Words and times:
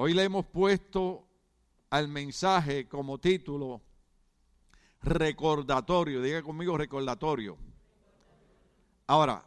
Hoy 0.00 0.14
le 0.14 0.22
hemos 0.22 0.46
puesto 0.46 1.26
al 1.90 2.06
mensaje 2.06 2.86
como 2.86 3.18
título 3.18 3.82
recordatorio. 5.02 6.22
Diga 6.22 6.40
conmigo 6.40 6.78
recordatorio. 6.78 7.58
Ahora, 9.08 9.44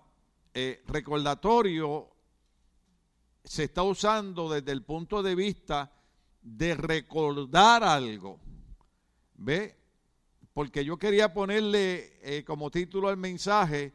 eh, 0.54 0.84
recordatorio 0.88 2.10
se 3.46 3.64
está 3.64 3.84
usando 3.84 4.50
desde 4.50 4.74
el 4.74 4.84
punto 4.84 5.24
de 5.24 5.36
vista 5.36 5.90
de 6.42 6.76
recordar 6.76 7.86
algo. 7.86 8.38
¿Ve? 9.36 9.78
Porque 10.52 10.84
yo 10.84 10.98
quería 10.98 11.34
ponerle 11.34 12.20
eh, 12.24 12.44
como 12.44 12.70
título 12.70 13.08
al 13.08 13.16
mensaje, 13.16 13.94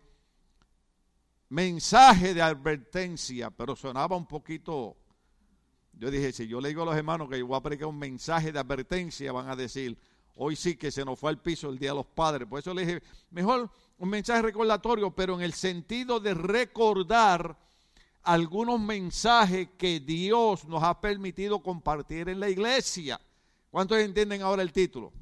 mensaje 1.51 2.33
de 2.33 2.41
advertencia, 2.41 3.51
pero 3.51 3.77
sonaba 3.77 4.17
un 4.17 4.27
poquito, 4.27 4.97
yo 5.99 6.11
dije, 6.11 6.31
si 6.33 6.47
yo 6.47 6.61
le 6.61 6.69
digo 6.69 6.83
a 6.83 6.87
los 6.87 6.97
hermanos 6.97 7.29
que 7.29 7.39
yo 7.39 7.47
voy 7.47 7.57
a 7.57 7.63
predicar 7.63 7.89
un 7.89 7.99
mensaje 7.99 8.53
de 8.53 8.59
advertencia, 8.59 9.33
van 9.33 9.49
a 9.49 9.57
decir, 9.57 9.99
hoy 10.35 10.55
sí 10.55 10.77
que 10.77 10.91
se 10.91 11.05
nos 11.05 11.19
fue 11.19 11.31
al 11.31 11.41
piso 11.41 11.71
el 11.71 11.79
Día 11.79 11.91
de 11.91 11.97
los 11.97 12.07
Padres. 12.07 12.47
Por 12.47 12.59
eso 12.59 12.75
le 12.75 12.85
dije, 12.85 13.03
mejor 13.31 13.71
un 13.99 14.11
mensaje 14.11 14.43
recordatorio, 14.43 15.11
pero 15.11 15.35
en 15.35 15.41
el 15.41 15.55
sentido 15.55 16.21
de 16.21 16.35
recordar 16.35 17.59
algunos 18.23 18.79
mensajes 18.79 19.69
que 19.79 20.01
Dios 20.01 20.67
nos 20.67 20.83
ha 20.83 21.01
permitido 21.01 21.63
compartir 21.63 22.29
en 22.29 22.41
la 22.41 22.51
iglesia. 22.51 23.19
¿Cuántos 23.71 23.99
entienden 23.99 24.43
ahora 24.43 24.63
el 24.63 24.73
título? 24.73 25.13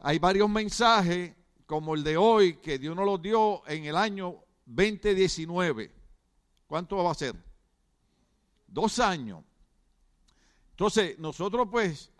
Hay 0.00 0.18
varios 0.18 0.48
mensajes 0.48 1.34
como 1.66 1.94
el 1.94 2.02
de 2.02 2.16
hoy 2.16 2.54
que 2.56 2.78
Dios 2.78 2.96
nos 2.96 3.04
los 3.04 3.20
dio 3.20 3.66
en 3.68 3.84
el 3.84 3.96
año 3.96 4.36
2019. 4.64 5.90
¿Cuánto 6.66 6.96
va 6.96 7.10
a 7.10 7.14
ser? 7.14 7.49
Dos 8.70 8.98
años. 9.00 9.44
Entonces, 10.70 11.18
nosotros 11.18 11.68
pues, 11.70 12.10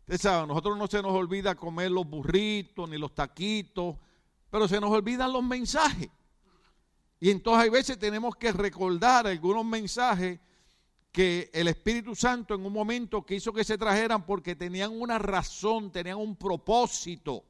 ustedes 0.00 0.20
saben, 0.20 0.46
nosotros 0.46 0.78
no 0.78 0.86
se 0.86 1.02
nos 1.02 1.12
olvida 1.12 1.56
comer 1.56 1.90
los 1.90 2.06
burritos 2.06 2.88
ni 2.88 2.98
los 2.98 3.14
taquitos, 3.14 3.96
pero 4.50 4.68
se 4.68 4.80
nos 4.80 4.90
olvidan 4.90 5.32
los 5.32 5.42
mensajes. 5.42 6.10
Y 7.18 7.30
entonces 7.30 7.64
hay 7.64 7.70
veces 7.70 7.98
tenemos 7.98 8.36
que 8.36 8.52
recordar 8.52 9.26
algunos 9.26 9.64
mensajes 9.64 10.38
que 11.10 11.50
el 11.54 11.68
Espíritu 11.68 12.14
Santo 12.14 12.54
en 12.54 12.66
un 12.66 12.72
momento 12.72 13.24
quiso 13.24 13.52
que 13.52 13.64
se 13.64 13.78
trajeran 13.78 14.26
porque 14.26 14.54
tenían 14.54 14.92
una 14.92 15.18
razón, 15.18 15.90
tenían 15.90 16.18
un 16.18 16.36
propósito. 16.36 17.44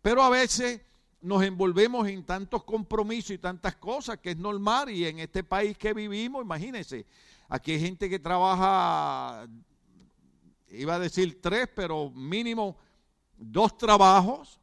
Pero 0.00 0.22
a 0.22 0.30
veces 0.30 0.80
nos 1.22 1.42
envolvemos 1.42 2.06
en 2.06 2.24
tantos 2.24 2.62
compromisos 2.64 3.30
y 3.30 3.38
tantas 3.38 3.76
cosas 3.76 4.18
que 4.18 4.32
es 4.32 4.36
normal 4.36 4.90
y 4.90 5.06
en 5.06 5.18
este 5.18 5.42
país 5.42 5.76
que 5.78 5.94
vivimos, 5.94 6.44
imagínense, 6.44 7.06
aquí 7.48 7.72
hay 7.72 7.80
gente 7.80 8.08
que 8.08 8.18
trabaja, 8.18 9.46
iba 10.68 10.94
a 10.94 10.98
decir 10.98 11.40
tres, 11.40 11.68
pero 11.74 12.10
mínimo 12.10 12.76
dos 13.36 13.76
trabajos, 13.76 14.60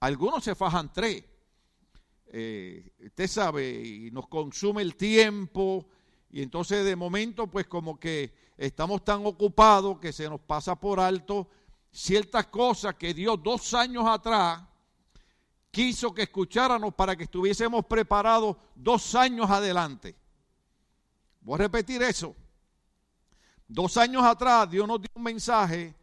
algunos 0.00 0.44
se 0.44 0.54
fajan 0.54 0.92
tres. 0.92 1.24
Eh, 2.26 2.92
usted 3.04 3.26
sabe, 3.26 3.70
y 3.70 4.10
nos 4.10 4.26
consume 4.28 4.82
el 4.82 4.96
tiempo, 4.96 5.86
y 6.30 6.42
entonces 6.42 6.84
de 6.84 6.96
momento 6.96 7.46
pues 7.46 7.66
como 7.66 8.00
que 8.00 8.34
estamos 8.56 9.04
tan 9.04 9.26
ocupados 9.26 9.98
que 9.98 10.12
se 10.12 10.28
nos 10.28 10.40
pasa 10.40 10.74
por 10.74 10.98
alto 10.98 11.48
ciertas 11.90 12.46
cosas 12.46 12.94
que 12.94 13.12
Dios 13.12 13.42
dos 13.42 13.74
años 13.74 14.06
atrás 14.06 14.62
quiso 15.70 16.14
que 16.14 16.22
escucháramos 16.22 16.94
para 16.94 17.16
que 17.16 17.24
estuviésemos 17.24 17.84
preparados 17.84 18.56
dos 18.74 19.14
años 19.14 19.50
adelante. 19.50 20.16
Voy 21.42 21.56
a 21.56 21.58
repetir 21.58 22.02
eso. 22.02 22.34
Dos 23.68 23.96
años 23.96 24.24
atrás 24.24 24.70
Dios 24.70 24.86
nos 24.86 25.00
dio 25.00 25.10
un 25.14 25.22
mensaje 25.22 25.94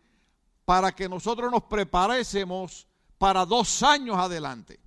para 0.66 0.92
que 0.92 1.10
nosotros 1.10 1.52
nos 1.52 1.64
preparásemos 1.64 2.88
para 3.18 3.46
dos 3.46 3.84
años 3.84 4.18
adelante. 4.18 4.80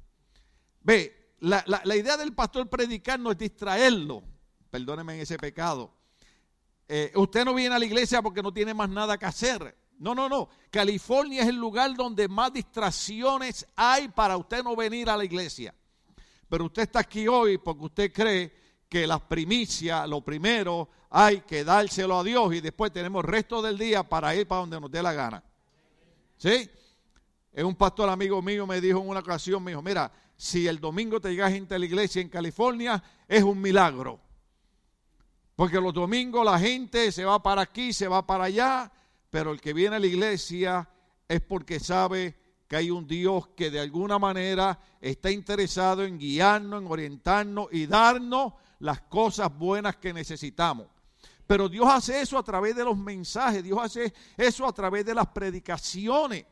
Ve, 0.80 1.36
la, 1.40 1.96
idea 1.96 2.16
del 2.16 2.34
pastor 2.34 2.68
predicar 2.68 3.18
no 3.18 3.32
es 3.32 3.38
distraerlo 3.38 4.22
perdóneme 4.72 5.14
en 5.14 5.20
ese 5.20 5.36
pecado. 5.36 5.92
Eh, 6.88 7.12
usted 7.14 7.44
no 7.44 7.52
viene 7.52 7.74
a 7.74 7.78
la 7.78 7.84
iglesia 7.84 8.22
porque 8.22 8.42
no 8.42 8.52
tiene 8.52 8.72
más 8.72 8.88
nada 8.88 9.18
que 9.18 9.26
hacer. 9.26 9.76
No, 9.98 10.14
no, 10.14 10.30
no. 10.30 10.48
California 10.70 11.42
es 11.42 11.48
el 11.48 11.56
lugar 11.56 11.94
donde 11.94 12.26
más 12.26 12.54
distracciones 12.54 13.66
hay 13.76 14.08
para 14.08 14.38
usted 14.38 14.64
no 14.64 14.74
venir 14.74 15.10
a 15.10 15.16
la 15.16 15.24
iglesia. 15.26 15.74
Pero 16.48 16.64
usted 16.64 16.82
está 16.82 17.00
aquí 17.00 17.28
hoy 17.28 17.58
porque 17.58 17.84
usted 17.84 18.12
cree 18.12 18.61
que 18.92 19.06
las 19.06 19.22
primicias, 19.22 20.06
lo 20.06 20.20
primero, 20.20 20.86
hay 21.08 21.40
que 21.40 21.64
dárselo 21.64 22.18
a 22.18 22.22
Dios 22.22 22.54
y 22.54 22.60
después 22.60 22.92
tenemos 22.92 23.24
el 23.24 23.30
resto 23.30 23.62
del 23.62 23.78
día 23.78 24.02
para 24.02 24.36
ir 24.36 24.46
para 24.46 24.60
donde 24.60 24.78
nos 24.78 24.90
dé 24.90 25.02
la 25.02 25.14
gana. 25.14 25.42
¿Sí? 26.36 26.68
Un 27.54 27.74
pastor 27.74 28.10
amigo 28.10 28.42
mío 28.42 28.66
me 28.66 28.82
dijo 28.82 29.00
en 29.00 29.08
una 29.08 29.20
ocasión, 29.20 29.64
me 29.64 29.70
dijo, 29.70 29.80
mira, 29.80 30.12
si 30.36 30.68
el 30.68 30.78
domingo 30.78 31.18
te 31.22 31.30
llega 31.30 31.50
gente 31.50 31.74
a 31.74 31.78
la 31.78 31.86
iglesia 31.86 32.20
en 32.20 32.28
California, 32.28 33.02
es 33.26 33.42
un 33.42 33.62
milagro. 33.62 34.20
Porque 35.56 35.80
los 35.80 35.94
domingos 35.94 36.44
la 36.44 36.58
gente 36.58 37.10
se 37.12 37.24
va 37.24 37.42
para 37.42 37.62
aquí, 37.62 37.94
se 37.94 38.08
va 38.08 38.26
para 38.26 38.44
allá, 38.44 38.92
pero 39.30 39.52
el 39.52 39.60
que 39.62 39.72
viene 39.72 39.96
a 39.96 40.00
la 40.00 40.06
iglesia 40.06 40.86
es 41.26 41.40
porque 41.40 41.80
sabe 41.80 42.36
que 42.68 42.76
hay 42.76 42.90
un 42.90 43.06
Dios 43.06 43.48
que 43.56 43.70
de 43.70 43.80
alguna 43.80 44.18
manera 44.18 44.78
está 45.00 45.30
interesado 45.30 46.04
en 46.04 46.18
guiarnos, 46.18 46.82
en 46.82 46.88
orientarnos 46.88 47.68
y 47.72 47.86
darnos 47.86 48.52
las 48.82 49.00
cosas 49.02 49.56
buenas 49.56 49.96
que 49.96 50.12
necesitamos. 50.12 50.88
Pero 51.46 51.68
Dios 51.68 51.86
hace 51.88 52.20
eso 52.20 52.36
a 52.36 52.42
través 52.42 52.74
de 52.74 52.84
los 52.84 52.96
mensajes, 52.96 53.62
Dios 53.62 53.78
hace 53.80 54.12
eso 54.36 54.66
a 54.66 54.72
través 54.72 55.04
de 55.04 55.14
las 55.14 55.28
predicaciones. 55.28 56.44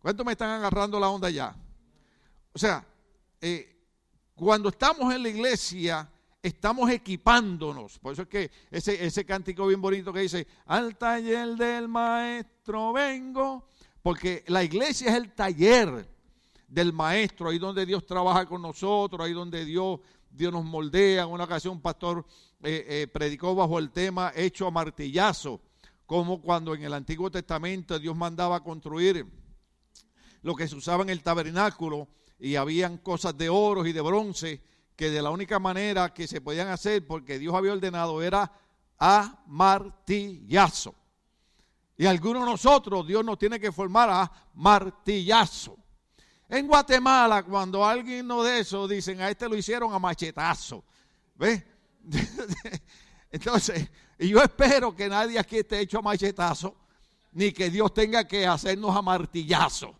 ¿Cuántos 0.00 0.26
me 0.26 0.32
están 0.32 0.50
agarrando 0.50 0.98
la 0.98 1.08
onda 1.08 1.30
ya? 1.30 1.54
O 2.52 2.58
sea, 2.58 2.84
eh, 3.40 3.76
cuando 4.34 4.70
estamos 4.70 5.14
en 5.14 5.22
la 5.22 5.28
iglesia, 5.28 6.10
estamos 6.42 6.90
equipándonos. 6.90 8.00
Por 8.00 8.14
eso 8.14 8.22
es 8.22 8.28
que 8.28 8.50
ese, 8.68 9.04
ese 9.04 9.24
cántico 9.24 9.68
bien 9.68 9.80
bonito 9.80 10.12
que 10.12 10.20
dice, 10.20 10.48
al 10.66 10.96
taller 10.96 11.50
del 11.50 11.86
maestro 11.86 12.92
vengo, 12.92 13.68
porque 14.02 14.42
la 14.48 14.64
iglesia 14.64 15.10
es 15.10 15.14
el 15.14 15.32
taller 15.32 16.08
del 16.66 16.92
maestro, 16.92 17.50
ahí 17.50 17.58
donde 17.58 17.86
Dios 17.86 18.04
trabaja 18.04 18.46
con 18.46 18.62
nosotros, 18.62 19.24
ahí 19.24 19.32
donde 19.32 19.64
Dios, 19.64 20.00
Dios 20.30 20.52
nos 20.52 20.64
moldea. 20.64 21.24
En 21.24 21.30
una 21.30 21.44
ocasión 21.44 21.74
un 21.74 21.82
pastor 21.82 22.24
eh, 22.62 22.86
eh, 22.88 23.06
predicó 23.08 23.54
bajo 23.54 23.78
el 23.78 23.90
tema 23.90 24.32
hecho 24.34 24.66
a 24.66 24.70
martillazo, 24.70 25.60
como 26.06 26.40
cuando 26.40 26.74
en 26.74 26.82
el 26.84 26.94
Antiguo 26.94 27.30
Testamento 27.30 27.98
Dios 27.98 28.16
mandaba 28.16 28.62
construir 28.62 29.26
lo 30.42 30.54
que 30.54 30.68
se 30.68 30.76
usaba 30.76 31.02
en 31.02 31.10
el 31.10 31.22
tabernáculo 31.22 32.08
y 32.38 32.56
habían 32.56 32.98
cosas 32.98 33.36
de 33.36 33.48
oro 33.48 33.86
y 33.86 33.92
de 33.92 34.00
bronce 34.00 34.62
que 34.96 35.10
de 35.10 35.22
la 35.22 35.30
única 35.30 35.58
manera 35.58 36.12
que 36.12 36.26
se 36.26 36.40
podían 36.40 36.68
hacer, 36.68 37.06
porque 37.06 37.38
Dios 37.38 37.54
había 37.54 37.72
ordenado, 37.72 38.22
era 38.22 38.52
a 38.98 39.42
martillazo. 39.46 40.94
Y 41.96 42.06
algunos 42.06 42.44
de 42.44 42.50
nosotros, 42.50 43.06
Dios 43.06 43.24
nos 43.24 43.38
tiene 43.38 43.58
que 43.60 43.72
formar 43.72 44.10
a 44.10 44.30
martillazo. 44.54 45.78
En 46.50 46.66
Guatemala, 46.66 47.44
cuando 47.44 47.86
alguien 47.86 48.26
no 48.26 48.42
de 48.42 48.58
eso, 48.58 48.88
dicen, 48.88 49.20
a 49.20 49.30
este 49.30 49.48
lo 49.48 49.56
hicieron 49.56 49.94
a 49.94 50.00
machetazo. 50.00 50.82
¿Ves? 51.36 51.62
Entonces, 53.30 53.88
yo 54.18 54.42
espero 54.42 54.94
que 54.96 55.08
nadie 55.08 55.38
aquí 55.38 55.58
esté 55.58 55.78
hecho 55.78 56.00
a 56.00 56.02
machetazo, 56.02 56.74
ni 57.30 57.52
que 57.52 57.70
Dios 57.70 57.94
tenga 57.94 58.26
que 58.26 58.48
hacernos 58.48 58.96
a 58.96 59.00
martillazo. 59.00 59.94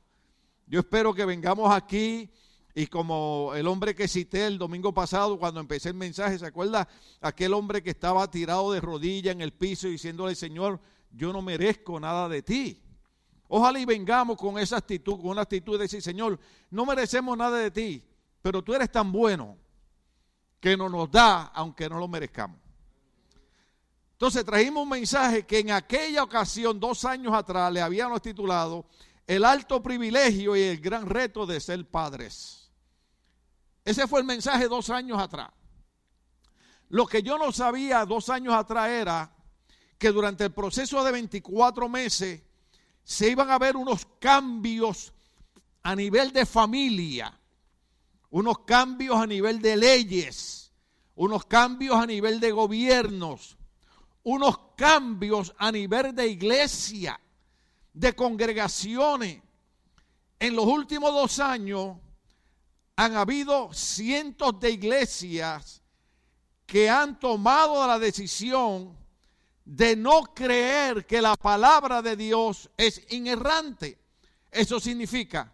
Yo 0.66 0.81
espero 0.81 1.15
que 1.15 1.25
vengamos 1.25 1.72
aquí 1.72 2.28
y 2.75 2.88
como 2.88 3.53
el 3.55 3.69
hombre 3.69 3.94
que 3.94 4.09
cité 4.09 4.49
el 4.49 4.59
domingo 4.59 4.93
pasado 4.93 5.38
cuando 5.38 5.61
empecé 5.61 5.91
el 5.91 5.94
mensaje, 5.94 6.37
¿se 6.37 6.47
acuerda? 6.47 6.88
Aquel 7.21 7.55
hombre 7.55 7.81
que 7.81 7.91
estaba 7.91 8.28
tirado 8.28 8.72
de 8.72 8.81
rodilla 8.81 9.31
en 9.31 9.41
el 9.41 9.53
piso 9.53 9.87
diciéndole, 9.87 10.34
Señor, 10.34 10.81
yo 11.12 11.32
no 11.32 11.43
merezco 11.43 12.00
nada 12.00 12.29
de 12.29 12.43
ti. 12.43 12.82
Ojalá 13.52 13.81
y 13.81 13.85
vengamos 13.85 14.37
con 14.37 14.58
esa 14.61 14.76
actitud, 14.76 15.17
con 15.17 15.31
una 15.31 15.43
actitud 15.43 15.73
de 15.73 15.82
decir, 15.82 16.00
Señor, 16.00 16.38
no 16.70 16.87
merecemos 16.87 17.37
nada 17.37 17.58
de 17.58 17.73
ti, 17.73 18.00
pero 18.41 18.62
tú 18.62 18.73
eres 18.75 18.93
tan 18.93 19.11
bueno 19.11 19.58
que 20.61 20.76
no 20.76 20.88
nos 20.88 21.11
da 21.11 21.47
aunque 21.47 21.88
no 21.88 21.99
lo 21.99 22.06
merezcamos. 22.06 22.61
Entonces 24.12 24.44
trajimos 24.44 24.85
un 24.85 24.91
mensaje 24.91 25.47
que 25.47 25.58
en 25.58 25.73
aquella 25.73 26.23
ocasión, 26.23 26.79
dos 26.79 27.05
años 27.05 27.35
atrás, 27.35 27.73
le 27.73 27.81
habíamos 27.81 28.23
titulado 28.23 28.87
El 29.26 29.44
alto 29.44 29.82
privilegio 29.82 30.55
y 30.55 30.62
el 30.62 30.81
gran 30.81 31.08
reto 31.08 31.44
de 31.44 31.58
ser 31.58 31.85
padres. 31.91 32.70
Ese 33.85 34.06
fue 34.06 34.20
el 34.20 34.26
mensaje 34.26 34.69
dos 34.69 34.91
años 34.91 35.19
atrás. 35.19 35.50
Lo 36.88 37.05
que 37.05 37.20
yo 37.20 37.37
no 37.37 37.50
sabía 37.50 38.06
dos 38.06 38.29
años 38.29 38.55
atrás 38.55 38.91
era 38.91 39.35
que 39.99 40.12
durante 40.12 40.44
el 40.44 40.52
proceso 40.52 41.02
de 41.02 41.11
24 41.11 41.88
meses 41.88 42.43
se 43.05 43.31
iban 43.31 43.50
a 43.50 43.58
ver 43.58 43.76
unos 43.76 44.06
cambios 44.19 45.12
a 45.82 45.97
nivel 45.97 46.32
de 46.32 46.47
familia, 46.47 47.38
unos 48.31 48.61
cambios 48.61 49.17
a 49.17 49.26
nivel 49.26 49.61
de 49.61 49.76
leyes, 49.76 50.73
unos 51.14 51.44
cambios 51.47 51.97
a 51.97 52.06
nivel 52.06 52.41
de 52.41 52.52
gobiernos, 52.52 53.56
unos 54.23 54.58
cambios 54.76 55.55
a 55.58 55.73
nivel 55.73 56.14
de 56.14 56.29
iglesia, 56.29 57.20
de 57.93 58.14
congregaciones. 58.14 59.43
En 60.38 60.56
los 60.56 60.67
últimos 60.67 61.12
dos 61.12 61.38
años 61.38 61.97
han 62.97 63.17
habido 63.17 63.73
cientos 63.73 64.61
de 64.61 64.70
iglesias 64.70 65.82
que 66.67 66.88
han 66.88 67.19
tomado 67.19 67.87
la 67.87 67.99
decisión 67.99 69.00
de 69.70 69.94
no 69.94 70.34
creer 70.34 71.06
que 71.06 71.22
la 71.22 71.37
palabra 71.37 72.02
de 72.02 72.17
Dios 72.17 72.69
es 72.76 73.05
inerrante. 73.11 74.00
Eso 74.50 74.81
significa 74.81 75.52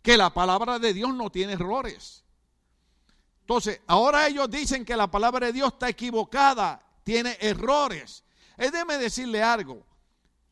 que 0.00 0.16
la 0.16 0.32
palabra 0.32 0.78
de 0.78 0.94
Dios 0.94 1.12
no 1.12 1.30
tiene 1.30 1.54
errores. 1.54 2.22
Entonces, 3.40 3.80
ahora 3.88 4.28
ellos 4.28 4.48
dicen 4.48 4.84
que 4.84 4.96
la 4.96 5.10
palabra 5.10 5.46
de 5.46 5.52
Dios 5.52 5.72
está 5.72 5.88
equivocada, 5.88 6.80
tiene 7.02 7.36
errores. 7.40 8.22
Es 8.56 8.70
déjeme 8.70 8.98
decirle 8.98 9.42
algo. 9.42 9.84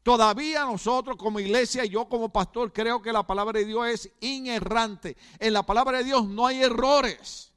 Todavía 0.02 0.64
nosotros 0.64 1.16
como 1.16 1.38
iglesia 1.38 1.84
yo 1.84 2.08
como 2.08 2.30
pastor 2.30 2.72
creo 2.72 3.00
que 3.00 3.12
la 3.12 3.24
palabra 3.24 3.60
de 3.60 3.64
Dios 3.64 3.86
es 3.86 4.10
inerrante. 4.22 5.16
En 5.38 5.52
la 5.52 5.62
palabra 5.62 5.98
de 5.98 6.04
Dios 6.04 6.26
no 6.26 6.48
hay 6.48 6.64
errores 6.64 7.53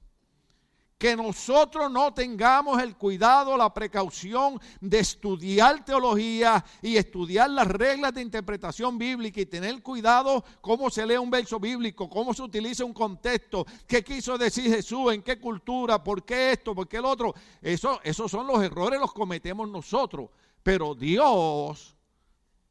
que 0.98 1.16
nosotros 1.16 1.92
no 1.92 2.12
tengamos 2.14 2.82
el 2.82 2.96
cuidado, 2.96 3.56
la 3.56 3.72
precaución 3.72 4.60
de 4.82 5.00
estudiar 5.00 5.86
teología 5.86 6.64
y 6.82 6.98
estudiar 6.98 7.52
las 7.52 7.68
reglas 7.68 8.14
de 8.16 8.22
interpretación 8.22 8.98
bíblica 8.98 9.40
y 9.40 9.46
tener 9.46 9.84
cuidado 9.84 10.44
cómo 10.60 10.90
se 10.90 11.06
lee 11.06 11.18
un 11.18 11.30
verso 11.30 11.60
bíblico, 11.60 12.10
cómo 12.10 12.34
se 12.34 12.42
utiliza 12.42 12.84
un 12.84 12.94
contexto, 12.94 13.66
qué 13.86 14.04
quiso 14.04 14.38
decir 14.40 14.74
Jesús, 14.74 15.14
en 15.14 15.22
qué 15.22 15.40
cultura, 15.40 16.04
por 16.04 16.26
qué 16.26 16.54
esto, 16.54 16.74
por 16.74 16.88
qué 16.88 16.98
el 16.98 17.06
otro. 17.06 17.36
Eso, 17.62 18.00
esos 18.04 18.32
son 18.32 18.48
los 18.48 18.64
errores, 18.64 19.00
los 19.00 19.14
cometemos 19.14 19.70
nosotros. 19.70 20.32
Pero 20.64 20.96
Dios 20.96 21.96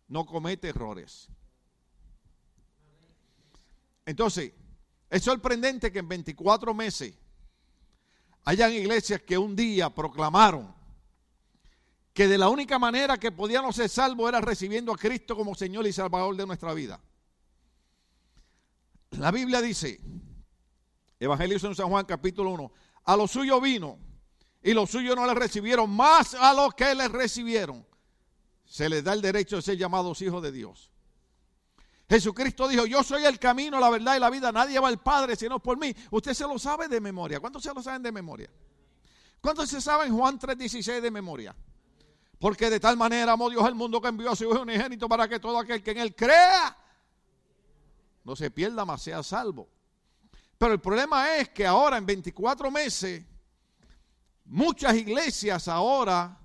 no 0.08 0.26
comete 0.26 0.68
errores. 0.68 1.28
Entonces, 4.04 4.52
es 5.08 5.22
sorprendente 5.22 5.92
que 5.92 6.00
en 6.00 6.08
24 6.08 6.74
meses 6.74 7.14
Hayan 8.46 8.72
iglesias 8.72 9.22
que 9.22 9.36
un 9.36 9.56
día 9.56 9.90
proclamaron 9.90 10.72
que 12.14 12.28
de 12.28 12.38
la 12.38 12.48
única 12.48 12.78
manera 12.78 13.18
que 13.18 13.32
podíamos 13.32 13.74
ser 13.74 13.88
salvos 13.88 14.28
era 14.28 14.40
recibiendo 14.40 14.92
a 14.92 14.96
Cristo 14.96 15.36
como 15.36 15.56
Señor 15.56 15.84
y 15.84 15.92
Salvador 15.92 16.36
de 16.36 16.46
nuestra 16.46 16.72
vida. 16.72 17.00
La 19.10 19.32
Biblia 19.32 19.60
dice, 19.60 20.00
Evangelio 21.18 21.58
de 21.58 21.74
San 21.74 21.88
Juan 21.88 22.06
capítulo 22.06 22.50
1, 22.50 22.72
a 23.04 23.16
lo 23.16 23.26
suyo 23.26 23.60
vino 23.60 23.98
y 24.62 24.72
los 24.74 24.90
suyos 24.90 25.16
no 25.16 25.26
le 25.26 25.34
recibieron, 25.34 25.90
más 25.90 26.34
a 26.34 26.54
los 26.54 26.72
que 26.74 26.94
le 26.94 27.08
recibieron 27.08 27.84
se 28.64 28.88
les 28.88 29.02
da 29.02 29.12
el 29.12 29.22
derecho 29.22 29.56
de 29.56 29.62
ser 29.62 29.76
llamados 29.76 30.22
hijos 30.22 30.40
de 30.40 30.52
Dios. 30.52 30.92
Jesucristo 32.08 32.68
dijo, 32.68 32.86
yo 32.86 33.02
soy 33.02 33.24
el 33.24 33.38
camino, 33.38 33.80
la 33.80 33.90
verdad 33.90 34.16
y 34.16 34.20
la 34.20 34.30
vida. 34.30 34.52
Nadie 34.52 34.78
va 34.78 34.88
al 34.88 35.02
Padre 35.02 35.34
sino 35.34 35.60
por 35.60 35.76
mí. 35.78 35.94
Usted 36.10 36.34
se 36.34 36.44
lo 36.44 36.58
sabe 36.58 36.88
de 36.88 37.00
memoria. 37.00 37.40
¿Cuántos 37.40 37.62
se 37.62 37.74
lo 37.74 37.82
saben 37.82 38.02
de 38.02 38.12
memoria? 38.12 38.48
¿Cuántos 39.40 39.68
se 39.68 39.80
saben 39.80 40.16
Juan 40.16 40.38
3:16 40.38 41.00
de 41.00 41.10
memoria? 41.10 41.54
Porque 42.38 42.70
de 42.70 42.78
tal 42.78 42.96
manera 42.96 43.32
amó 43.32 43.50
Dios 43.50 43.64
al 43.64 43.74
mundo 43.74 44.00
que 44.00 44.08
envió 44.08 44.30
a 44.30 44.36
su 44.36 44.44
Hijo 44.44 44.62
unigénito 44.62 45.08
para 45.08 45.26
que 45.28 45.40
todo 45.40 45.58
aquel 45.58 45.82
que 45.82 45.92
en 45.92 45.98
él 45.98 46.14
crea 46.14 46.76
no 48.24 48.36
se 48.36 48.50
pierda, 48.50 48.84
más 48.84 49.02
sea 49.02 49.22
salvo. 49.22 49.68
Pero 50.58 50.72
el 50.72 50.80
problema 50.80 51.36
es 51.36 51.50
que 51.50 51.66
ahora 51.66 51.96
en 51.96 52.06
24 52.06 52.70
meses 52.70 53.24
muchas 54.44 54.94
iglesias 54.94 55.68
ahora 55.68 56.38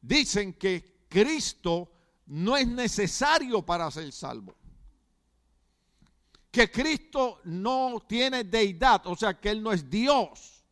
dicen 0.00 0.54
que 0.54 1.06
Cristo 1.08 1.91
no 2.32 2.56
es 2.56 2.66
necesario 2.66 3.60
para 3.60 3.90
ser 3.90 4.10
salvo. 4.10 4.54
Que 6.50 6.70
Cristo 6.70 7.40
no 7.44 8.02
tiene 8.08 8.44
deidad, 8.44 9.06
o 9.06 9.14
sea, 9.14 9.38
que 9.38 9.50
Él 9.50 9.62
no 9.62 9.70
es 9.70 9.90
Dios. 9.90 10.64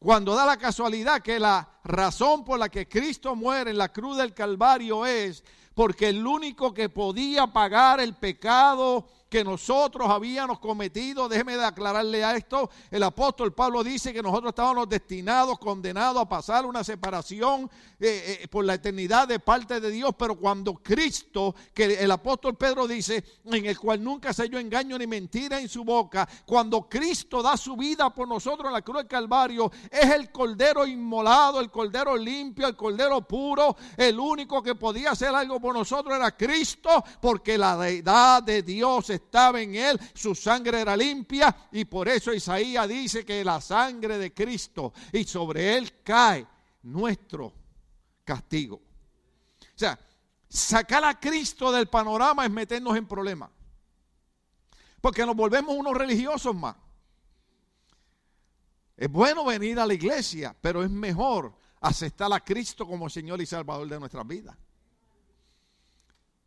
Cuando 0.00 0.34
da 0.34 0.44
la 0.44 0.56
casualidad 0.56 1.22
que 1.22 1.38
la 1.38 1.80
razón 1.84 2.44
por 2.44 2.58
la 2.58 2.68
que 2.68 2.88
Cristo 2.88 3.36
muere 3.36 3.70
en 3.70 3.78
la 3.78 3.92
cruz 3.92 4.16
del 4.16 4.34
Calvario 4.34 5.06
es 5.06 5.44
porque 5.74 6.08
el 6.08 6.26
único 6.26 6.74
que 6.74 6.88
podía 6.88 7.46
pagar 7.46 8.00
el 8.00 8.16
pecado 8.16 9.08
que 9.28 9.44
nosotros 9.44 10.08
habíamos 10.08 10.58
cometido. 10.58 11.28
Déjeme 11.28 11.56
de 11.56 11.64
aclararle 11.64 12.24
a 12.24 12.36
esto. 12.36 12.70
El 12.90 13.02
apóstol 13.02 13.52
Pablo 13.52 13.84
dice 13.84 14.12
que 14.12 14.22
nosotros 14.22 14.50
estábamos 14.50 14.88
destinados, 14.88 15.58
condenados 15.58 16.22
a 16.22 16.28
pasar 16.28 16.64
una 16.64 16.82
separación 16.82 17.70
eh, 18.00 18.40
eh, 18.42 18.48
por 18.48 18.64
la 18.64 18.74
eternidad 18.74 19.28
de 19.28 19.38
parte 19.38 19.80
de 19.80 19.90
Dios. 19.90 20.12
Pero 20.18 20.36
cuando 20.36 20.74
Cristo, 20.74 21.54
que 21.74 22.02
el 22.02 22.10
apóstol 22.10 22.56
Pedro 22.56 22.86
dice, 22.86 23.24
en 23.44 23.66
el 23.66 23.78
cual 23.78 24.02
nunca 24.02 24.32
se 24.32 24.42
halló 24.42 24.58
engaño 24.58 24.98
ni 24.98 25.06
mentira 25.06 25.60
en 25.60 25.68
su 25.68 25.84
boca, 25.84 26.28
cuando 26.46 26.88
Cristo 26.88 27.42
da 27.42 27.56
su 27.56 27.76
vida 27.76 28.10
por 28.10 28.26
nosotros 28.28 28.68
en 28.68 28.72
la 28.72 28.82
cruz 28.82 28.98
del 28.98 29.08
Calvario, 29.08 29.70
es 29.90 30.10
el 30.10 30.30
cordero 30.32 30.86
inmolado, 30.86 31.60
el 31.60 31.70
cordero 31.70 32.16
limpio, 32.16 32.66
el 32.66 32.76
cordero 32.76 33.20
puro, 33.22 33.76
el 33.96 34.18
único 34.18 34.62
que 34.62 34.74
podía 34.74 35.10
hacer 35.10 35.34
algo 35.34 35.60
por 35.60 35.74
nosotros 35.74 36.16
era 36.16 36.36
Cristo, 36.36 37.04
porque 37.20 37.58
la 37.58 37.76
deidad 37.76 38.42
de 38.42 38.62
Dios 38.62 39.10
estaba 39.18 39.60
en 39.60 39.74
él, 39.74 40.00
su 40.14 40.34
sangre 40.34 40.80
era 40.80 40.96
limpia 40.96 41.68
y 41.72 41.84
por 41.84 42.08
eso 42.08 42.32
Isaías 42.32 42.88
dice 42.88 43.24
que 43.24 43.44
la 43.44 43.60
sangre 43.60 44.18
de 44.18 44.32
Cristo 44.32 44.92
y 45.12 45.24
sobre 45.24 45.76
él 45.76 46.02
cae 46.02 46.46
nuestro 46.82 47.52
castigo. 48.24 48.76
O 48.76 49.78
sea, 49.78 49.98
sacar 50.48 51.04
a 51.04 51.20
Cristo 51.20 51.70
del 51.70 51.88
panorama 51.88 52.44
es 52.44 52.50
meternos 52.50 52.96
en 52.96 53.06
problemas. 53.06 53.50
Porque 55.00 55.24
nos 55.24 55.36
volvemos 55.36 55.76
unos 55.76 55.94
religiosos 55.94 56.54
más. 56.54 56.76
Es 58.96 59.08
bueno 59.10 59.44
venir 59.44 59.78
a 59.78 59.86
la 59.86 59.94
iglesia, 59.94 60.56
pero 60.60 60.82
es 60.82 60.90
mejor 60.90 61.54
aceptar 61.80 62.32
a 62.32 62.40
Cristo 62.40 62.86
como 62.86 63.08
Señor 63.08 63.40
y 63.40 63.46
Salvador 63.46 63.88
de 63.88 64.00
nuestras 64.00 64.26
vidas. 64.26 64.56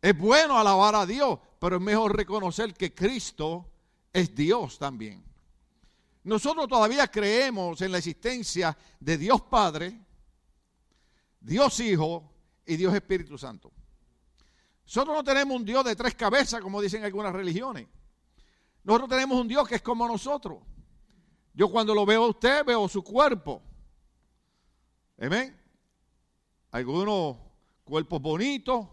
Es 0.02 0.16
bueno 0.18 0.58
alabar 0.58 0.94
a 0.94 1.06
Dios, 1.06 1.38
pero 1.62 1.76
es 1.76 1.82
mejor 1.82 2.16
reconocer 2.16 2.74
que 2.74 2.92
Cristo 2.92 3.70
es 4.12 4.34
Dios 4.34 4.80
también. 4.80 5.22
Nosotros 6.24 6.66
todavía 6.66 7.06
creemos 7.06 7.80
en 7.82 7.92
la 7.92 7.98
existencia 7.98 8.76
de 8.98 9.16
Dios 9.16 9.42
Padre, 9.42 9.96
Dios 11.38 11.78
Hijo 11.78 12.32
y 12.66 12.74
Dios 12.74 12.92
Espíritu 12.92 13.38
Santo. 13.38 13.70
Nosotros 14.86 15.14
no 15.14 15.22
tenemos 15.22 15.56
un 15.56 15.64
Dios 15.64 15.84
de 15.84 15.94
tres 15.94 16.16
cabezas, 16.16 16.60
como 16.60 16.82
dicen 16.82 17.04
algunas 17.04 17.32
religiones. 17.32 17.86
Nosotros 18.82 19.10
tenemos 19.10 19.40
un 19.40 19.46
Dios 19.46 19.68
que 19.68 19.76
es 19.76 19.82
como 19.82 20.08
nosotros. 20.08 20.64
Yo 21.54 21.70
cuando 21.70 21.94
lo 21.94 22.04
veo 22.04 22.24
a 22.24 22.28
usted, 22.30 22.64
veo 22.64 22.88
su 22.88 23.04
cuerpo. 23.04 23.62
Amén. 25.16 25.56
Algunos 26.72 27.36
cuerpos 27.84 28.20
bonitos, 28.20 28.84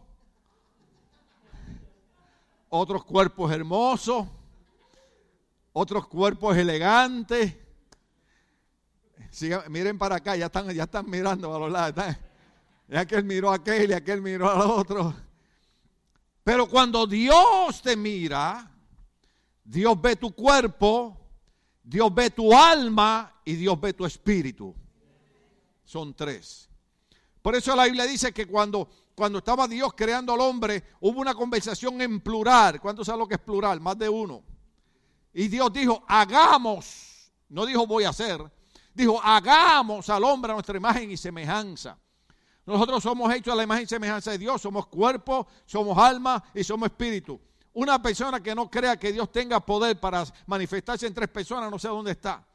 otros 2.69 3.03
cuerpos 3.03 3.51
hermosos, 3.51 4.27
otros 5.73 6.07
cuerpos 6.07 6.55
elegantes. 6.55 7.55
miren 9.69 9.97
para 9.97 10.17
acá, 10.17 10.35
ya 10.35 10.45
están, 10.45 10.69
ya 10.71 10.83
están 10.83 11.09
mirando 11.09 11.53
a 11.53 11.59
los 11.59 11.71
lados. 11.71 12.15
ya 12.87 13.05
que 13.05 13.15
él 13.15 13.23
miró 13.23 13.51
a 13.51 13.55
aquel 13.55 13.89
y 13.89 13.93
aquel 13.93 14.21
miró 14.21 14.49
al 14.49 14.61
otro. 14.61 15.13
Pero 16.43 16.67
cuando 16.67 17.05
Dios 17.05 17.81
te 17.81 17.95
mira, 17.95 18.71
Dios 19.63 19.99
ve 20.01 20.15
tu 20.15 20.31
cuerpo, 20.31 21.17
Dios 21.83 22.13
ve 22.13 22.29
tu 22.31 22.55
alma 22.55 23.41
y 23.45 23.53
Dios 23.53 23.79
ve 23.79 23.93
tu 23.93 24.05
espíritu. 24.05 24.75
Son 25.83 26.13
tres. 26.13 26.69
Por 27.41 27.55
eso 27.55 27.75
la 27.75 27.85
Biblia 27.85 28.05
dice 28.05 28.31
que 28.31 28.45
cuando 28.45 28.89
cuando 29.19 29.39
estaba 29.39 29.67
Dios 29.67 29.91
creando 29.95 30.33
al 30.33 30.39
hombre, 30.39 30.81
hubo 31.01 31.19
una 31.19 31.35
conversación 31.35 32.01
en 32.01 32.21
plural. 32.21 32.79
¿Cuántos 32.79 33.05
saben 33.05 33.19
lo 33.19 33.27
que 33.27 33.35
es 33.35 33.41
plural? 33.41 33.81
Más 33.81 33.97
de 33.97 34.07
uno. 34.07 34.41
Y 35.33 35.49
Dios 35.49 35.73
dijo, 35.73 36.05
hagamos, 36.07 37.29
no 37.49 37.65
dijo 37.65 37.85
voy 37.85 38.05
a 38.05 38.09
hacer, 38.09 38.41
dijo, 38.93 39.21
hagamos 39.21 40.09
al 40.09 40.23
hombre 40.23 40.51
a 40.51 40.55
nuestra 40.55 40.77
imagen 40.77 41.11
y 41.11 41.17
semejanza. 41.17 41.97
Nosotros 42.65 43.03
somos 43.03 43.33
hechos 43.33 43.51
a 43.51 43.57
la 43.57 43.63
imagen 43.63 43.83
y 43.83 43.87
semejanza 43.87 44.31
de 44.31 44.37
Dios, 44.37 44.61
somos 44.61 44.87
cuerpo, 44.87 45.47
somos 45.65 45.97
alma 45.97 46.41
y 46.53 46.63
somos 46.63 46.87
espíritu. 46.87 47.41
Una 47.73 48.01
persona 48.01 48.41
que 48.41 48.55
no 48.55 48.71
crea 48.71 48.97
que 48.97 49.11
Dios 49.11 49.29
tenga 49.33 49.59
poder 49.59 49.99
para 49.99 50.23
manifestarse 50.45 51.05
en 51.07 51.13
tres 51.13 51.27
personas, 51.27 51.69
no 51.69 51.77
sé 51.77 51.89
dónde 51.89 52.11
está. 52.11 52.47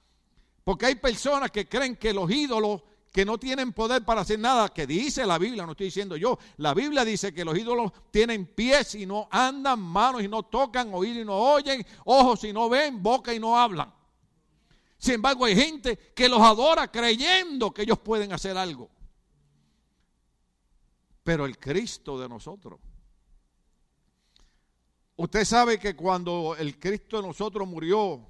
Porque 0.64 0.86
hay 0.86 0.94
personas 0.94 1.50
que 1.50 1.68
creen 1.68 1.96
que 1.96 2.14
los 2.14 2.30
ídolos 2.30 2.82
que 3.14 3.24
no 3.24 3.38
tienen 3.38 3.72
poder 3.72 4.04
para 4.04 4.22
hacer 4.22 4.40
nada, 4.40 4.68
que 4.70 4.88
dice 4.88 5.24
la 5.24 5.38
Biblia, 5.38 5.64
no 5.64 5.70
estoy 5.70 5.86
diciendo 5.86 6.16
yo, 6.16 6.36
la 6.56 6.74
Biblia 6.74 7.04
dice 7.04 7.32
que 7.32 7.44
los 7.44 7.56
ídolos 7.56 7.92
tienen 8.10 8.44
pies 8.44 8.96
y 8.96 9.06
no 9.06 9.28
andan, 9.30 9.80
manos 9.80 10.24
y 10.24 10.26
no 10.26 10.42
tocan, 10.42 10.92
oídos 10.92 11.18
y 11.18 11.24
no 11.24 11.36
oyen, 11.36 11.86
ojos 12.06 12.42
y 12.42 12.52
no 12.52 12.68
ven, 12.68 13.00
boca 13.00 13.32
y 13.32 13.38
no 13.38 13.56
hablan. 13.56 13.94
Sin 14.98 15.14
embargo, 15.14 15.44
hay 15.44 15.54
gente 15.54 15.96
que 16.12 16.28
los 16.28 16.40
adora 16.40 16.90
creyendo 16.90 17.72
que 17.72 17.82
ellos 17.82 18.00
pueden 18.00 18.32
hacer 18.32 18.56
algo. 18.56 18.90
pero 21.22 21.46
el 21.46 21.56
Cristo 21.56 22.18
de 22.18 22.28
nosotros. 22.28 22.80
Usted 25.14 25.44
sabe 25.44 25.78
que 25.78 25.94
cuando 25.94 26.56
el 26.58 26.80
Cristo 26.80 27.22
de 27.22 27.28
nosotros 27.28 27.68
murió, 27.68 28.26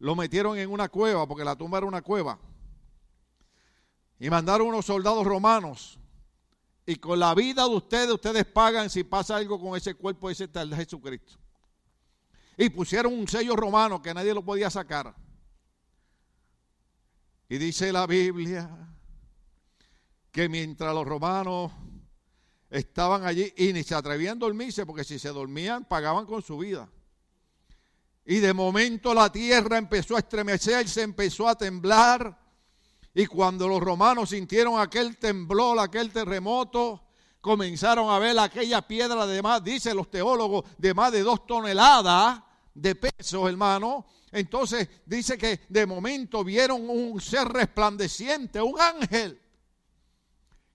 lo 0.00 0.16
metieron 0.16 0.58
en 0.58 0.68
una 0.68 0.88
cueva, 0.88 1.28
porque 1.28 1.44
la 1.44 1.54
tumba 1.54 1.78
era 1.78 1.86
una 1.86 2.02
cueva. 2.02 2.40
Y 4.20 4.30
mandaron 4.30 4.68
unos 4.68 4.86
soldados 4.86 5.26
romanos. 5.26 5.98
Y 6.86 6.96
con 6.96 7.18
la 7.18 7.34
vida 7.34 7.64
de 7.64 7.74
ustedes, 7.74 8.10
ustedes 8.10 8.44
pagan 8.44 8.90
si 8.90 9.02
pasa 9.02 9.36
algo 9.36 9.58
con 9.58 9.76
ese 9.76 9.94
cuerpo 9.94 10.30
ese 10.30 10.46
tal 10.46 10.70
de 10.70 10.76
Jesucristo. 10.76 11.38
Y 12.56 12.68
pusieron 12.68 13.14
un 13.14 13.26
sello 13.26 13.56
romano 13.56 14.02
que 14.02 14.12
nadie 14.12 14.34
lo 14.34 14.44
podía 14.44 14.68
sacar. 14.68 15.14
Y 17.48 17.58
dice 17.58 17.92
la 17.92 18.06
Biblia 18.06 18.70
que 20.30 20.48
mientras 20.48 20.94
los 20.94 21.06
romanos 21.06 21.72
estaban 22.68 23.24
allí 23.24 23.52
y 23.56 23.72
ni 23.72 23.82
se 23.82 23.94
atrevían 23.94 24.36
a 24.36 24.40
dormirse 24.40 24.86
porque 24.86 25.02
si 25.02 25.18
se 25.18 25.30
dormían 25.30 25.84
pagaban 25.84 26.26
con 26.26 26.42
su 26.42 26.58
vida. 26.58 26.88
Y 28.24 28.38
de 28.38 28.52
momento 28.52 29.14
la 29.14 29.32
tierra 29.32 29.78
empezó 29.78 30.14
a 30.14 30.20
estremecerse, 30.20 31.02
empezó 31.02 31.48
a 31.48 31.56
temblar. 31.56 32.38
Y 33.14 33.26
cuando 33.26 33.66
los 33.66 33.80
romanos 33.80 34.30
sintieron 34.30 34.80
aquel 34.80 35.16
temblor, 35.16 35.78
aquel 35.78 36.12
terremoto, 36.12 37.02
comenzaron 37.40 38.10
a 38.10 38.18
ver 38.18 38.38
aquella 38.38 38.82
piedra 38.82 39.26
de 39.26 39.42
más, 39.42 39.64
dicen 39.64 39.96
los 39.96 40.10
teólogos, 40.10 40.64
de 40.78 40.94
más 40.94 41.10
de 41.10 41.22
dos 41.22 41.46
toneladas 41.46 42.40
de 42.74 42.94
peso, 42.94 43.48
hermano. 43.48 44.06
Entonces 44.30 44.88
dice 45.06 45.36
que 45.36 45.60
de 45.68 45.86
momento 45.86 46.44
vieron 46.44 46.88
un 46.88 47.20
ser 47.20 47.48
resplandeciente, 47.48 48.60
un 48.60 48.80
ángel 48.80 49.40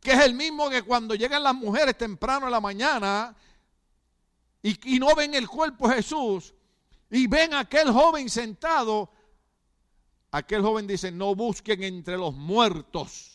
que 0.05 0.11
es 0.11 0.19
el 0.19 0.35
mismo 0.35 0.69
que 0.69 0.83
cuando 0.83 1.15
llegan 1.15 1.41
las 1.41 1.55
mujeres 1.55 1.97
temprano 1.97 2.45
en 2.45 2.51
la 2.51 2.61
mañana 2.61 3.35
y, 4.61 4.99
no 4.99 5.15
ven 5.15 5.33
el 5.33 5.47
cuerpo 5.47 5.89
de 5.89 5.95
Jesús 5.95 6.53
y 7.09 7.25
ven 7.25 7.55
a 7.55 7.61
aquel 7.61 7.91
joven 7.91 8.29
sentado, 8.29 9.09
aquel 10.37 10.61
joven 10.61 10.85
dice, 10.85 11.11
no 11.11 11.33
busquen 11.33 11.83
entre 11.83 12.17
los 12.17 12.33
muertos 12.33 13.31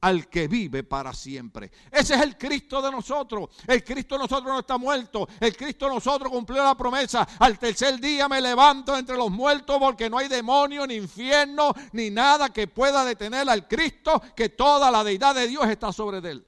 al 0.00 0.28
que 0.28 0.48
vive 0.48 0.82
para 0.82 1.12
siempre. 1.12 1.70
Ese 1.90 2.14
es 2.14 2.20
el 2.22 2.36
Cristo 2.36 2.80
de 2.82 2.90
nosotros. 2.90 3.50
El 3.66 3.84
Cristo 3.84 4.16
de 4.16 4.22
nosotros 4.22 4.52
no 4.52 4.58
está 4.60 4.76
muerto. 4.78 5.28
El 5.38 5.56
Cristo 5.56 5.86
de 5.86 5.94
nosotros 5.94 6.32
cumplió 6.32 6.64
la 6.64 6.74
promesa. 6.74 7.28
Al 7.38 7.58
tercer 7.58 8.00
día 8.00 8.28
me 8.28 8.40
levanto 8.40 8.96
entre 8.96 9.16
los 9.16 9.30
muertos 9.30 9.76
porque 9.78 10.08
no 10.08 10.18
hay 10.18 10.28
demonio, 10.28 10.86
ni 10.86 10.94
infierno, 10.94 11.72
ni 11.92 12.10
nada 12.10 12.48
que 12.48 12.66
pueda 12.66 13.04
detener 13.04 13.48
al 13.48 13.68
Cristo, 13.68 14.20
que 14.34 14.48
toda 14.48 14.90
la 14.90 15.04
deidad 15.04 15.34
de 15.34 15.46
Dios 15.46 15.68
está 15.68 15.92
sobre 15.92 16.18
él. 16.28 16.44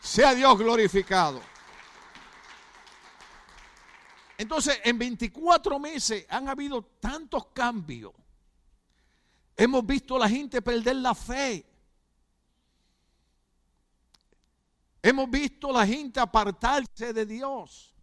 Sea 0.00 0.34
Dios 0.34 0.56
glorificado. 0.58 1.49
Entonces, 4.40 4.80
en 4.84 4.98
24 4.98 5.78
meses 5.78 6.24
han 6.30 6.48
habido 6.48 6.82
tantos 6.98 7.48
cambios. 7.48 8.14
Hemos 9.54 9.84
visto 9.84 10.16
la 10.16 10.30
gente 10.30 10.62
perder 10.62 10.96
la 10.96 11.14
fe. 11.14 11.66
Hemos 15.02 15.30
visto 15.30 15.70
la 15.70 15.86
gente 15.86 16.20
apartarse 16.20 17.12
de 17.12 17.26
Dios. 17.26 17.94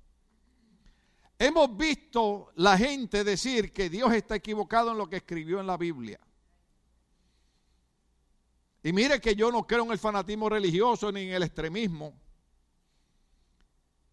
Hemos 1.39 1.75
visto 1.75 2.51
la 2.53 2.77
gente 2.77 3.23
decir 3.23 3.73
que 3.73 3.89
Dios 3.89 4.13
está 4.13 4.35
equivocado 4.35 4.91
en 4.91 4.99
lo 4.99 5.09
que 5.09 5.15
escribió 5.15 5.59
en 5.59 5.65
la 5.65 5.75
Biblia. 5.75 6.19
Y 8.83 8.93
mire 8.93 9.19
que 9.19 9.35
yo 9.35 9.51
no 9.51 9.65
creo 9.65 9.85
en 9.85 9.91
el 9.91 9.97
fanatismo 9.97 10.49
religioso 10.49 11.11
ni 11.11 11.21
en 11.21 11.33
el 11.33 11.41
extremismo. 11.41 12.26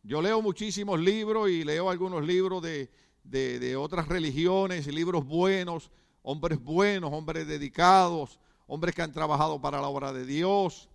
Yo 0.05 0.23
leo 0.23 0.41
muchísimos 0.41 1.01
libros 1.01 1.51
y 1.51 1.65
leo 1.65 1.91
algunos 1.91 2.25
libros 2.25 2.63
de, 2.63 2.89
de 3.25 3.77
otras 3.77 4.07
religiones, 4.07 4.87
libros 4.87 5.27
buenos, 5.27 5.91
hombres 6.23 6.63
buenos, 6.63 7.13
hombres 7.13 7.47
dedicados, 7.49 8.39
hombres 8.67 8.95
que 8.95 9.03
han 9.03 9.13
trabajado 9.13 9.61
para 9.61 9.81
la 9.81 9.89
obra 9.89 10.13
de 10.13 10.25
Dios. 10.25 10.89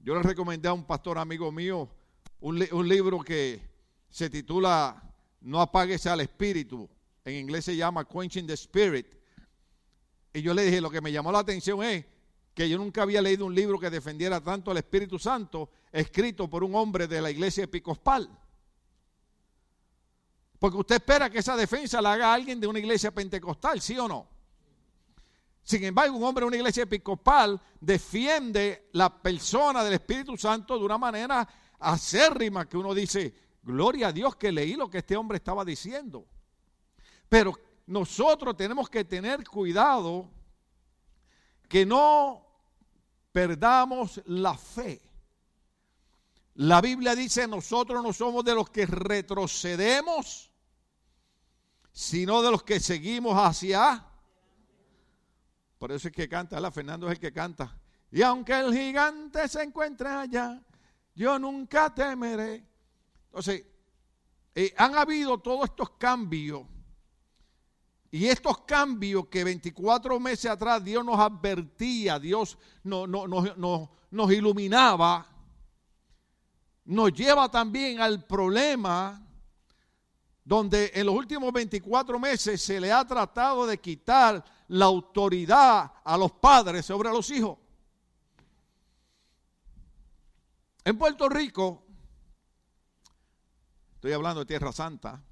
Yo 0.00 0.14
le 0.14 0.22
recomendé 0.22 0.68
a 0.68 0.72
un 0.72 0.84
pastor 0.84 1.18
amigo 1.18 1.50
mío 1.50 1.88
un, 2.40 2.88
libro 2.88 3.20
que 3.20 3.60
se 4.10 4.28
titula 4.28 5.02
No 5.40 5.60
apagues 5.60 6.06
al 6.06 6.20
espíritu. 6.20 6.88
En 7.24 7.36
inglés 7.36 7.64
se 7.64 7.74
llama 7.74 8.04
Quenching 8.04 8.46
the 8.46 8.52
Spirit. 8.52 9.06
Y 10.32 10.42
yo 10.42 10.52
le 10.52 10.64
dije, 10.64 10.80
lo 10.80 10.90
que 10.90 11.00
me 11.00 11.10
llamó 11.10 11.32
la 11.32 11.38
atención 11.38 11.82
es 11.82 12.04
que 12.52 12.68
yo 12.68 12.76
nunca 12.76 13.02
había 13.02 13.22
leído 13.22 13.46
un 13.46 13.54
libro 13.54 13.78
que 13.78 13.88
defendiera 13.88 14.40
tanto 14.42 14.70
al 14.70 14.76
Espíritu 14.76 15.18
Santo 15.18 15.70
escrito 15.94 16.50
por 16.50 16.64
un 16.64 16.74
hombre 16.74 17.06
de 17.06 17.22
la 17.22 17.30
iglesia 17.30 17.64
episcopal. 17.64 18.28
Porque 20.58 20.76
usted 20.76 20.96
espera 20.96 21.30
que 21.30 21.38
esa 21.38 21.56
defensa 21.56 22.02
la 22.02 22.14
haga 22.14 22.34
alguien 22.34 22.58
de 22.60 22.66
una 22.66 22.80
iglesia 22.80 23.12
pentecostal, 23.12 23.80
¿sí 23.80 23.96
o 23.96 24.08
no? 24.08 24.28
Sin 25.62 25.84
embargo, 25.84 26.16
un 26.16 26.24
hombre 26.24 26.42
de 26.42 26.48
una 26.48 26.56
iglesia 26.56 26.82
episcopal 26.82 27.60
defiende 27.80 28.88
la 28.92 29.22
persona 29.22 29.84
del 29.84 29.94
Espíritu 29.94 30.36
Santo 30.36 30.76
de 30.76 30.84
una 30.84 30.98
manera 30.98 31.48
acérrima 31.78 32.68
que 32.68 32.76
uno 32.76 32.92
dice, 32.92 33.32
gloria 33.62 34.08
a 34.08 34.12
Dios 34.12 34.34
que 34.34 34.50
leí 34.50 34.74
lo 34.74 34.90
que 34.90 34.98
este 34.98 35.16
hombre 35.16 35.36
estaba 35.36 35.64
diciendo. 35.64 36.26
Pero 37.28 37.56
nosotros 37.86 38.56
tenemos 38.56 38.90
que 38.90 39.04
tener 39.04 39.46
cuidado 39.46 40.28
que 41.68 41.86
no 41.86 42.44
perdamos 43.30 44.20
la 44.26 44.58
fe. 44.58 45.13
La 46.54 46.80
Biblia 46.80 47.14
dice, 47.14 47.48
nosotros 47.48 48.02
no 48.02 48.12
somos 48.12 48.44
de 48.44 48.54
los 48.54 48.70
que 48.70 48.86
retrocedemos, 48.86 50.50
sino 51.92 52.42
de 52.42 52.50
los 52.50 52.62
que 52.62 52.80
seguimos 52.80 53.36
hacia 53.36 54.08
por 55.84 55.92
eso 55.92 56.08
es 56.08 56.14
que 56.14 56.30
canta, 56.30 56.58
la 56.60 56.70
Fernando 56.70 57.08
es 57.08 57.12
el 57.12 57.20
que 57.20 57.30
canta. 57.30 57.78
Y 58.10 58.22
aunque 58.22 58.58
el 58.58 58.72
gigante 58.72 59.46
se 59.48 59.62
encuentre 59.62 60.08
allá, 60.08 60.58
yo 61.14 61.38
nunca 61.38 61.94
temeré. 61.94 62.64
Entonces, 63.26 63.66
eh, 64.54 64.72
han 64.78 64.96
habido 64.96 65.36
todos 65.36 65.64
estos 65.64 65.90
cambios. 65.90 66.62
Y 68.10 68.24
estos 68.28 68.62
cambios 68.62 69.26
que 69.26 69.44
24 69.44 70.18
meses 70.18 70.50
atrás 70.50 70.82
Dios 70.82 71.04
nos 71.04 71.18
advertía, 71.18 72.18
Dios 72.18 72.56
nos, 72.82 73.06
nos 73.06 74.32
iluminaba, 74.32 75.26
nos 76.84 77.12
lleva 77.12 77.50
también 77.50 78.00
al 78.00 78.24
problema 78.26 79.20
donde 80.44 80.92
en 80.94 81.06
los 81.06 81.14
últimos 81.14 81.52
24 81.52 82.18
meses 82.18 82.60
se 82.60 82.78
le 82.78 82.92
ha 82.92 83.04
tratado 83.06 83.66
de 83.66 83.78
quitar 83.78 84.44
la 84.68 84.84
autoridad 84.84 85.92
a 86.04 86.18
los 86.18 86.32
padres 86.32 86.84
sobre 86.84 87.08
los 87.08 87.30
hijos. 87.30 87.58
En 90.84 90.98
Puerto 90.98 91.30
Rico, 91.30 91.82
estoy 93.94 94.12
hablando 94.12 94.40
de 94.40 94.46
Tierra 94.46 94.70
Santa. 94.70 95.22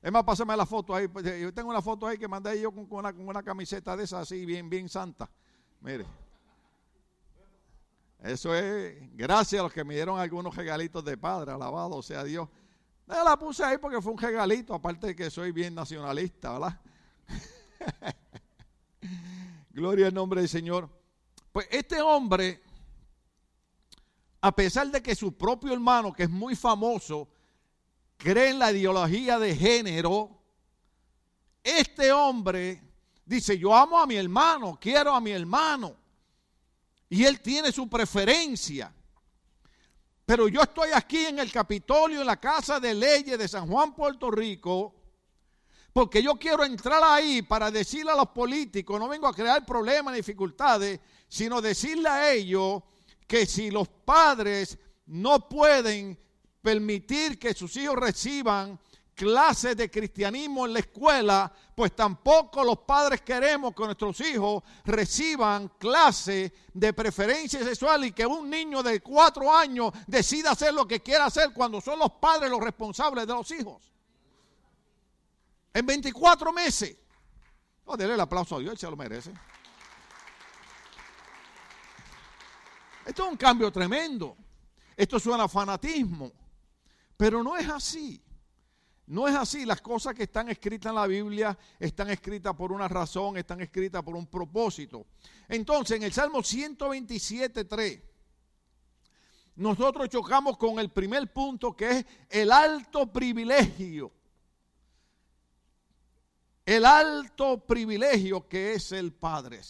Es 0.00 0.12
más, 0.12 0.22
pásame 0.22 0.56
la 0.56 0.66
foto 0.66 0.94
ahí. 0.94 1.08
Pues, 1.08 1.24
yo 1.40 1.52
tengo 1.52 1.70
una 1.70 1.82
foto 1.82 2.06
ahí 2.06 2.18
que 2.18 2.28
mandé 2.28 2.60
yo 2.60 2.70
con, 2.70 2.86
una, 2.90 3.12
con 3.12 3.26
una 3.26 3.42
camiseta 3.42 3.96
de 3.96 4.04
esa 4.04 4.20
así, 4.20 4.44
bien, 4.46 4.70
bien 4.70 4.88
santa. 4.88 5.28
Mire. 5.80 6.23
Eso 8.24 8.54
es 8.54 8.96
gracias 9.14 9.60
a 9.60 9.64
los 9.64 9.72
que 9.72 9.84
me 9.84 9.92
dieron 9.92 10.18
algunos 10.18 10.56
regalitos 10.56 11.04
de 11.04 11.18
padre, 11.18 11.52
alabado 11.52 12.00
sea 12.00 12.24
Dios. 12.24 12.48
Yo 13.06 13.22
la 13.22 13.38
puse 13.38 13.62
ahí 13.62 13.76
porque 13.76 14.00
fue 14.00 14.12
un 14.12 14.18
regalito, 14.18 14.72
aparte 14.72 15.08
de 15.08 15.14
que 15.14 15.30
soy 15.30 15.52
bien 15.52 15.74
nacionalista, 15.74 16.52
¿verdad? 16.52 16.80
Gloria 19.72 20.06
al 20.06 20.14
nombre 20.14 20.40
del 20.40 20.48
Señor. 20.48 20.88
Pues 21.52 21.68
este 21.70 22.00
hombre, 22.00 22.62
a 24.40 24.56
pesar 24.56 24.90
de 24.90 25.02
que 25.02 25.14
su 25.14 25.36
propio 25.36 25.74
hermano, 25.74 26.10
que 26.10 26.22
es 26.22 26.30
muy 26.30 26.56
famoso, 26.56 27.28
cree 28.16 28.52
en 28.52 28.58
la 28.58 28.72
ideología 28.72 29.38
de 29.38 29.54
género, 29.54 30.30
este 31.62 32.10
hombre 32.10 32.82
dice, 33.26 33.58
yo 33.58 33.76
amo 33.76 34.00
a 34.00 34.06
mi 34.06 34.16
hermano, 34.16 34.78
quiero 34.80 35.14
a 35.14 35.20
mi 35.20 35.32
hermano. 35.32 36.03
Y 37.14 37.24
él 37.24 37.40
tiene 37.40 37.70
su 37.70 37.88
preferencia. 37.88 38.92
Pero 40.26 40.48
yo 40.48 40.62
estoy 40.62 40.90
aquí 40.92 41.26
en 41.26 41.38
el 41.38 41.52
Capitolio, 41.52 42.20
en 42.20 42.26
la 42.26 42.40
Casa 42.40 42.80
de 42.80 42.92
Leyes 42.92 43.38
de 43.38 43.46
San 43.46 43.68
Juan, 43.68 43.94
Puerto 43.94 44.32
Rico, 44.32 44.92
porque 45.92 46.20
yo 46.20 46.34
quiero 46.34 46.64
entrar 46.64 47.00
ahí 47.04 47.42
para 47.42 47.70
decirle 47.70 48.10
a 48.10 48.16
los 48.16 48.30
políticos, 48.30 48.98
no 48.98 49.06
vengo 49.06 49.28
a 49.28 49.32
crear 49.32 49.64
problemas 49.64 50.10
ni 50.10 50.18
dificultades, 50.18 50.98
sino 51.28 51.60
decirle 51.60 52.08
a 52.08 52.32
ellos 52.32 52.82
que 53.28 53.46
si 53.46 53.70
los 53.70 53.86
padres 53.86 54.76
no 55.06 55.48
pueden 55.48 56.18
permitir 56.60 57.38
que 57.38 57.54
sus 57.54 57.76
hijos 57.76 57.94
reciban 57.94 58.76
clases 59.14 59.76
de 59.76 59.90
cristianismo 59.90 60.66
en 60.66 60.72
la 60.72 60.80
escuela, 60.80 61.52
pues 61.74 61.94
tampoco 61.94 62.62
los 62.64 62.78
padres 62.80 63.22
queremos 63.22 63.74
que 63.74 63.84
nuestros 63.84 64.20
hijos 64.20 64.62
reciban 64.84 65.68
clases 65.78 66.52
de 66.72 66.92
preferencia 66.92 67.62
sexual 67.64 68.04
y 68.04 68.12
que 68.12 68.26
un 68.26 68.50
niño 68.50 68.82
de 68.82 69.00
cuatro 69.00 69.54
años 69.54 69.92
decida 70.06 70.50
hacer 70.50 70.74
lo 70.74 70.86
que 70.86 71.00
quiera 71.00 71.26
hacer 71.26 71.52
cuando 71.52 71.80
son 71.80 71.98
los 71.98 72.12
padres 72.12 72.50
los 72.50 72.60
responsables 72.60 73.26
de 73.26 73.32
los 73.32 73.50
hijos. 73.50 73.92
En 75.72 75.86
24 75.86 76.52
meses. 76.52 76.96
Oh, 77.86 77.96
dele 77.96 78.14
el 78.14 78.20
aplauso 78.20 78.56
a 78.56 78.58
Dios, 78.60 78.72
él 78.72 78.78
se 78.78 78.90
lo 78.90 78.96
merece. 78.96 79.32
Esto 83.04 83.24
es 83.24 83.30
un 83.30 83.36
cambio 83.36 83.70
tremendo. 83.70 84.36
Esto 84.96 85.18
suena 85.18 85.44
a 85.44 85.48
fanatismo. 85.48 86.32
Pero 87.16 87.42
no 87.42 87.56
es 87.56 87.68
así. 87.68 88.22
No 89.06 89.28
es 89.28 89.34
así, 89.34 89.66
las 89.66 89.82
cosas 89.82 90.14
que 90.14 90.22
están 90.22 90.48
escritas 90.48 90.90
en 90.90 90.96
la 90.96 91.06
Biblia 91.06 91.58
están 91.78 92.08
escritas 92.08 92.54
por 92.54 92.72
una 92.72 92.88
razón, 92.88 93.36
están 93.36 93.60
escritas 93.60 94.02
por 94.02 94.16
un 94.16 94.26
propósito. 94.26 95.06
Entonces, 95.46 95.98
en 95.98 96.04
el 96.04 96.12
Salmo 96.12 96.42
127, 96.42 97.64
3, 97.66 98.02
nosotros 99.56 100.08
chocamos 100.08 100.56
con 100.56 100.78
el 100.78 100.90
primer 100.90 101.32
punto 101.32 101.76
que 101.76 101.90
es 101.90 102.06
el 102.30 102.50
alto 102.50 103.12
privilegio. 103.12 104.10
El 106.64 106.86
alto 106.86 107.58
privilegio 107.66 108.48
que 108.48 108.72
es 108.72 108.90
el 108.92 109.12
Padre. 109.12 109.60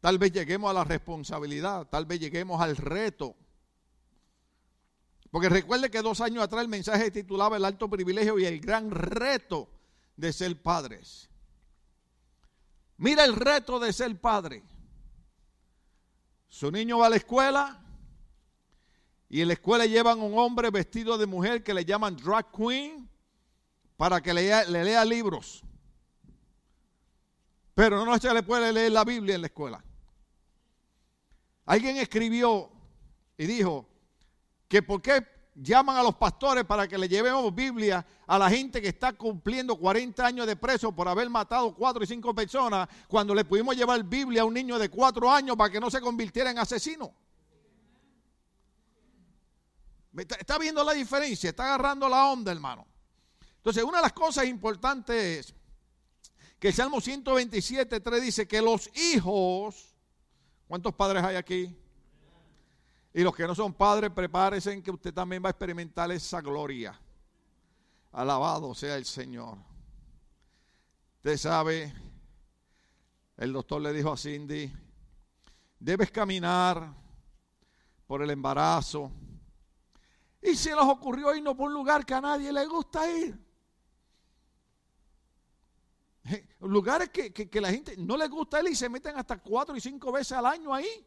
Tal 0.00 0.16
vez 0.16 0.30
lleguemos 0.30 0.70
a 0.70 0.74
la 0.74 0.84
responsabilidad, 0.84 1.88
tal 1.88 2.06
vez 2.06 2.20
lleguemos 2.20 2.60
al 2.60 2.76
reto 2.76 3.34
porque 5.30 5.48
recuerde 5.48 5.90
que 5.90 6.02
dos 6.02 6.20
años 6.20 6.42
atrás 6.42 6.62
el 6.62 6.68
mensaje 6.68 7.10
titulaba 7.10 7.56
El 7.56 7.64
alto 7.64 7.88
privilegio 7.88 8.38
y 8.38 8.46
el 8.46 8.60
gran 8.60 8.90
reto 8.90 9.68
de 10.16 10.32
ser 10.32 10.60
padres. 10.60 11.28
Mira 12.96 13.24
el 13.24 13.36
reto 13.36 13.78
de 13.78 13.92
ser 13.92 14.18
padre. 14.20 14.62
Su 16.48 16.70
niño 16.72 16.98
va 16.98 17.06
a 17.06 17.10
la 17.10 17.16
escuela 17.16 17.80
y 19.28 19.42
en 19.42 19.48
la 19.48 19.54
escuela 19.54 19.84
llevan 19.84 20.20
un 20.20 20.38
hombre 20.38 20.70
vestido 20.70 21.18
de 21.18 21.26
mujer 21.26 21.62
que 21.62 21.74
le 21.74 21.84
llaman 21.84 22.16
drag 22.16 22.50
queen 22.50 23.08
para 23.96 24.20
que 24.22 24.32
le, 24.32 24.66
le 24.66 24.84
lea 24.84 25.04
libros. 25.04 25.62
Pero 27.74 28.04
no 28.04 28.18
se 28.18 28.32
le 28.32 28.42
puede 28.42 28.72
leer 28.72 28.92
la 28.92 29.04
Biblia 29.04 29.34
en 29.34 29.42
la 29.42 29.46
escuela. 29.48 29.84
Alguien 31.66 31.98
escribió 31.98 32.70
y 33.36 33.46
dijo, 33.46 33.87
que 34.68 34.82
por 34.82 35.00
qué 35.00 35.26
llaman 35.54 35.96
a 35.96 36.02
los 36.02 36.14
pastores 36.14 36.64
para 36.64 36.86
que 36.86 36.96
le 36.96 37.08
llevemos 37.08 37.52
Biblia 37.54 38.06
a 38.26 38.38
la 38.38 38.48
gente 38.48 38.80
que 38.80 38.88
está 38.88 39.12
cumpliendo 39.12 39.76
40 39.76 40.24
años 40.24 40.46
de 40.46 40.54
preso 40.56 40.92
por 40.92 41.08
haber 41.08 41.28
matado 41.28 41.74
cuatro 41.74 42.04
y 42.04 42.06
cinco 42.06 42.34
personas, 42.34 42.88
cuando 43.08 43.34
le 43.34 43.44
pudimos 43.44 43.76
llevar 43.76 44.02
Biblia 44.04 44.42
a 44.42 44.44
un 44.44 44.54
niño 44.54 44.78
de 44.78 44.88
cuatro 44.88 45.30
años 45.30 45.56
para 45.56 45.70
que 45.70 45.80
no 45.80 45.90
se 45.90 46.00
convirtiera 46.00 46.50
en 46.50 46.58
asesino. 46.58 47.12
¿Está 50.16 50.58
viendo 50.58 50.82
la 50.84 50.92
diferencia? 50.92 51.50
Está 51.50 51.64
agarrando 51.64 52.08
la 52.08 52.26
onda, 52.26 52.52
hermano. 52.52 52.86
Entonces, 53.56 53.82
una 53.82 53.98
de 53.98 54.02
las 54.02 54.12
cosas 54.12 54.46
importantes 54.46 55.46
es 55.46 55.54
que 56.58 56.68
el 56.68 56.74
Salmo 56.74 57.00
127, 57.00 58.00
3 58.00 58.22
dice 58.22 58.48
que 58.48 58.60
los 58.60 58.90
hijos, 58.96 59.94
¿cuántos 60.66 60.94
padres 60.94 61.22
hay 61.22 61.36
aquí? 61.36 61.76
Y 63.18 63.24
los 63.24 63.34
que 63.34 63.48
no 63.48 63.52
son 63.52 63.74
padres, 63.74 64.12
prepárense 64.12 64.80
que 64.80 64.92
usted 64.92 65.12
también 65.12 65.42
va 65.42 65.48
a 65.48 65.50
experimentar 65.50 66.08
esa 66.12 66.40
gloria. 66.40 66.96
Alabado 68.12 68.72
sea 68.76 68.94
el 68.94 69.04
Señor. 69.04 69.58
Usted 71.16 71.36
sabe, 71.36 71.92
el 73.36 73.52
doctor 73.52 73.82
le 73.82 73.92
dijo 73.92 74.12
a 74.12 74.16
Cindy, 74.16 74.72
debes 75.80 76.12
caminar 76.12 76.94
por 78.06 78.22
el 78.22 78.30
embarazo. 78.30 79.10
Y 80.40 80.54
se 80.54 80.70
les 80.70 80.84
ocurrió 80.84 81.34
irnos 81.34 81.56
por 81.56 81.66
un 81.66 81.74
lugar 81.74 82.06
que 82.06 82.14
a 82.14 82.20
nadie 82.20 82.52
le 82.52 82.66
gusta 82.66 83.10
ir. 83.10 83.36
Lugares 86.60 87.08
que, 87.08 87.32
que 87.32 87.60
la 87.60 87.72
gente 87.72 87.96
no 87.96 88.16
le 88.16 88.28
gusta 88.28 88.62
ir 88.62 88.68
y 88.68 88.76
se 88.76 88.88
meten 88.88 89.16
hasta 89.18 89.38
cuatro 89.38 89.74
y 89.74 89.80
cinco 89.80 90.12
veces 90.12 90.38
al 90.38 90.46
año 90.46 90.72
ahí. 90.72 91.04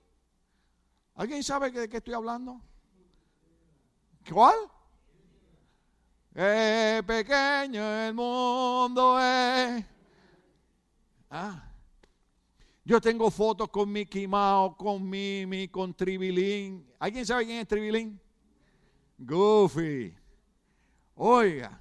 ¿Alguien 1.15 1.43
sabe 1.43 1.71
de 1.71 1.89
qué 1.89 1.97
estoy 1.97 2.13
hablando? 2.13 2.61
¿Cuál? 4.31 4.55
Qué 6.33 7.03
pequeño 7.05 7.83
el 7.83 8.13
mundo 8.13 9.19
es. 9.19 9.85
Ah. 11.29 11.67
Yo 12.83 12.99
tengo 12.99 13.29
fotos 13.29 13.69
con 13.69 13.91
Mickey 13.91 14.27
Mouse, 14.27 14.75
con 14.77 15.07
Mimi, 15.07 15.67
con 15.67 15.93
Tribilín. 15.93 16.87
¿Alguien 16.99 17.25
sabe 17.25 17.45
quién 17.45 17.59
es 17.59 17.67
Tribilín? 17.67 18.19
Goofy. 19.17 20.15
Oiga. 21.15 21.79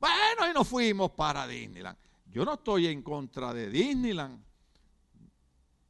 Bueno, 0.00 0.50
y 0.50 0.54
nos 0.54 0.66
fuimos 0.66 1.10
para 1.10 1.46
Disneyland. 1.46 1.98
Yo 2.32 2.44
no 2.44 2.54
estoy 2.54 2.86
en 2.86 3.02
contra 3.02 3.52
de 3.52 3.68
Disneyland. 3.68 4.45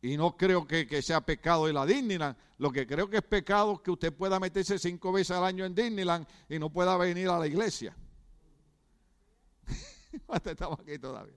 Y 0.03 0.17
no 0.17 0.37
creo 0.37 0.67
que, 0.67 1.03
sea 1.03 1.21
pecado 1.21 1.69
ir 1.69 1.77
a 1.77 1.87
Disneyland. 1.87 2.37
Lo 2.59 2.71
que 2.71 2.87
creo 2.87 3.09
que 3.09 3.19
es 3.19 3.23
pecado 3.23 3.75
es 3.75 3.81
que 3.81 3.91
usted 3.91 4.13
pueda 4.13 4.39
meterse 4.39 4.79
cinco 4.79 5.13
veces 5.13 5.37
al 5.37 5.45
año 5.45 5.65
en 5.65 5.75
Disneyland 5.75 6.27
y 6.49 6.59
no 6.59 6.71
pueda 6.71 6.97
venir 6.97 7.29
a 7.29 7.39
la 7.39 7.47
iglesia. 7.47 7.97
estamos 10.45 10.81
aquí 10.81 10.99
todavía. 10.99 11.37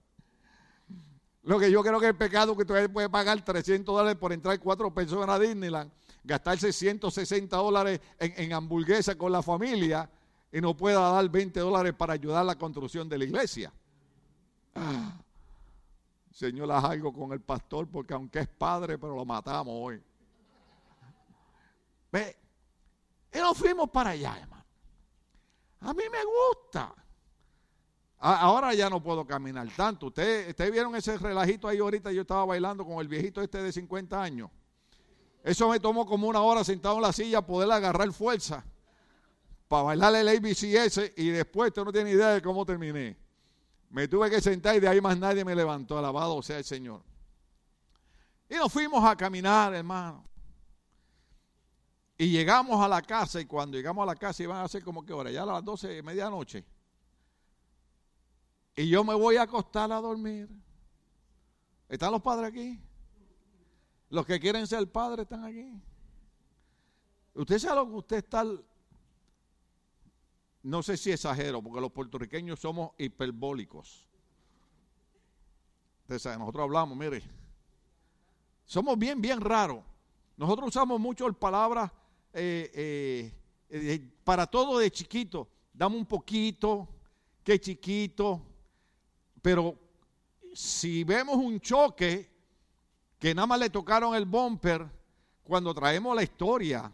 Lo 1.42 1.58
que 1.58 1.70
yo 1.70 1.82
creo 1.82 1.98
que 1.98 2.08
es 2.08 2.14
pecado 2.14 2.52
es 2.52 2.56
que 2.58 2.62
usted 2.62 2.90
puede 2.90 3.08
pagar 3.08 3.42
300 3.42 3.94
dólares 3.94 4.18
por 4.18 4.32
entrar 4.32 4.58
cuatro 4.60 4.92
personas 4.92 5.28
a 5.30 5.38
Disneyland, 5.38 5.90
gastarse 6.22 6.72
160 6.72 7.56
dólares 7.56 8.00
en, 8.18 8.34
en 8.36 8.52
hamburguesa 8.52 9.16
con 9.16 9.32
la 9.32 9.42
familia 9.42 10.08
y 10.52 10.60
no 10.60 10.76
pueda 10.76 11.00
dar 11.00 11.28
20 11.28 11.58
dólares 11.60 11.94
para 11.94 12.12
ayudar 12.12 12.42
a 12.42 12.44
la 12.44 12.56
construcción 12.56 13.08
de 13.08 13.18
la 13.18 13.24
iglesia. 13.24 13.72
Ah. 14.74 15.18
Señor, 16.40 16.72
haz 16.72 16.84
algo 16.84 17.12
con 17.12 17.34
el 17.34 17.40
pastor, 17.42 17.86
porque 17.86 18.14
aunque 18.14 18.38
es 18.38 18.48
padre, 18.48 18.96
pero 18.96 19.14
lo 19.14 19.26
matamos 19.26 19.74
hoy. 19.76 20.02
Ve, 22.10 22.34
y 23.30 23.36
nos 23.36 23.58
fuimos 23.58 23.90
para 23.90 24.10
allá, 24.10 24.38
hermano. 24.40 24.64
A 25.80 25.92
mí 25.92 26.02
me 26.10 26.18
gusta. 26.24 26.94
ahora 28.20 28.72
ya 28.72 28.88
no 28.88 29.02
puedo 29.02 29.26
caminar 29.26 29.68
tanto. 29.76 30.06
Ustedes 30.06 30.48
usted 30.48 30.72
vieron 30.72 30.96
ese 30.96 31.18
relajito 31.18 31.68
ahí 31.68 31.76
ahorita, 31.76 32.10
yo 32.10 32.22
estaba 32.22 32.46
bailando 32.46 32.86
con 32.86 33.00
el 33.00 33.08
viejito 33.08 33.42
este 33.42 33.62
de 33.62 33.70
50 33.70 34.22
años. 34.22 34.50
Eso 35.44 35.68
me 35.68 35.78
tomó 35.78 36.06
como 36.06 36.26
una 36.26 36.40
hora 36.40 36.64
sentado 36.64 36.96
en 36.96 37.02
la 37.02 37.12
silla 37.12 37.42
poder 37.42 37.70
agarrar 37.70 38.10
fuerza 38.12 38.64
para 39.68 39.82
bailarle 39.82 40.20
el 40.20 40.28
ABCS 40.28 41.12
y 41.18 41.28
después 41.28 41.68
usted 41.68 41.84
no 41.84 41.92
tiene 41.92 42.12
idea 42.12 42.28
de 42.28 42.40
cómo 42.40 42.64
terminé. 42.64 43.29
Me 43.90 44.06
tuve 44.06 44.30
que 44.30 44.40
sentar 44.40 44.76
y 44.76 44.80
de 44.80 44.88
ahí 44.88 45.00
más 45.00 45.18
nadie 45.18 45.44
me 45.44 45.54
levantó. 45.54 45.98
Alabado 45.98 46.40
sea 46.42 46.58
el 46.58 46.64
Señor. 46.64 47.02
Y 48.48 48.54
nos 48.54 48.72
fuimos 48.72 49.04
a 49.04 49.16
caminar, 49.16 49.74
hermano. 49.74 50.24
Y 52.16 52.28
llegamos 52.28 52.84
a 52.84 52.88
la 52.88 53.02
casa 53.02 53.40
y 53.40 53.46
cuando 53.46 53.76
llegamos 53.76 54.02
a 54.02 54.06
la 54.06 54.16
casa 54.16 54.42
iban 54.42 54.62
a 54.62 54.68
ser 54.68 54.84
como 54.84 55.04
que 55.04 55.12
hora, 55.12 55.30
ya 55.30 55.42
a 55.42 55.46
las 55.46 55.64
12 55.64 55.88
de 55.88 56.02
medianoche. 56.02 56.64
Y 58.76 58.88
yo 58.88 59.02
me 59.04 59.14
voy 59.14 59.36
a 59.36 59.42
acostar 59.42 59.90
a 59.90 60.00
dormir. 60.00 60.48
¿Están 61.88 62.12
los 62.12 62.22
padres 62.22 62.50
aquí? 62.50 62.80
Los 64.10 64.26
que 64.26 64.38
quieren 64.38 64.66
ser 64.66 64.90
padres 64.90 65.24
están 65.24 65.44
aquí. 65.44 65.80
Usted 67.34 67.58
sabe 67.58 67.76
lo 67.76 67.88
que 67.88 67.96
usted 67.96 68.16
está 68.18 68.44
no 70.62 70.82
sé 70.82 70.96
si 70.96 71.10
exagero, 71.10 71.62
porque 71.62 71.80
los 71.80 71.92
puertorriqueños 71.92 72.60
somos 72.60 72.92
hiperbólicos. 72.98 74.06
nosotros 76.08 76.62
hablamos, 76.62 76.96
mire, 76.96 77.22
somos 78.64 78.98
bien, 78.98 79.20
bien 79.20 79.40
raros. 79.40 79.82
Nosotros 80.36 80.68
usamos 80.68 81.00
mucho 81.00 81.30
palabras 81.32 81.90
eh, 82.32 82.70
eh, 82.74 83.32
eh, 83.68 84.10
para 84.24 84.46
todo 84.46 84.78
de 84.78 84.90
chiquito. 84.90 85.48
Dame 85.72 85.96
un 85.96 86.06
poquito, 86.06 86.88
qué 87.42 87.60
chiquito. 87.60 88.40
Pero 89.42 89.76
si 90.52 91.04
vemos 91.04 91.36
un 91.36 91.60
choque 91.60 92.30
que 93.18 93.34
nada 93.34 93.46
más 93.46 93.60
le 93.60 93.70
tocaron 93.70 94.14
el 94.14 94.24
bumper, 94.24 94.88
cuando 95.42 95.74
traemos 95.74 96.14
la 96.14 96.22
historia, 96.22 96.92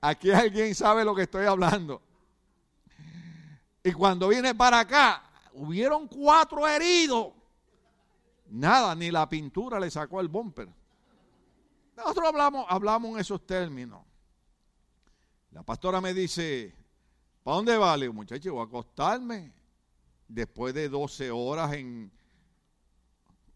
Aquí 0.00 0.30
alguien 0.30 0.74
sabe 0.74 1.04
lo 1.04 1.14
que 1.14 1.22
estoy 1.22 1.46
hablando. 1.46 2.02
Y 3.82 3.92
cuando 3.92 4.28
viene 4.28 4.54
para 4.54 4.80
acá, 4.80 5.22
hubieron 5.52 6.08
cuatro 6.08 6.66
heridos. 6.66 7.32
Nada, 8.46 8.94
ni 8.94 9.10
la 9.10 9.28
pintura 9.28 9.78
le 9.78 9.90
sacó 9.90 10.20
el 10.20 10.28
bumper. 10.28 10.68
Nosotros 11.96 12.28
hablamos, 12.28 12.66
hablamos 12.68 13.12
en 13.12 13.18
esos 13.18 13.44
términos. 13.46 14.02
La 15.50 15.62
pastora 15.62 16.00
me 16.00 16.14
dice, 16.14 16.78
¿Para 17.48 17.56
dónde 17.56 17.78
vale? 17.78 18.10
Muchacho, 18.10 18.52
voy 18.52 18.60
a 18.60 18.64
acostarme 18.64 19.54
después 20.28 20.74
de 20.74 20.90
12 20.90 21.30
horas 21.30 21.72
en... 21.72 22.12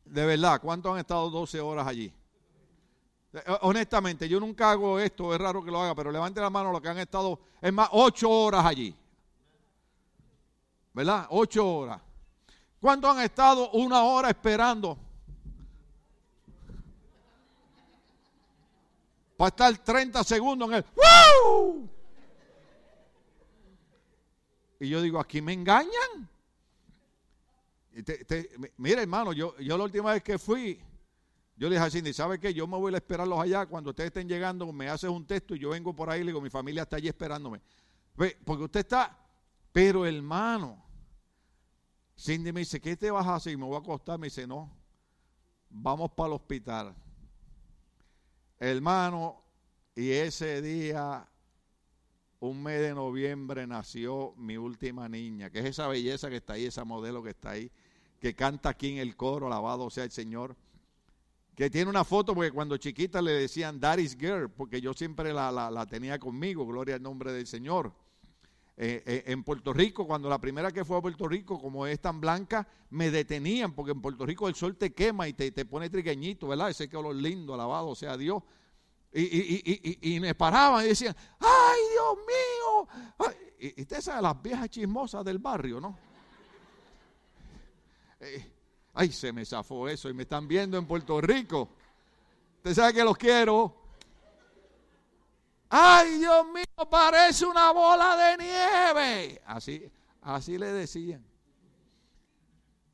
De 0.07 0.24
verdad, 0.24 0.62
¿cuántos 0.62 0.94
han 0.94 1.00
estado 1.00 1.28
12 1.28 1.61
horas 1.61 1.87
allí? 1.87 2.11
Eh, 3.33 3.40
honestamente, 3.62 4.29
yo 4.29 4.38
nunca 4.38 4.71
hago 4.71 4.99
esto, 4.99 5.35
es 5.35 5.40
raro 5.40 5.64
que 5.64 5.71
lo 5.71 5.81
haga, 5.81 5.95
pero 5.95 6.12
levante 6.12 6.40
la 6.40 6.51
mano 6.51 6.71
los 6.71 6.81
que 6.83 6.88
han 6.88 6.99
estado, 6.99 7.40
es 7.61 7.73
más, 7.73 7.88
8 7.92 8.29
horas 8.29 8.64
allí. 8.64 8.95
¿Verdad? 10.92 11.27
8 11.31 11.66
horas. 11.66 12.03
¿Cuántos 12.81 13.16
han 13.16 13.23
estado 13.23 13.71
una 13.71 14.03
hora 14.03 14.29
esperando? 14.29 14.99
Para 19.37 19.49
estar 19.49 19.79
30 19.79 20.23
segundos 20.25 20.68
en 20.68 20.75
el... 20.75 20.85
¡Woo! 20.95 21.88
Y 24.79 24.88
yo 24.88 25.01
digo, 25.01 25.21
aquí 25.21 25.40
me 25.40 25.53
engañan. 25.53 26.29
mira, 28.77 29.01
hermano, 29.01 29.33
yo, 29.33 29.57
yo 29.59 29.79
la 29.79 29.85
última 29.85 30.12
vez 30.12 30.23
que 30.23 30.38
fui, 30.38 30.81
yo 31.57 31.69
le 31.69 31.77
dije 31.77 31.87
a 31.87 31.91
Cindy, 31.91 32.12
¿sabe 32.12 32.38
qué? 32.38 32.53
Yo 32.55 32.67
me 32.67 32.77
voy 32.77 32.93
a 32.95 32.97
esperarlos 32.97 33.38
allá. 33.38 33.67
Cuando 33.67 33.91
ustedes 33.91 34.09
estén 34.09 34.29
llegando, 34.29 34.73
me 34.73 34.88
haces 34.88 35.11
un 35.11 35.27
texto 35.27 35.55
y 35.55 35.59
yo 35.59 35.71
vengo 35.71 35.95
por 35.95 36.11
ahí 36.11 36.21
y 36.21 36.25
le 36.25 36.31
digo, 36.31 36.41
mi 36.41 36.51
familia 36.51 36.83
está 36.83 36.97
allí 36.97 37.09
esperándome. 37.09 37.61
Porque 38.45 38.65
usted 38.65 38.81
está, 38.81 39.19
pero 39.73 40.07
hermano, 40.07 40.83
Cindy 42.19 42.53
me 42.53 42.61
dice, 42.61 42.81
¿qué 42.81 42.97
te 42.97 43.11
vas 43.11 43.27
a 43.27 43.37
hacer? 43.37 43.57
Me 43.57 43.65
voy 43.65 43.77
a 43.77 43.79
acostar. 43.79 44.19
Me 44.19 44.27
dice, 44.27 44.47
no, 44.47 44.71
vamos 45.69 46.11
para 46.12 46.29
el 46.29 46.33
hospital. 46.35 46.95
Hermano, 48.59 49.43
y 49.95 50.11
ese 50.11 50.62
día 50.62 51.29
un 52.41 52.61
mes 52.61 52.81
de 52.81 52.93
noviembre 52.93 53.67
nació 53.69 54.35
mi 54.37 54.57
última 54.57 55.09
niña, 55.09 55.51
que 55.51 55.61
es 55.61 55.67
esa 55.67 55.87
belleza 55.87 56.29
que 56.29 56.37
está 56.37 56.55
ahí, 56.55 56.67
esa 56.67 56.85
modelo 56.85 57.23
que 57.23 57.31
está 57.31 57.51
ahí, 57.51 57.71
que 58.21 58.35
canta 58.35 58.71
aquí 58.71 58.91
en 58.91 58.99
el 58.99 59.17
coro, 59.17 59.47
alabado 59.47 59.88
sea 59.91 60.03
el 60.03 60.11
Señor, 60.11 60.57
que 61.55 61.69
tiene 61.69 61.91
una 61.91 62.05
foto 62.05 62.35
porque 62.35 62.51
cuando 62.51 62.77
chiquita 62.77 63.21
le 63.21 63.33
decían 63.33 63.79
Daddy's 63.79 64.17
Girl, 64.19 64.51
porque 64.51 64.81
yo 64.81 64.95
siempre 64.95 65.33
la, 65.33 65.87
tenía 65.88 66.19
conmigo, 66.19 66.67
gloria 66.67 66.97
al 66.97 67.03
nombre 67.03 67.33
del 67.33 67.47
Señor. 67.47 67.93
Eh, 68.75 69.03
eh, 69.05 69.25
en 69.27 69.45
Puerto 69.45 69.73
Rico, 69.73 70.07
cuando 70.07 70.31
la 70.31 70.41
primera 70.41 70.73
que 70.73 70.85
fue 70.85 70.97
a 70.97 71.03
Puerto 71.03 71.29
Rico, 71.29 71.61
como 71.61 71.87
es 71.87 72.01
tan 72.01 72.21
blanca, 72.21 72.67
me 72.88 73.11
detenían, 73.11 73.75
porque 73.75 73.93
en 73.93 74.01
Puerto 74.01 74.25
Rico 74.25 74.49
el 74.49 74.55
sol 74.55 74.77
te 74.77 74.95
quema 74.95 75.29
y 75.29 75.35
te, 75.35 75.53
te 75.53 75.67
pone 75.67 75.91
trigueñito, 75.91 76.49
¿verdad? 76.49 76.71
Ese 76.71 76.88
color 76.88 77.15
lindo, 77.15 77.53
alabado 77.53 77.95
sea 77.95 78.17
Dios. 78.17 78.43
Y, 79.15 80.19
me 80.21 80.35
paraban 80.35 80.87
y 80.87 80.88
decían, 80.88 81.15
¡ay, 81.38 81.81
Dios 81.93 82.17
mío! 82.27 83.33
Y, 83.77 83.83
usted 83.83 84.01
sabe 84.01 84.23
las 84.23 84.41
viejas 84.41 84.71
chismosas 84.71 85.23
del 85.23 85.38
barrio, 85.38 85.81
¿no? 85.81 85.99
Eh, 88.21 88.51
ay, 88.94 89.12
se 89.12 89.33
me 89.33 89.44
zafó 89.44 89.88
eso 89.88 90.09
y 90.09 90.14
me 90.14 90.22
están 90.22 90.46
viendo 90.46 90.76
en 90.78 90.87
Puerto 90.87 91.20
Rico. 91.20 91.68
Usted 92.59 92.74
sabe 92.74 92.94
que 92.94 93.05
los 93.05 93.16
quiero. 93.16 93.74
¡Ay, 95.68 96.18
Dios 96.18 96.46
mío! 96.52 96.90
Parece 96.90 97.46
una 97.46 97.72
bola 97.72 98.16
de 98.16 98.44
nieve. 98.44 99.42
Así, 99.46 99.90
así 100.20 100.59
le 100.59 100.66
decían. 100.66 101.24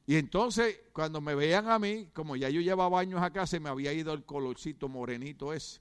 Y 0.06 0.16
entonces, 0.16 0.80
cuando 0.92 1.20
me 1.20 1.34
veían 1.34 1.68
a 1.68 1.78
mí, 1.78 2.08
como 2.14 2.34
ya 2.34 2.48
yo 2.48 2.60
llevaba 2.60 3.00
años 3.00 3.20
acá, 3.20 3.46
se 3.46 3.60
me 3.60 3.68
había 3.68 3.92
ido 3.92 4.14
el 4.14 4.24
colorcito 4.24 4.88
morenito 4.88 5.52
ese. 5.52 5.80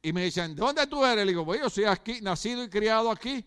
Y 0.00 0.12
me 0.12 0.24
dicen, 0.24 0.54
¿dónde 0.54 0.86
tú 0.86 1.04
eres? 1.04 1.26
Le 1.26 1.32
digo, 1.32 1.44
pues 1.44 1.60
yo 1.60 1.68
soy 1.68 1.84
aquí, 1.84 2.20
nacido 2.22 2.62
y 2.62 2.70
criado 2.70 3.10
aquí. 3.10 3.44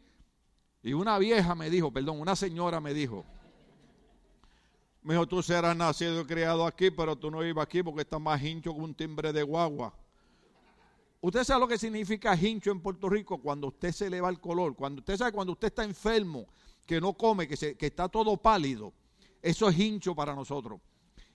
Y 0.83 0.93
una 0.93 1.17
vieja 1.17 1.55
me 1.55 1.69
dijo, 1.69 1.91
perdón, 1.91 2.19
una 2.19 2.35
señora 2.35 2.79
me 2.81 2.93
dijo, 2.93 3.25
me 5.01 5.13
dijo, 5.13 5.27
tú 5.27 5.41
serás 5.41 5.75
nacido 5.75 6.21
y 6.21 6.25
criado 6.25 6.65
aquí, 6.65 6.91
pero 6.91 7.15
tú 7.15 7.31
no 7.31 7.43
ibas 7.43 7.63
aquí 7.63 7.81
porque 7.81 8.01
estás 8.01 8.19
más 8.19 8.41
hincho 8.41 8.73
que 8.73 8.81
un 8.81 8.93
timbre 8.93 9.31
de 9.31 9.43
guagua. 9.43 9.93
Usted 11.21 11.43
sabe 11.43 11.59
lo 11.59 11.67
que 11.67 11.77
significa 11.77 12.35
hincho 12.35 12.71
en 12.71 12.81
Puerto 12.81 13.09
Rico 13.09 13.39
cuando 13.39 13.67
usted 13.67 13.91
se 13.91 14.07
eleva 14.07 14.29
el 14.29 14.39
color. 14.39 14.75
Cuando 14.75 14.99
usted 14.99 15.17
sabe 15.17 15.31
cuando 15.31 15.53
usted 15.53 15.67
está 15.67 15.83
enfermo, 15.83 16.47
que 16.85 16.99
no 17.01 17.13
come, 17.13 17.47
que, 17.47 17.57
se, 17.57 17.75
que 17.75 17.88
está 17.88 18.07
todo 18.07 18.38
pálido. 18.38 18.93
Eso 19.41 19.69
es 19.69 19.77
hincho 19.77 20.15
para 20.15 20.33
nosotros. 20.33 20.79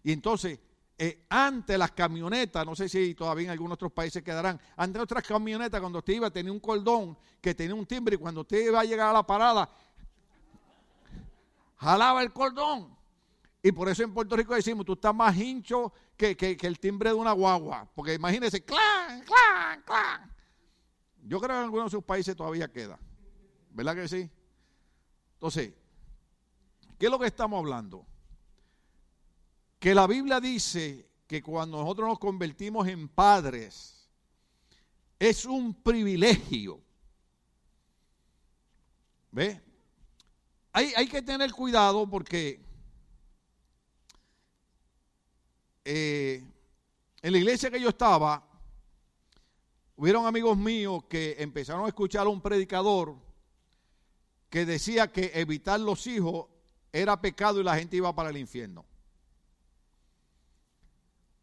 Y 0.03 0.13
entonces 0.13 0.59
eh, 0.97 1.27
antes 1.29 1.77
las 1.77 1.91
camionetas, 1.91 2.65
no 2.65 2.77
sé 2.77 2.89
si 2.89 3.15
todavía 3.15 3.47
en 3.47 3.51
algunos 3.51 3.75
otros 3.75 3.93
países 3.93 4.23
quedarán, 4.23 4.61
antes 4.77 5.03
otras 5.03 5.27
camionetas 5.27 5.81
cuando 5.81 5.99
usted 5.99 6.15
iba 6.15 6.31
tenía 6.31 6.53
un 6.53 6.61
cordón 6.61 7.19
que 7.41 7.53
tenía 7.53 7.75
un 7.75 7.85
timbre 7.85 8.15
y 8.15 8.19
cuando 8.19 8.43
usted 8.43 8.67
iba 8.67 8.79
a 8.79 8.85
llegar 8.85 9.09
a 9.09 9.13
la 9.13 9.27
parada, 9.27 9.69
jalaba 11.77 12.23
el 12.23 12.33
cordón. 12.33 12.94
Y 13.65 13.73
por 13.73 13.89
eso 13.89 14.05
en 14.05 14.15
Puerto 14.15 14.37
Rico 14.37 14.55
decimos, 14.55 14.87
tú 14.87 14.93
estás 14.93 15.15
más 15.15 15.37
hincho 15.37 15.93
que, 16.17 16.37
el 16.61 16.79
timbre 16.79 17.11
de 17.11 17.17
una 17.17 17.33
guagua. 17.33 17.91
Porque 17.97 18.15
imagínese, 18.15 18.63
clan, 18.63 19.25
clan, 19.25 19.83
clan. 19.83 20.33
Yo 21.25 21.41
creo 21.41 21.49
que 21.49 21.57
en 21.57 21.65
algunos 21.65 21.87
de 21.87 21.97
sus 21.97 22.05
países 22.05 22.37
todavía 22.37 22.71
queda. 22.71 23.01
¿Verdad 23.71 23.97
que 23.97 24.07
sí? 24.07 24.31
Entonces, 25.33 25.73
¿qué 26.99 27.07
es 27.07 27.11
lo 27.11 27.19
que 27.19 27.27
estamos 27.27 27.59
hablando? 27.59 28.07
que 29.85 29.95
la 29.95 30.07
Biblia 30.07 30.41
dice 30.41 31.11
que 31.27 31.43
cuando 31.43 31.77
nosotros 31.77 32.09
nos 32.09 32.19
convertimos 32.19 32.89
en 32.89 33.07
padres, 33.07 34.09
es 35.19 35.45
un 35.45 35.75
privilegio. 35.75 36.81
¿Ve? 39.31 39.61
Hay, 40.73 40.91
hay 40.97 41.07
que 41.07 41.21
tener 41.21 41.53
cuidado 41.53 42.09
porque 42.09 42.64
eh, 45.85 46.43
en 47.23 47.33
la 47.33 47.39
iglesia 47.39 47.71
que 47.71 47.81
yo 47.81 47.91
estaba, 47.91 48.43
hubieron 49.97 50.27
amigos 50.27 50.57
míos 50.57 51.05
que 51.09 51.37
empezaron 51.39 51.85
a 51.85 51.89
escuchar 51.89 52.27
a 52.27 52.31
un 52.31 52.41
predicador 52.41 53.17
que 54.49 54.65
decía 54.65 55.11
que 55.11 55.33
evitar 55.35 55.81
los 55.81 56.07
hijos 56.07 56.47
era 56.93 57.21
pecado 57.21 57.61
y 57.61 57.65
la 57.65 57.77
gente 57.77 57.97
iba 57.97 58.15
para 58.15 58.31
el 58.31 58.37
infierno. 58.37 58.85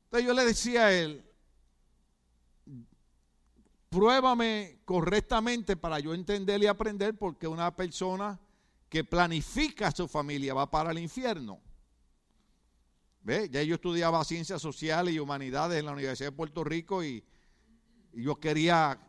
Entonces 0.06 0.27
yo 0.27 0.34
le 0.34 0.45
decía 0.45 0.86
a 0.86 0.93
él, 0.93 1.23
pruébame 3.89 4.80
correctamente 4.86 5.75
para 5.75 5.99
yo 5.99 6.13
entender 6.13 6.62
y 6.63 6.67
aprender 6.67 7.17
porque 7.17 7.47
una 7.47 7.75
persona 7.75 8.39
que 8.88 9.04
planifica 9.04 9.91
su 9.91 10.08
familia 10.08 10.54
va 10.54 10.69
para 10.69 10.91
el 10.91 10.99
infierno. 10.99 11.60
¿Ve? 13.23 13.49
Ya 13.51 13.62
yo 13.62 13.75
estudiaba 13.75 14.23
ciencias 14.23 14.62
sociales 14.62 15.13
y 15.13 15.19
humanidades 15.19 15.79
en 15.79 15.86
la 15.86 15.91
Universidad 15.91 16.29
de 16.29 16.36
Puerto 16.36 16.63
Rico 16.63 17.03
y, 17.03 17.23
yo 18.13 18.39
quería 18.39 18.99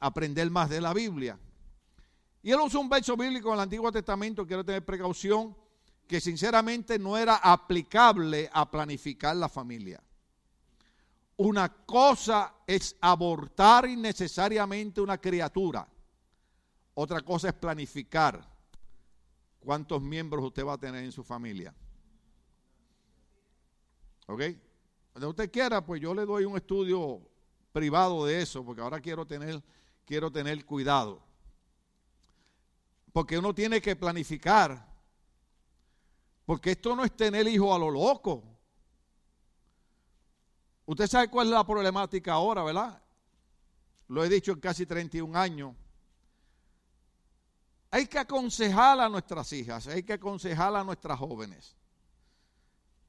aprender 0.00 0.50
más 0.50 0.70
de 0.70 0.80
la 0.80 0.94
Biblia. 0.94 1.38
Y 2.42 2.52
él 2.52 2.60
usó 2.60 2.80
un 2.80 2.88
verso 2.88 3.16
bíblico 3.16 3.48
en 3.48 3.54
el 3.54 3.60
Antiguo 3.60 3.92
Testamento, 3.92 4.46
quiero 4.46 4.64
tener 4.64 4.84
precaución, 4.84 5.54
que 6.06 6.20
sinceramente 6.20 6.98
no 6.98 7.18
era 7.18 7.36
aplicable 7.36 8.48
a 8.52 8.70
planificar 8.70 9.36
la 9.36 9.48
familia. 9.48 10.02
Una 11.38 11.68
cosa 11.68 12.54
es 12.66 12.96
abortar 13.00 13.86
innecesariamente 13.88 15.00
una 15.00 15.18
criatura. 15.18 15.86
Otra 16.94 17.20
cosa 17.20 17.48
es 17.48 17.54
planificar 17.54 18.40
cuántos 19.60 20.00
miembros 20.00 20.44
usted 20.44 20.64
va 20.64 20.74
a 20.74 20.78
tener 20.78 21.04
en 21.04 21.12
su 21.12 21.22
familia. 21.22 21.74
¿Ok? 24.26 24.42
Cuando 25.12 25.30
usted 25.30 25.50
quiera, 25.50 25.84
pues 25.84 26.00
yo 26.00 26.14
le 26.14 26.26
doy 26.26 26.44
un 26.44 26.56
estudio 26.56 27.22
privado 27.72 28.26
de 28.26 28.42
eso, 28.42 28.64
porque 28.64 28.82
ahora 28.82 29.00
quiero 29.00 29.26
tener, 29.26 29.62
quiero 30.04 30.30
tener 30.30 30.64
cuidado. 30.64 31.22
Porque 33.12 33.38
uno 33.38 33.54
tiene 33.54 33.80
que 33.80 33.96
planificar. 33.96 34.86
Porque 36.44 36.72
esto 36.72 36.94
no 36.94 37.04
es 37.04 37.16
tener 37.16 37.48
hijos 37.48 37.74
a 37.74 37.78
lo 37.78 37.90
loco. 37.90 38.44
Usted 40.84 41.06
sabe 41.06 41.28
cuál 41.28 41.48
es 41.48 41.52
la 41.54 41.66
problemática 41.66 42.34
ahora, 42.34 42.62
¿verdad? 42.62 43.02
Lo 44.08 44.24
he 44.24 44.28
dicho 44.28 44.52
en 44.52 44.60
casi 44.60 44.86
31 44.86 45.36
años. 45.36 45.74
Hay 47.90 48.06
que 48.06 48.18
aconsejar 48.18 49.00
a 49.00 49.08
nuestras 49.08 49.52
hijas, 49.52 49.86
hay 49.86 50.02
que 50.02 50.12
aconsejar 50.12 50.74
a 50.76 50.84
nuestras 50.84 51.18
jóvenes. 51.18 51.76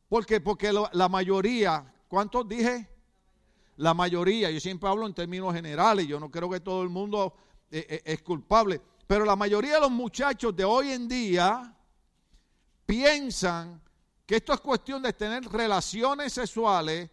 ¿Por 0.08 0.26
qué? 0.26 0.40
Porque 0.40 0.72
la 0.92 1.10
mayoría, 1.10 1.94
¿cuántos 2.08 2.48
dije? 2.48 2.90
La 3.78 3.94
mayoría, 3.94 4.50
yo 4.50 4.60
siempre 4.60 4.90
hablo 4.90 5.06
en 5.06 5.14
términos 5.14 5.54
generales, 5.54 6.08
yo 6.08 6.20
no 6.20 6.32
creo 6.32 6.50
que 6.50 6.62
todo 6.62 6.82
el 6.82 6.90
mundo 6.90 7.36
eh, 7.70 7.86
eh, 7.90 8.02
es 8.06 8.22
culpable, 8.22 8.82
pero 9.06 9.26
la 9.26 9.36
mayoría 9.36 9.76
de 9.76 9.82
los 9.82 9.92
muchachos 9.92 10.56
de 10.56 10.64
hoy 10.64 10.92
en 10.92 11.08
día 11.08 11.76
piensan 12.86 13.82
que 14.26 14.38
esto 14.38 14.54
es 14.54 14.62
cuestión 14.62 15.02
de 15.04 15.14
tener 15.14 15.44
relaciones 15.44 16.34
sexuales 16.34 17.10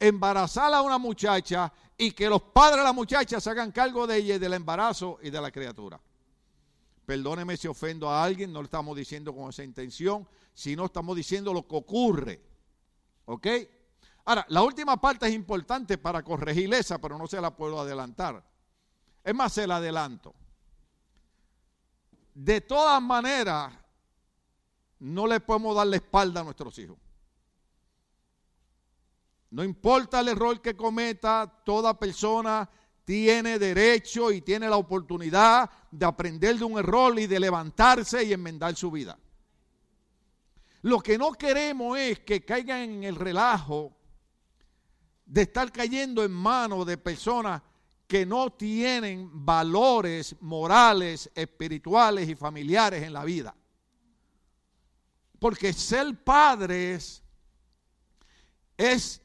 embarazar 0.00 0.72
a 0.72 0.80
una 0.80 0.98
muchacha 0.98 1.70
y 1.96 2.12
que 2.12 2.28
los 2.28 2.40
padres 2.42 2.78
de 2.78 2.84
la 2.84 2.92
muchacha 2.92 3.38
se 3.38 3.50
hagan 3.50 3.70
cargo 3.70 4.06
de 4.06 4.16
ella 4.16 4.34
y 4.36 4.38
del 4.38 4.54
embarazo 4.54 5.18
y 5.22 5.28
de 5.30 5.40
la 5.40 5.50
criatura. 5.50 6.00
Perdóneme 7.10 7.56
si 7.56 7.66
ofendo 7.66 8.08
a 8.08 8.22
alguien, 8.22 8.52
no 8.52 8.60
lo 8.60 8.66
estamos 8.66 8.96
diciendo 8.96 9.34
con 9.34 9.48
esa 9.48 9.64
intención, 9.64 10.28
sino 10.54 10.84
estamos 10.84 11.16
diciendo 11.16 11.52
lo 11.52 11.66
que 11.66 11.74
ocurre. 11.74 12.40
¿Ok? 13.24 13.48
Ahora, 14.26 14.46
la 14.48 14.62
última 14.62 14.96
parte 15.00 15.26
es 15.26 15.34
importante 15.34 15.98
para 15.98 16.22
corregir 16.22 16.72
esa, 16.72 17.00
pero 17.00 17.18
no 17.18 17.26
se 17.26 17.40
la 17.40 17.56
puedo 17.56 17.80
adelantar. 17.80 18.44
Es 19.24 19.34
más, 19.34 19.52
se 19.52 19.66
la 19.66 19.78
adelanto. 19.78 20.36
De 22.32 22.60
todas 22.60 23.02
maneras, 23.02 23.74
no 25.00 25.26
le 25.26 25.40
podemos 25.40 25.74
dar 25.74 25.88
la 25.88 25.96
espalda 25.96 26.42
a 26.42 26.44
nuestros 26.44 26.78
hijos. 26.78 26.96
No 29.50 29.64
importa 29.64 30.20
el 30.20 30.28
error 30.28 30.62
que 30.62 30.76
cometa, 30.76 31.60
toda 31.64 31.98
persona 31.98 32.70
tiene 33.10 33.58
derecho 33.58 34.30
y 34.30 34.40
tiene 34.40 34.68
la 34.68 34.76
oportunidad 34.76 35.68
de 35.90 36.06
aprender 36.06 36.56
de 36.56 36.64
un 36.64 36.78
error 36.78 37.18
y 37.18 37.26
de 37.26 37.40
levantarse 37.40 38.22
y 38.22 38.32
enmendar 38.32 38.76
su 38.76 38.88
vida. 38.88 39.18
Lo 40.82 41.00
que 41.00 41.18
no 41.18 41.32
queremos 41.32 41.98
es 41.98 42.20
que 42.20 42.44
caigan 42.44 42.82
en 42.82 43.02
el 43.02 43.16
relajo 43.16 43.92
de 45.26 45.42
estar 45.42 45.72
cayendo 45.72 46.22
en 46.22 46.30
manos 46.30 46.86
de 46.86 46.98
personas 46.98 47.60
que 48.06 48.24
no 48.24 48.52
tienen 48.52 49.28
valores 49.44 50.36
morales, 50.40 51.32
espirituales 51.34 52.28
y 52.28 52.36
familiares 52.36 53.02
en 53.02 53.12
la 53.12 53.24
vida. 53.24 53.56
Porque 55.40 55.72
ser 55.72 56.22
padres 56.22 57.24
es 58.76 59.20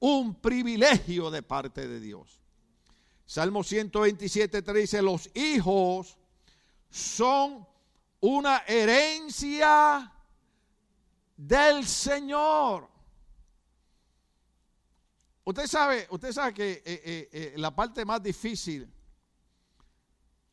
un 0.00 0.34
privilegio 0.34 1.30
de 1.30 1.44
parte 1.44 1.86
de 1.86 2.00
Dios. 2.00 2.43
Salmo 3.26 3.62
127 3.64 4.62
dice, 4.74 5.00
los 5.00 5.30
hijos 5.34 6.18
son 6.90 7.66
una 8.20 8.58
herencia 8.66 10.12
del 11.36 11.86
Señor. 11.86 12.88
Usted 15.44 15.66
sabe, 15.66 16.06
usted 16.10 16.32
sabe 16.32 16.54
que 16.54 16.72
eh, 16.72 16.82
eh, 16.84 17.28
eh, 17.32 17.54
la 17.56 17.74
parte 17.74 18.04
más 18.04 18.22
difícil, 18.22 18.90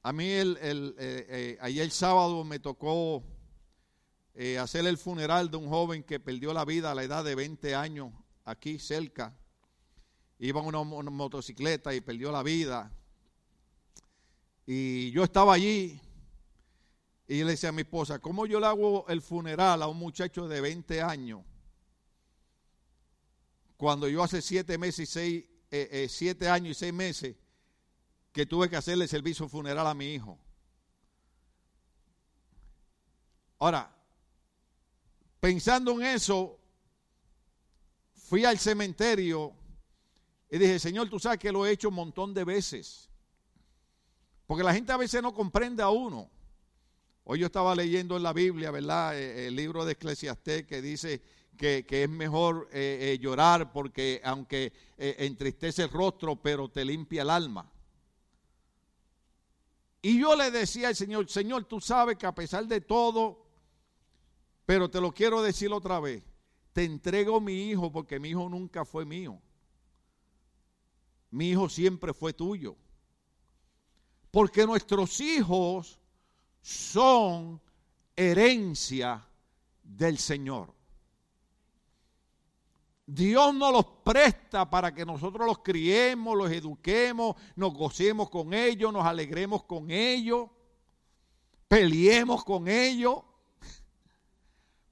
a 0.03 0.12
mí 0.12 0.29
el 0.29 1.57
ayer 1.62 1.91
sábado 1.91 2.43
me 2.43 2.60
tocó 2.60 3.23
hacer 4.60 4.86
el 4.88 4.97
funeral 4.97 5.51
de 5.51 5.57
un 5.57 5.69
joven 5.69 6.03
que 6.03 6.19
perdió 6.19 6.53
la 6.53 6.65
vida 6.65 6.91
a 6.91 6.95
la 6.95 7.03
edad 7.03 7.23
de 7.23 7.36
20 7.36 7.75
años 7.75 8.12
aquí 8.43 8.79
cerca. 8.79 9.38
Iba 10.41 10.60
en 10.60 10.75
una, 10.75 10.84
motocicleta 10.84 11.93
y 11.93 12.01
perdió 12.01 12.34
la 12.34 12.43
vida. 12.43 12.91
Y 14.65 15.10
yo 15.12 15.23
estaba 15.23 15.54
allí 15.54 16.01
y 17.27 17.43
le 17.43 17.51
decía 17.51 17.69
a 17.69 17.71
mi 17.71 17.84
esposa, 17.84 18.19
¿cómo 18.19 18.45
yo 18.45 18.60
le 18.60 18.67
hago 18.67 19.08
el 19.08 19.21
funeral 19.21 19.82
a 19.82 19.88
un 19.88 19.97
muchacho 19.97 20.49
de 20.49 20.60
20 20.60 21.01
años? 21.01 21.41
cuando 23.82 24.08
yo 24.08 24.21
hace 24.21 24.43
siete 24.43 24.77
meses 24.77 25.10
y 25.10 25.12
seis, 25.12 25.45
eh, 25.71 25.89
eh, 25.91 26.08
siete 26.08 26.47
años 26.47 26.77
y 26.77 26.80
seis 26.80 26.93
meses 26.93 27.36
que 28.32 28.45
tuve 28.45 28.69
que 28.69 28.75
hacerle 28.75 29.08
servicio 29.08 29.49
funeral 29.49 29.88
a 29.88 29.95
mi 29.95 30.13
hijo. 30.13 30.38
Ahora, 33.58 33.91
pensando 35.39 35.93
en 35.93 36.04
eso, 36.04 36.60
fui 38.13 38.45
al 38.45 38.60
cementerio 38.60 39.51
y 40.52 40.58
dije, 40.58 40.80
Señor, 40.80 41.10
tú 41.10 41.18
sabes 41.18 41.40
que 41.40 41.52
lo 41.52 41.66
he 41.66 41.72
hecho 41.72 41.88
un 41.88 41.96
montón 41.96 42.34
de 42.34 42.44
veces. 42.44 43.10
Porque 44.46 44.66
la 44.66 44.74
gente 44.74 44.92
a 44.92 44.98
veces 44.98 45.24
no 45.24 45.34
comprende 45.34 45.82
a 45.82 45.90
uno. 45.90 46.30
Hoy 47.24 47.40
yo 47.40 47.46
estaba 47.46 47.74
leyendo 47.74 48.18
en 48.18 48.24
la 48.24 48.34
Biblia, 48.34 48.70
¿verdad? 48.70 49.18
Eh, 49.18 49.48
el 49.48 49.56
libro 49.56 49.86
de 49.86 49.94
Eclesiastés 49.94 50.68
que 50.68 50.82
dice 50.82 51.22
que, 51.56 51.86
es 51.90 52.10
mejor 52.10 52.68
eh, 52.74 53.14
eh, 53.14 53.20
llorar 53.20 53.72
porque 53.72 54.20
aunque 54.26 54.74
entristece 54.98 55.84
el 55.84 55.90
rostro, 55.90 56.36
pero 56.36 56.68
te 56.68 56.84
limpia 56.84 57.22
el 57.22 57.30
alma. 57.30 57.72
Y 60.02 60.20
yo 60.20 60.36
le 60.36 60.52
decía 60.52 60.90
al 60.90 60.96
Señor, 60.98 61.30
Señor, 61.30 61.64
tú 61.64 61.80
sabes 61.80 62.18
que 62.18 62.26
a 62.26 62.36
pesar 62.36 62.66
de 62.66 62.82
todo, 62.82 63.46
pero 64.66 64.90
te 64.90 65.00
lo 65.00 65.14
quiero 65.14 65.42
decir 65.42 65.72
otra 65.72 66.02
vez, 66.02 66.24
te 66.74 66.84
entrego 66.84 67.40
mi 67.40 67.70
hijo 67.70 67.90
porque 67.90 68.20
mi 68.20 68.30
hijo 68.30 68.50
nunca 68.50 68.84
fue 68.84 69.06
mío. 69.06 69.40
Mi 71.32 71.50
hijo 71.50 71.70
siempre 71.70 72.13
fue 72.13 72.34
tuyo. 72.34 72.76
Porque 74.30 74.65
nuestros 74.65 75.20
hijos 75.20 76.00
son 76.62 77.62
herencia 78.15 79.26
del 79.84 80.17
Señor. 80.17 80.74
Dios 83.06 83.54
nos 83.54 83.74
los 83.74 83.86
presta 84.04 84.70
para 84.70 84.94
que 84.94 85.06
nosotros 85.06 85.46
los 85.46 85.60
criemos, 85.60 86.38
los 86.38 86.52
eduquemos, 86.52 87.36
nos 87.56 87.74
gocemos 87.74 88.30
con 88.30 88.54
ellos, 88.54 88.94
nos 88.94 89.06
alegremos 89.06 89.63
con 89.63 89.91
ellos, 89.91 90.50
peleemos 91.67 92.46
con 92.46 92.67
ellos. 92.67 93.22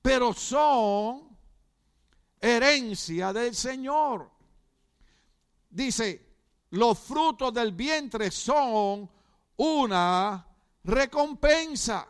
Pero 0.02 0.34
son 0.34 1.38
herencia 2.42 3.32
del 3.32 3.54
Señor. 3.56 4.30
Dice, 5.70 6.29
los 6.72 7.00
frutos 7.00 7.54
del 7.54 7.72
vientre 7.72 8.32
son 8.32 9.10
una 9.58 10.48
recompensa. 10.84 12.08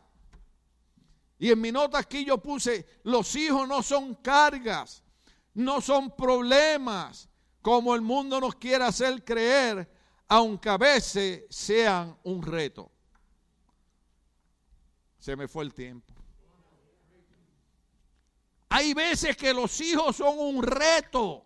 Y 1.37 1.51
en 1.51 1.61
mi 1.61 1.71
nota 1.71 1.99
aquí 1.99 2.25
yo 2.25 2.37
puse, 2.37 2.85
los 3.03 3.35
hijos 3.35 3.67
no 3.67 3.81
son 3.81 4.15
cargas 4.15 5.03
no 5.59 5.81
son 5.81 6.15
problemas 6.15 7.29
como 7.61 7.93
el 7.93 8.01
mundo 8.01 8.39
nos 8.39 8.55
quiere 8.55 8.85
hacer 8.85 9.23
creer, 9.23 9.89
aunque 10.27 10.69
a 10.69 10.77
veces 10.77 11.43
sean 11.49 12.17
un 12.23 12.41
reto. 12.41 12.91
Se 15.17 15.35
me 15.35 15.47
fue 15.47 15.65
el 15.65 15.73
tiempo. 15.73 16.13
Hay 18.69 18.93
veces 18.93 19.35
que 19.35 19.53
los 19.53 19.81
hijos 19.81 20.15
son 20.15 20.39
un 20.39 20.63
reto, 20.63 21.45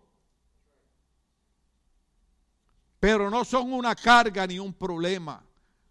pero 3.04 3.28
no 3.28 3.44
son 3.44 3.70
una 3.74 3.94
carga 3.94 4.46
ni 4.46 4.58
un 4.58 4.72
problema. 4.72 5.44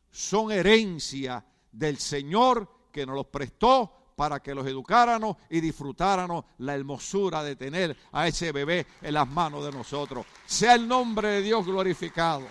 Son 0.10 0.52
herencia 0.52 1.46
del 1.72 2.00
Señor 2.00 2.88
que 2.92 3.06
nos 3.06 3.14
los 3.14 3.28
prestó 3.28 4.14
para 4.16 4.40
que 4.40 4.56
los 4.56 4.66
educáramos 4.66 5.38
y 5.48 5.62
disfrutáramos 5.62 6.44
la 6.58 6.74
hermosura 6.74 7.44
de 7.44 7.56
tener 7.56 7.96
a 8.14 8.28
ese 8.28 8.52
bebé 8.52 8.88
en 9.00 9.14
las 9.14 9.28
manos 9.28 9.64
de 9.64 9.72
nosotros. 9.72 10.26
Sea 10.48 10.74
el 10.74 10.88
nombre 10.88 11.28
de 11.28 11.42
Dios 11.44 11.64
glorificado. 11.68 12.48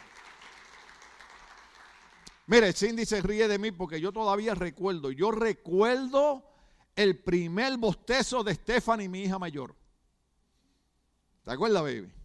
Mire, 2.47 2.73
Cindy 2.73 3.05
se 3.05 3.21
ríe 3.21 3.49
de 3.49 3.59
mí 3.59 3.73
porque 3.73 4.01
yo 4.01 4.13
todavía 4.13 4.55
recuerdo, 4.55 5.11
yo 5.11 5.33
recuerdo 5.33 6.49
el 6.95 7.19
primer 7.19 7.79
bostezo 7.79 8.45
de 8.45 8.55
Stephanie, 8.55 9.09
mi 9.09 9.23
hija 9.23 9.41
mayor. 9.41 9.75
¿Te 11.43 11.51
acuerdas, 11.51 11.83
baby? 11.83 12.22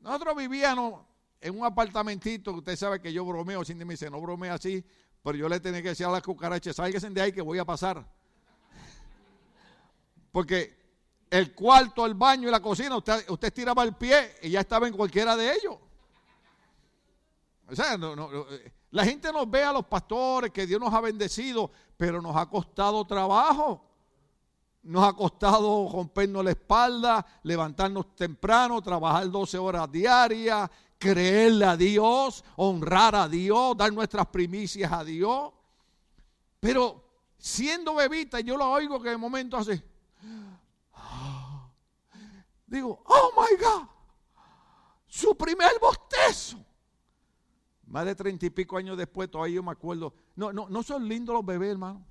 Nosotros 0.00 0.36
vivíamos 0.36 1.04
en 1.40 1.58
un 1.58 1.64
apartamentito, 1.64 2.52
usted 2.52 2.76
sabe 2.76 3.00
que 3.00 3.12
yo 3.12 3.24
bromeo, 3.24 3.64
Cindy 3.64 3.84
me 3.84 3.94
dice, 3.94 4.10
no 4.10 4.20
bromea 4.20 4.54
así, 4.54 4.84
pero 5.22 5.36
yo 5.36 5.48
le 5.48 5.60
tenía 5.60 5.82
que 5.82 5.90
decir 5.90 6.06
a 6.06 6.10
las 6.10 6.22
cucarachas, 6.22 6.76
sálguense 6.76 7.10
de 7.10 7.20
ahí 7.20 7.32
que 7.32 7.42
voy 7.42 7.58
a 7.58 7.64
pasar. 7.64 8.04
Porque 10.32 10.78
el 11.30 11.54
cuarto, 11.54 12.06
el 12.06 12.14
baño 12.14 12.48
y 12.48 12.50
la 12.50 12.60
cocina, 12.60 12.96
usted, 12.96 13.28
usted 13.28 13.48
estiraba 13.48 13.82
el 13.82 13.94
pie 13.94 14.36
y 14.42 14.50
ya 14.50 14.60
estaba 14.60 14.86
en 14.88 14.94
cualquiera 14.94 15.36
de 15.36 15.52
ellos. 15.52 15.76
O 17.70 17.74
sea, 17.76 17.98
la 18.90 19.04
gente 19.04 19.32
nos 19.32 19.50
ve 19.50 19.62
a 19.62 19.72
los 19.72 19.84
pastores 19.86 20.50
que 20.50 20.66
Dios 20.66 20.80
nos 20.80 20.92
ha 20.92 21.00
bendecido, 21.00 21.70
pero 21.96 22.22
nos 22.22 22.34
ha 22.34 22.46
costado 22.48 23.04
trabajo. 23.04 23.87
Nos 24.88 25.04
ha 25.04 25.12
costado 25.12 25.86
rompernos 25.92 26.42
la 26.42 26.52
espalda, 26.52 27.26
levantarnos 27.42 28.16
temprano, 28.16 28.80
trabajar 28.80 29.30
12 29.30 29.58
horas 29.58 29.92
diarias, 29.92 30.70
creerle 30.98 31.66
a 31.66 31.76
Dios, 31.76 32.42
honrar 32.56 33.14
a 33.14 33.28
Dios, 33.28 33.76
dar 33.76 33.92
nuestras 33.92 34.26
primicias 34.28 34.90
a 34.90 35.04
Dios. 35.04 35.52
Pero 36.58 37.04
siendo 37.36 37.96
bebita, 37.96 38.40
yo 38.40 38.56
lo 38.56 38.70
oigo 38.70 38.98
que 39.02 39.10
de 39.10 39.18
momento 39.18 39.58
hace. 39.58 39.84
Digo, 42.66 43.02
oh 43.04 43.30
my 43.36 43.62
God, 43.62 43.88
su 45.06 45.36
primer 45.36 45.78
bostezo. 45.78 46.64
Más 47.88 48.06
de 48.06 48.14
treinta 48.14 48.46
y 48.46 48.50
pico 48.50 48.78
años 48.78 48.96
después, 48.96 49.30
todavía 49.30 49.56
yo 49.56 49.62
me 49.62 49.72
acuerdo. 49.72 50.14
No, 50.34 50.50
no, 50.50 50.66
no 50.70 50.82
son 50.82 51.06
lindos 51.06 51.34
los 51.34 51.44
bebés, 51.44 51.72
hermano. 51.72 52.02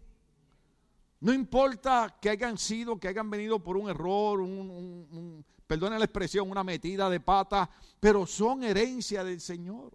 No 1.19 1.33
importa 1.33 2.15
que 2.21 2.29
hayan 2.29 2.57
sido, 2.57 2.99
que 2.99 3.07
hayan 3.07 3.29
venido 3.29 3.59
por 3.59 3.77
un 3.77 3.89
error, 3.89 4.39
un 4.39 5.43
perdona 5.67 5.99
la 5.99 6.05
expresión, 6.05 6.49
una 6.49 6.63
metida 6.63 7.09
de 7.09 7.19
pata, 7.19 7.69
pero 7.99 8.25
son 8.25 8.63
herencia 8.63 9.23
del 9.23 9.41
Señor. 9.41 9.91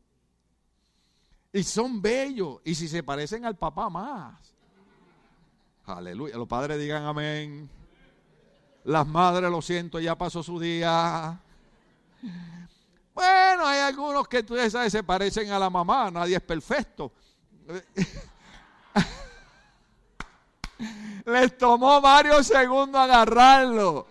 Y 1.53 1.63
son 1.65 2.01
bellos. 2.01 2.61
Y 2.65 2.75
si 2.75 2.87
se 2.89 3.03
parecen 3.03 3.45
al 3.45 3.57
papá 3.57 3.89
más. 3.89 4.55
Aleluya. 5.85 6.37
Los 6.37 6.47
padres 6.47 6.79
digan 6.79 7.05
amén. 7.05 7.69
Las 8.85 9.07
madres, 9.07 9.51
lo 9.51 9.63
siento, 9.63 9.99
ya 9.99 10.17
pasó 10.17 10.43
su 10.43 10.59
día. 10.59 11.41
Bueno, 13.15 13.67
hay 13.67 13.81
algunos 13.81 14.27
que 14.29 14.43
tú 14.43 14.57
sabes 14.71 14.93
se 14.93 15.03
parecen 15.03 15.51
a 15.51 15.59
la 15.59 15.71
mamá, 15.71 16.11
nadie 16.11 16.37
es 16.37 16.43
perfecto. 16.43 17.13
Les 21.25 21.57
tomó 21.57 22.01
varios 22.01 22.47
segundos 22.47 23.01
agarrarlo. 23.01 24.07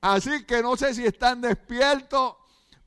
Así 0.00 0.44
que 0.44 0.62
no 0.62 0.76
sé 0.76 0.94
si 0.94 1.04
están 1.04 1.40
despiertos, 1.40 2.36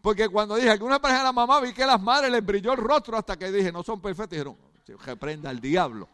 porque 0.01 0.29
cuando 0.29 0.55
dije 0.55 0.69
alguna 0.69 0.99
pareja 0.99 1.19
de 1.19 1.25
la 1.25 1.33
mamá, 1.33 1.59
vi 1.59 1.73
que 1.73 1.85
las 1.85 2.01
madres 2.01 2.31
les 2.31 2.45
brilló 2.45 2.73
el 2.73 2.79
rostro 2.79 3.17
hasta 3.17 3.37
que 3.37 3.51
dije, 3.51 3.71
no 3.71 3.83
son 3.83 4.01
perfectos. 4.01 4.31
Dijeron, 4.31 4.57
reprenda 5.05 5.49
al 5.49 5.59
diablo. 5.59 6.07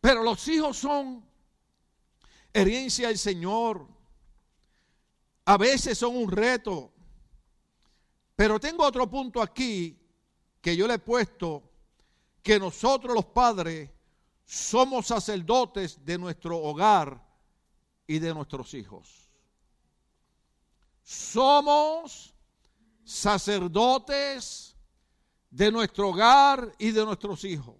Pero 0.00 0.22
los 0.22 0.46
hijos 0.48 0.76
son 0.76 1.24
herencia 2.52 3.08
del 3.08 3.18
Señor. 3.18 3.86
A 5.44 5.56
veces 5.56 5.98
son 5.98 6.16
un 6.16 6.30
reto. 6.30 6.92
Pero 8.36 8.60
tengo 8.60 8.84
otro 8.84 9.08
punto 9.10 9.42
aquí 9.42 9.98
que 10.60 10.76
yo 10.76 10.86
le 10.86 10.94
he 10.94 10.98
puesto, 10.98 11.62
que 12.42 12.58
nosotros 12.58 13.14
los 13.14 13.24
padres 13.24 13.90
somos 14.46 15.08
sacerdotes 15.08 16.02
de 16.04 16.16
nuestro 16.16 16.56
hogar 16.58 17.20
y 18.06 18.20
de 18.20 18.32
nuestros 18.32 18.72
hijos. 18.74 19.28
Somos 21.02 22.32
sacerdotes 23.04 24.76
de 25.50 25.70
nuestro 25.72 26.10
hogar 26.10 26.72
y 26.78 26.92
de 26.92 27.04
nuestros 27.04 27.44
hijos. 27.44 27.74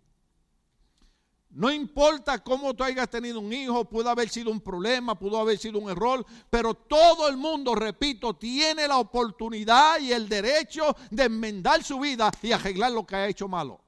No 1.50 1.70
importa 1.70 2.42
cómo 2.42 2.74
tú 2.74 2.84
hayas 2.84 3.08
tenido 3.08 3.40
un 3.40 3.52
hijo, 3.52 3.84
pudo 3.84 4.10
haber 4.10 4.28
sido 4.28 4.50
un 4.50 4.60
problema, 4.60 5.18
pudo 5.18 5.38
haber 5.38 5.58
sido 5.58 5.78
un 5.78 5.88
error, 5.88 6.26
pero 6.50 6.74
todo 6.74 7.28
el 7.28 7.36
mundo, 7.36 7.74
repito, 7.74 8.34
tiene 8.34 8.86
la 8.86 8.98
oportunidad 8.98 9.98
y 10.00 10.12
el 10.12 10.28
derecho 10.28 10.94
de 11.10 11.24
enmendar 11.24 11.82
su 11.82 11.98
vida 11.98 12.30
y 12.42 12.52
arreglar 12.52 12.92
lo 12.92 13.06
que 13.06 13.16
ha 13.16 13.28
hecho 13.28 13.48
malo. 13.48 13.85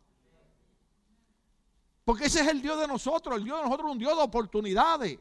Porque 2.09 2.25
ese 2.25 2.41
es 2.41 2.49
el 2.49 2.63
Dios 2.63 2.81
de 2.81 2.89
nosotros, 2.89 3.37
el 3.37 3.45
Dios 3.45 3.59
de 3.59 3.65
nosotros 3.65 3.91
es 3.91 3.93
un 3.93 3.99
Dios 3.99 4.17
de 4.17 4.23
oportunidades. 4.23 5.19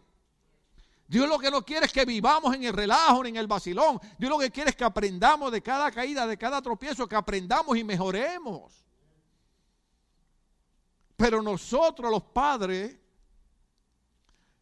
Dios 1.06 1.28
lo 1.28 1.38
que 1.38 1.52
no 1.52 1.66
quiere 1.66 1.86
es 1.86 1.92
que 1.92 2.06
vivamos 2.06 2.56
en 2.56 2.64
el 2.64 2.72
relajo 2.72 3.24
ni 3.24 3.32
en 3.32 3.36
el 3.36 3.46
vacilón. 3.46 4.00
Dios 4.18 4.32
lo 4.32 4.40
que 4.40 4.50
quiere 4.52 4.70
es 4.70 4.76
que 4.78 4.86
aprendamos 4.86 5.52
de 5.52 5.62
cada 5.62 5.92
caída, 5.92 6.26
de 6.26 6.38
cada 6.38 6.62
tropiezo, 6.62 7.06
que 7.06 7.18
aprendamos 7.18 7.76
y 7.76 7.84
mejoremos. 7.84 8.86
Pero 11.18 11.42
nosotros 11.42 12.10
los 12.10 12.24
padres 12.24 12.96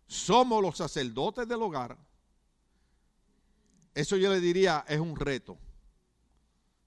somos 0.08 0.64
los 0.64 0.78
sacerdotes 0.78 1.48
del 1.48 1.62
hogar. 1.62 1.96
Eso 3.94 4.18
yo 4.18 4.32
le 4.32 4.40
diría 4.40 4.84
es 4.88 5.00
un 5.00 5.16
reto. 5.16 5.60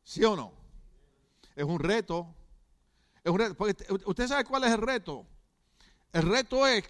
¿Sí 0.02 0.24
o 0.24 0.34
no? 0.34 0.52
Es 1.54 1.64
un 1.64 1.78
reto. 1.78 2.34
¿Usted 3.28 4.26
sabe 4.26 4.44
cuál 4.44 4.64
es 4.64 4.72
el 4.72 4.80
reto? 4.80 5.26
El 6.12 6.22
reto 6.22 6.66
es 6.66 6.84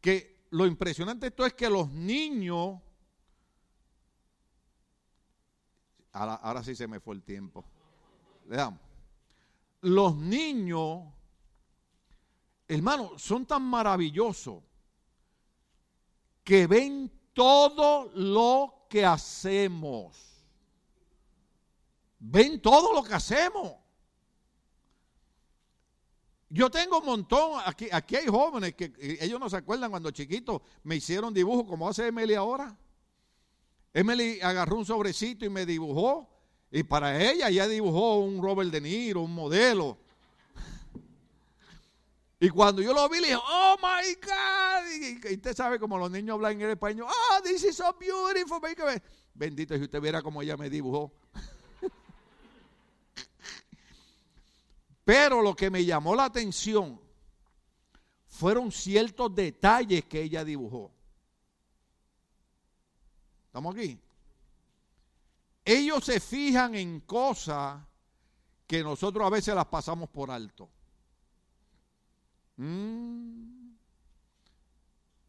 que 0.00 0.46
lo 0.50 0.66
impresionante 0.66 1.28
esto 1.28 1.46
es 1.46 1.54
que 1.54 1.68
los 1.68 1.90
niños... 1.90 2.80
Ahora, 6.12 6.34
ahora 6.34 6.62
sí 6.62 6.74
se 6.74 6.86
me 6.86 7.00
fue 7.00 7.14
el 7.14 7.22
tiempo. 7.22 7.64
Le 8.48 8.56
damos. 8.56 8.80
Los 9.80 10.16
niños 10.16 11.04
hermano, 12.74 13.18
son 13.18 13.46
tan 13.46 13.62
maravillosos 13.62 14.62
que 16.44 16.66
ven 16.66 17.10
todo 17.32 18.10
lo 18.14 18.86
que 18.88 19.04
hacemos. 19.04 20.44
Ven 22.18 22.60
todo 22.60 22.92
lo 22.92 23.02
que 23.02 23.14
hacemos. 23.14 23.74
Yo 26.54 26.70
tengo 26.70 26.98
un 26.98 27.06
montón, 27.06 27.62
aquí, 27.64 27.88
aquí 27.90 28.14
hay 28.14 28.26
jóvenes 28.26 28.74
que 28.74 28.92
ellos 29.22 29.40
no 29.40 29.48
se 29.48 29.56
acuerdan 29.56 29.90
cuando 29.90 30.10
chiquitos 30.10 30.60
me 30.82 30.96
hicieron 30.96 31.32
dibujo 31.32 31.66
como 31.66 31.88
hace 31.88 32.08
Emily 32.08 32.34
ahora. 32.34 32.76
Emily 33.94 34.38
agarró 34.42 34.76
un 34.76 34.84
sobrecito 34.84 35.46
y 35.46 35.48
me 35.48 35.64
dibujó. 35.64 36.28
Y 36.70 36.82
para 36.82 37.22
ella 37.22 37.48
ya 37.48 37.66
dibujó 37.66 38.18
un 38.18 38.42
Robert 38.42 38.70
De 38.70 38.82
Niro, 38.82 39.22
un 39.22 39.34
modelo. 39.34 39.96
Y 42.38 42.50
cuando 42.50 42.82
yo 42.82 42.92
lo 42.92 43.08
vi, 43.08 43.20
le 43.20 43.28
dije, 43.28 43.40
oh 43.42 43.76
my 43.80 44.14
God. 44.14 45.30
Y, 45.30 45.34
usted 45.34 45.56
sabe 45.56 45.78
como 45.78 45.96
los 45.96 46.10
niños 46.10 46.34
hablan 46.34 46.52
en 46.52 46.62
el 46.62 46.70
español, 46.72 47.08
oh, 47.08 47.42
this 47.42 47.64
is 47.64 47.76
so 47.76 47.96
beautiful. 47.98 48.60
Bendito, 49.32 49.74
si 49.74 49.84
usted 49.84 50.02
viera 50.02 50.20
cómo 50.20 50.42
ella 50.42 50.58
me 50.58 50.68
dibujó. 50.68 51.14
Pero 55.04 55.42
lo 55.42 55.54
que 55.54 55.70
me 55.70 55.84
llamó 55.84 56.14
la 56.14 56.26
atención 56.26 57.00
fueron 58.26 58.70
ciertos 58.70 59.34
detalles 59.34 60.04
que 60.04 60.22
ella 60.22 60.44
dibujó. 60.44 60.90
¿Estamos 63.46 63.74
aquí? 63.74 63.98
Ellos 65.64 66.04
se 66.04 66.18
fijan 66.20 66.74
en 66.74 67.00
cosas 67.00 67.82
que 68.66 68.82
nosotros 68.82 69.26
a 69.26 69.30
veces 69.30 69.54
las 69.54 69.66
pasamos 69.66 70.08
por 70.08 70.30
alto. 70.30 70.68
Mm. 72.56 73.74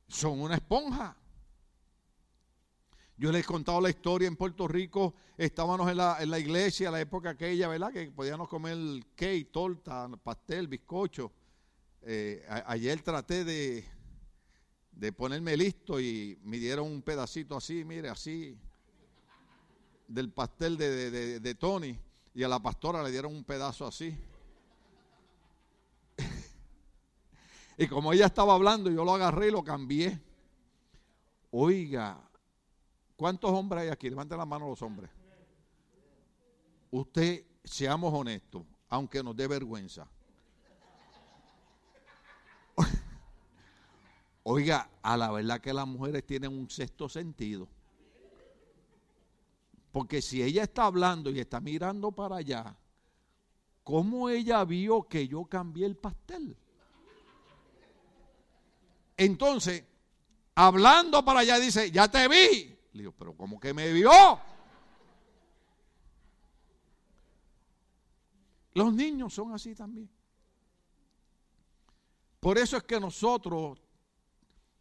Son 0.07 0.39
una 0.39 0.55
esponja. 0.55 1.17
Yo 3.15 3.31
les 3.31 3.43
he 3.43 3.45
contado 3.45 3.79
la 3.79 3.89
historia 3.89 4.27
en 4.27 4.35
Puerto 4.35 4.67
Rico. 4.67 5.13
Estábamos 5.37 5.89
en 5.89 5.97
la, 5.97 6.17
en 6.19 6.31
la 6.31 6.39
iglesia, 6.39 6.89
la 6.89 6.99
época 6.99 7.31
aquella, 7.31 7.67
¿verdad? 7.67 7.91
Que 7.91 8.11
podíamos 8.11 8.47
comer 8.47 8.77
cake, 9.15 9.51
torta, 9.51 10.09
pastel, 10.23 10.67
bizcocho. 10.67 11.31
Eh, 12.01 12.43
ayer 12.65 13.01
traté 13.01 13.43
de, 13.45 13.85
de 14.91 15.13
ponerme 15.13 15.55
listo 15.55 16.01
y 16.01 16.39
me 16.43 16.57
dieron 16.57 16.87
un 16.87 17.03
pedacito 17.03 17.55
así, 17.55 17.85
mire, 17.85 18.09
así, 18.09 18.57
del 20.07 20.31
pastel 20.31 20.75
de, 20.75 21.39
de 21.39 21.55
Tony. 21.55 21.97
Y 22.33 22.41
a 22.41 22.47
la 22.47 22.59
pastora 22.59 23.03
le 23.03 23.11
dieron 23.11 23.35
un 23.35 23.43
pedazo 23.43 23.85
así. 23.85 24.17
Y 27.75 27.87
como 27.87 28.13
ella 28.13 28.27
estaba 28.27 28.53
hablando, 28.53 28.91
yo 28.91 29.03
lo 29.03 29.15
agarré 29.15 29.47
y 29.47 29.51
lo 29.51 29.63
cambié. 29.63 30.19
Oiga, 31.49 32.21
¿cuántos 33.23 33.51
hombres 33.51 33.83
hay 33.83 33.87
aquí? 33.87 34.09
Levanten 34.09 34.37
la 34.37 34.45
mano 34.45 34.67
los 34.67 34.81
hombres. 34.81 35.09
Usted, 36.91 37.45
seamos 37.63 38.13
honestos, 38.13 38.63
aunque 38.89 39.23
nos 39.23 39.33
dé 39.33 39.47
vergüenza. 39.47 40.05
Oiga, 44.43 44.89
a 45.01 45.15
la 45.15 45.31
verdad 45.31 45.61
que 45.61 45.71
las 45.71 45.87
mujeres 45.87 46.25
tienen 46.25 46.51
un 46.51 46.69
sexto 46.69 47.07
sentido. 47.07 47.69
Porque 49.93 50.21
si 50.21 50.43
ella 50.43 50.63
está 50.63 50.83
hablando 50.83 51.29
y 51.29 51.39
está 51.39 51.61
mirando 51.61 52.11
para 52.11 52.35
allá, 52.35 52.75
¿cómo 53.85 54.27
ella 54.27 54.65
vio 54.65 55.07
que 55.07 55.29
yo 55.29 55.45
cambié 55.45 55.85
el 55.85 55.95
pastel? 55.95 56.57
Entonces, 59.15 59.85
hablando 60.55 61.23
para 61.23 61.39
allá, 61.39 61.57
dice, 61.57 61.89
ya 61.89 62.09
te 62.09 62.27
vi. 62.27 62.72
Le 62.93 62.99
digo, 62.99 63.11
pero 63.17 63.35
¿cómo 63.35 63.59
que 63.59 63.73
me 63.73 63.91
vio? 63.91 64.11
Los 68.75 68.93
niños 68.93 69.33
son 69.33 69.53
así 69.53 69.75
también. 69.75 70.09
Por 72.39 72.57
eso 72.57 72.77
es 72.77 72.83
que 72.83 72.99
nosotros 72.99 73.81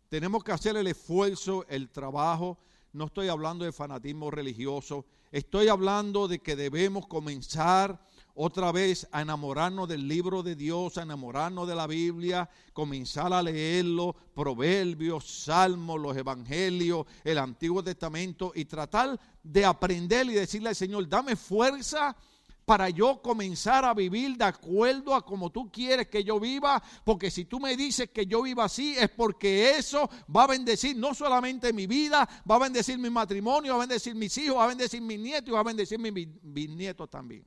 tenemos 0.08 0.42
que 0.44 0.52
hacer 0.52 0.76
el 0.76 0.86
esfuerzo, 0.86 1.64
el 1.68 1.90
trabajo. 1.90 2.58
No 2.92 3.06
estoy 3.06 3.28
hablando 3.28 3.64
de 3.64 3.72
fanatismo 3.72 4.30
religioso, 4.30 5.06
estoy 5.30 5.68
hablando 5.68 6.28
de 6.28 6.40
que 6.40 6.56
debemos 6.56 7.06
comenzar 7.06 8.06
otra 8.34 8.72
vez 8.72 9.06
a 9.12 9.22
enamorarnos 9.22 9.88
del 9.88 10.08
libro 10.08 10.42
de 10.42 10.56
Dios, 10.56 10.96
a 10.96 11.02
enamorarnos 11.02 11.68
de 11.68 11.74
la 11.74 11.86
Biblia, 11.86 12.48
comenzar 12.72 13.32
a 13.32 13.42
leerlo, 13.42 14.16
proverbios, 14.34 15.44
salmos, 15.44 16.00
los 16.00 16.16
evangelios, 16.16 17.06
el 17.24 17.38
Antiguo 17.38 17.82
Testamento 17.82 18.52
y 18.54 18.64
tratar 18.64 19.18
de 19.42 19.64
aprender 19.64 20.26
y 20.26 20.34
decirle 20.34 20.70
al 20.70 20.76
Señor, 20.76 21.08
dame 21.08 21.36
fuerza 21.36 22.16
para 22.64 22.88
yo 22.88 23.20
comenzar 23.20 23.84
a 23.84 23.92
vivir 23.92 24.36
de 24.36 24.44
acuerdo 24.44 25.14
a 25.14 25.24
como 25.24 25.50
tú 25.50 25.70
quieres 25.70 26.08
que 26.08 26.24
yo 26.24 26.38
viva, 26.38 26.82
porque 27.04 27.30
si 27.30 27.44
tú 27.44 27.58
me 27.58 27.76
dices 27.76 28.10
que 28.10 28.24
yo 28.26 28.42
viva 28.42 28.64
así 28.64 28.96
es 28.96 29.10
porque 29.10 29.76
eso 29.76 30.08
va 30.34 30.44
a 30.44 30.48
bendecir 30.48 30.96
no 30.96 31.12
solamente 31.14 31.72
mi 31.72 31.86
vida, 31.86 32.28
va 32.48 32.56
a 32.56 32.60
bendecir 32.60 32.98
mi 32.98 33.10
matrimonio, 33.10 33.72
va 33.72 33.78
a 33.82 33.86
bendecir 33.86 34.14
mis 34.14 34.36
hijos, 34.38 34.56
va 34.56 34.64
a 34.64 34.68
bendecir 34.68 35.02
mis 35.02 35.18
nietos 35.18 35.48
y 35.48 35.52
va 35.52 35.60
a 35.60 35.64
bendecir 35.64 35.98
mis 35.98 36.28
bisnietos 36.42 37.10
también. 37.10 37.44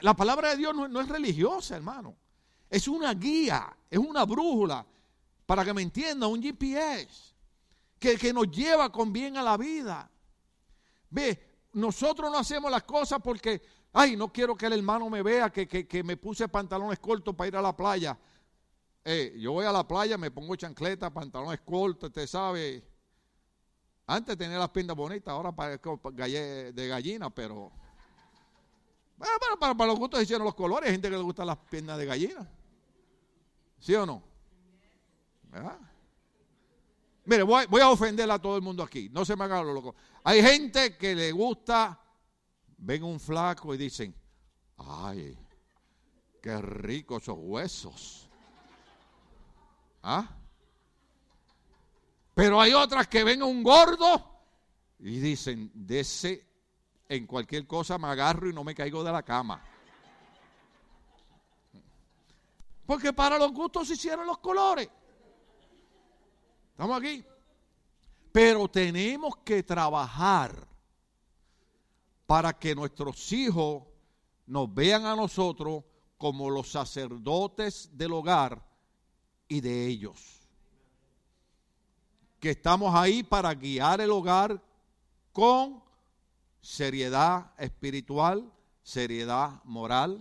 La 0.00 0.14
palabra 0.14 0.50
de 0.50 0.56
Dios 0.56 0.74
no, 0.74 1.00
es 1.00 1.08
religiosa, 1.08 1.76
hermano. 1.76 2.16
Es 2.68 2.88
una 2.88 3.14
guía, 3.14 3.76
es 3.88 3.98
una 3.98 4.24
brújula, 4.24 4.84
para 5.44 5.64
que 5.64 5.72
me 5.72 5.82
entienda, 5.82 6.26
un 6.26 6.42
GPS, 6.42 7.34
que, 7.98 8.16
que 8.16 8.32
nos 8.32 8.50
lleva 8.50 8.90
con 8.90 9.12
bien 9.12 9.36
a 9.36 9.42
la 9.42 9.56
vida. 9.56 10.10
Ve, 11.10 11.68
nosotros 11.72 12.32
no 12.32 12.38
hacemos 12.38 12.68
las 12.68 12.82
cosas 12.82 13.20
porque, 13.22 13.62
ay, 13.92 14.16
no 14.16 14.32
quiero 14.32 14.56
que 14.56 14.66
el 14.66 14.72
hermano 14.72 15.08
me 15.08 15.22
vea 15.22 15.50
que, 15.50 15.68
que, 15.68 16.02
me 16.02 16.16
puse 16.16 16.48
pantalones 16.48 16.98
cortos 16.98 17.34
para 17.36 17.48
ir 17.48 17.56
a 17.56 17.62
la 17.62 17.76
playa. 17.76 18.18
Eh, 19.04 19.36
yo 19.38 19.52
voy 19.52 19.66
a 19.66 19.72
la 19.72 19.86
playa, 19.86 20.18
me 20.18 20.32
pongo 20.32 20.56
chancleta, 20.56 21.14
pantalones 21.14 21.60
cortos, 21.60 22.08
usted 22.08 22.26
sabe. 22.26 22.82
Antes 24.08 24.36
tenía 24.36 24.58
las 24.58 24.70
piernas 24.70 24.96
bonitas, 24.96 25.28
ahora 25.28 25.54
parezco 25.54 26.00
de 26.12 26.88
gallina, 26.88 27.30
pero... 27.30 27.85
Bueno, 29.16 29.34
para, 29.58 29.74
para, 29.74 29.88
los 29.88 29.98
gustos 29.98 30.22
hicieron 30.22 30.44
los 30.44 30.54
colores. 30.54 30.88
Hay 30.88 30.92
gente 30.92 31.08
que 31.08 31.16
le 31.16 31.22
gusta 31.22 31.44
las 31.44 31.56
piernas 31.56 31.98
de 31.98 32.06
gallina. 32.06 32.48
¿Sí 33.78 33.94
o 33.94 34.04
no? 34.04 34.22
¿Verdad? 35.44 35.78
Mire, 37.26 37.42
voy, 37.42 37.80
a 37.80 37.90
ofender 37.90 38.30
a 38.30 38.38
todo 38.38 38.56
el 38.56 38.62
mundo 38.62 38.84
aquí. 38.84 39.08
No 39.10 39.24
se 39.24 39.34
me 39.34 39.44
haga 39.44 39.62
lo 39.62 39.72
loco. 39.72 39.96
Hay 40.22 40.40
gente 40.42 40.96
que 40.96 41.14
le 41.14 41.32
gusta, 41.32 42.00
ven 42.78 43.02
un 43.02 43.18
flaco 43.18 43.74
y 43.74 43.78
dicen, 43.78 44.14
ay, 44.76 45.36
qué 46.40 46.60
ricos 46.60 47.24
esos 47.24 47.36
huesos. 47.38 48.28
¿Ah? 50.04 50.36
Pero 52.32 52.60
hay 52.60 52.74
otras 52.74 53.08
que 53.08 53.24
ven 53.24 53.42
un 53.42 53.64
gordo 53.64 54.42
y 55.00 55.18
dicen, 55.18 55.70
de 55.74 56.00
ese 56.00 56.45
en 57.08 57.26
cualquier 57.26 57.66
cosa 57.66 57.98
me 57.98 58.08
agarro 58.08 58.48
y 58.48 58.52
no 58.52 58.64
me 58.64 58.74
caigo 58.74 59.04
de 59.04 59.12
la 59.12 59.22
cama. 59.22 59.62
Porque 62.84 63.12
para 63.12 63.38
los 63.38 63.52
gustos 63.52 63.88
se 63.88 63.94
hicieron 63.94 64.26
los 64.26 64.38
colores. 64.38 64.88
¿Estamos 66.70 66.98
aquí? 66.98 67.24
Pero 68.32 68.68
tenemos 68.68 69.36
que 69.38 69.62
trabajar 69.62 70.66
para 72.26 72.52
que 72.58 72.74
nuestros 72.74 73.32
hijos 73.32 73.84
nos 74.46 74.72
vean 74.72 75.06
a 75.06 75.16
nosotros 75.16 75.84
como 76.18 76.50
los 76.50 76.70
sacerdotes 76.70 77.90
del 77.92 78.12
hogar 78.12 78.62
y 79.48 79.60
de 79.60 79.86
ellos. 79.86 80.40
Que 82.40 82.50
estamos 82.50 82.94
ahí 82.94 83.22
para 83.22 83.54
guiar 83.54 84.00
el 84.00 84.10
hogar 84.10 84.62
con 85.32 85.82
seriedad 86.66 87.52
espiritual, 87.58 88.52
seriedad 88.82 89.62
moral, 89.62 90.20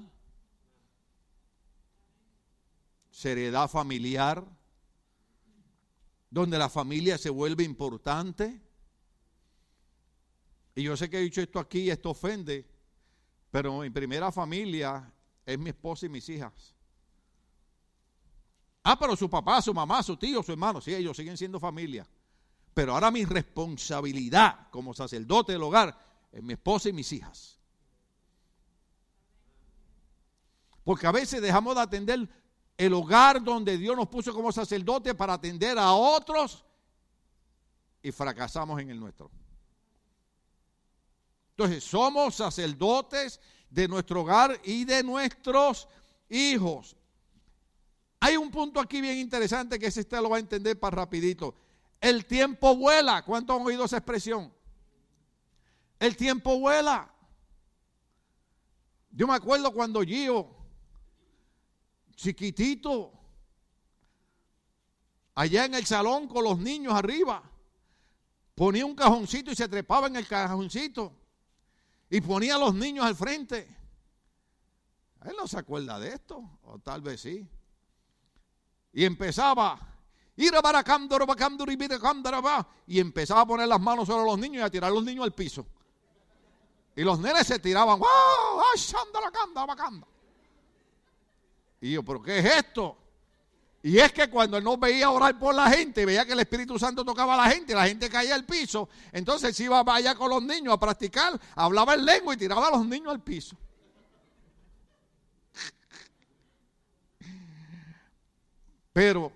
seriedad 3.09 3.67
familiar, 3.67 4.45
donde 6.29 6.59
la 6.59 6.69
familia 6.69 7.17
se 7.17 7.31
vuelve 7.31 7.63
importante. 7.63 8.61
Y 10.75 10.83
yo 10.83 10.95
sé 10.95 11.09
que 11.09 11.17
he 11.17 11.21
dicho 11.21 11.41
esto 11.41 11.57
aquí 11.57 11.79
y 11.79 11.89
esto 11.89 12.11
ofende, 12.11 12.69
pero 13.49 13.79
mi 13.79 13.89
primera 13.89 14.31
familia 14.31 15.11
es 15.47 15.57
mi 15.57 15.71
esposa 15.71 16.05
y 16.05 16.09
mis 16.09 16.29
hijas. 16.29 16.75
Ah, 18.83 18.99
pero 18.99 19.15
su 19.15 19.27
papá, 19.27 19.63
su 19.63 19.73
mamá, 19.73 20.03
su 20.03 20.15
tío, 20.15 20.43
su 20.43 20.51
hermano, 20.51 20.79
sí, 20.79 20.93
ellos 20.93 21.17
siguen 21.17 21.37
siendo 21.37 21.59
familia. 21.59 22.07
Pero 22.75 22.93
ahora 22.93 23.09
mi 23.09 23.25
responsabilidad 23.25 24.69
como 24.69 24.93
sacerdote 24.93 25.53
del 25.53 25.63
hogar 25.63 26.04
mi 26.41 26.53
esposa 26.53 26.89
y 26.89 26.93
mis 26.93 27.11
hijas. 27.13 27.59
Porque 30.83 31.07
a 31.07 31.11
veces 31.11 31.41
dejamos 31.41 31.75
de 31.75 31.81
atender 31.81 32.29
el 32.77 32.93
hogar 32.93 33.43
donde 33.43 33.77
Dios 33.77 33.95
nos 33.95 34.07
puso 34.07 34.33
como 34.33 34.51
sacerdote 34.51 35.15
para 35.15 35.33
atender 35.33 35.77
a 35.79 35.93
otros 35.93 36.63
y 38.03 38.11
fracasamos 38.11 38.79
en 38.81 38.89
el 38.91 38.99
nuestro. 38.99 39.31
Entonces, 41.51 41.83
somos 41.83 42.36
sacerdotes 42.36 43.39
de 43.69 43.88
nuestro 43.88 44.21
hogar 44.21 44.59
y 44.63 44.83
de 44.83 45.01
nuestros 45.03 45.88
hijos. 46.29 46.95
Hay 48.19 48.38
un 48.38 48.51
punto 48.51 48.79
aquí 48.79 49.01
bien 49.01 49.17
interesante 49.17 49.79
que 49.79 49.88
ese 49.88 50.01
usted 50.01 50.19
lo 50.21 50.29
va 50.29 50.38
a 50.38 50.39
entender 50.39 50.79
para 50.79 50.97
rapidito. 50.97 51.55
El 52.01 52.25
tiempo 52.25 52.75
vuela. 52.75 53.23
¿Cuánto 53.23 53.53
han 53.53 53.61
oído 53.61 53.86
esa 53.86 53.97
expresión? 53.97 54.53
El 55.99 56.15
tiempo 56.17 56.59
vuela. 56.59 57.11
Yo 59.11 59.27
me 59.27 59.33
acuerdo 59.33 59.71
cuando 59.71 60.01
Gio, 60.01 60.53
chiquitito, 62.15 63.13
allá 65.35 65.65
en 65.65 65.75
el 65.75 65.85
salón 65.85 66.27
con 66.27 66.43
los 66.43 66.59
niños 66.59 66.93
arriba, 66.93 67.41
ponía 68.55 68.85
un 68.85 68.95
cajoncito 68.95 69.51
y 69.51 69.55
se 69.55 69.69
trepaba 69.69 70.07
en 70.07 70.17
el 70.17 70.27
cajoncito 70.27 71.13
y 72.09 72.19
ponía 72.21 72.55
a 72.55 72.59
los 72.59 72.75
niños 72.75 73.05
al 73.05 73.15
frente. 73.15 73.73
Él 75.23 75.33
no 75.37 75.47
se 75.47 75.57
acuerda 75.57 75.97
de 75.99 76.09
esto, 76.09 76.59
o 76.63 76.79
tal 76.79 77.01
vez 77.01 77.21
sí. 77.21 77.47
Y 78.93 79.05
empezaba, 79.05 79.79
y 82.85 82.99
empezaba 82.99 83.41
a 83.41 83.45
poner 83.45 83.67
las 83.67 83.79
manos 83.79 84.07
sobre 84.07 84.25
los 84.25 84.37
niños 84.37 84.61
y 84.61 84.63
a 84.63 84.69
tirar 84.69 84.91
a 84.91 84.93
los 84.93 85.03
niños 85.03 85.23
al 85.23 85.33
piso. 85.33 85.65
Y 86.95 87.03
los 87.03 87.19
nenes 87.19 87.45
se 87.45 87.59
tiraban, 87.59 87.99
¡wow! 87.99 88.07
Y 91.81 91.91
yo, 91.91 92.03
¿pero 92.03 92.21
qué 92.21 92.39
es 92.39 92.45
esto? 92.45 92.97
Y 93.83 93.99
es 93.99 94.11
que 94.11 94.29
cuando 94.29 94.57
él 94.57 94.63
no 94.63 94.77
veía 94.77 95.11
orar 95.11 95.37
por 95.37 95.53
la 95.53 95.69
gente, 95.69 96.05
veía 96.05 96.25
que 96.25 96.31
el 96.31 96.39
Espíritu 96.39 96.79
Santo 96.79 97.05
tocaba 97.05 97.35
a 97.35 97.45
la 97.45 97.53
gente, 97.53 97.75
la 97.75 97.87
gente 97.87 98.09
caía 98.09 98.33
al 98.33 98.43
piso, 98.43 98.89
entonces 99.11 99.59
iba 99.59 99.83
allá 99.85 100.15
con 100.15 100.29
los 100.29 100.41
niños 100.41 100.73
a 100.73 100.79
practicar, 100.79 101.39
hablaba 101.53 101.93
en 101.93 102.05
lengua 102.05 102.33
y 102.33 102.37
tiraba 102.37 102.69
a 102.69 102.71
los 102.71 102.85
niños 102.87 103.09
al 103.13 103.21
piso. 103.21 103.55
Pero 108.91 109.31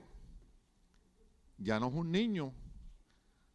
ya 1.57 1.80
no 1.80 1.89
es 1.89 1.93
un 1.93 2.12
niño, 2.12 2.51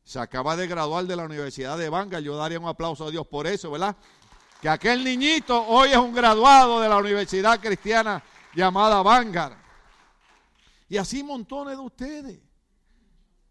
se 0.05 0.19
acaba 0.19 0.55
de 0.55 0.67
graduar 0.67 1.07
de 1.07 1.17
la 1.17 1.25
Universidad 1.25 1.79
de 1.79 1.89
Vanguard. 1.89 2.23
Yo 2.23 2.37
daría 2.37 2.61
un 2.61 2.69
aplauso 2.69 3.07
a 3.07 3.11
Dios 3.11 3.27
por 3.27 3.47
eso, 3.47 3.71
¿verdad? 3.71 3.97
Que 4.61 4.69
aquel 4.69 5.03
niñito 5.03 5.67
hoy 5.67 5.91
es 5.91 5.97
un 5.97 6.13
graduado 6.13 6.81
de 6.81 6.89
la 6.89 6.99
Universidad 6.99 7.59
Cristiana 7.59 8.23
llamada 8.55 9.03
Vanguard. 9.03 9.57
Y 10.89 10.99
así 10.99 11.23
montones 11.23 11.77
de 11.77 11.83
ustedes. 11.83 12.41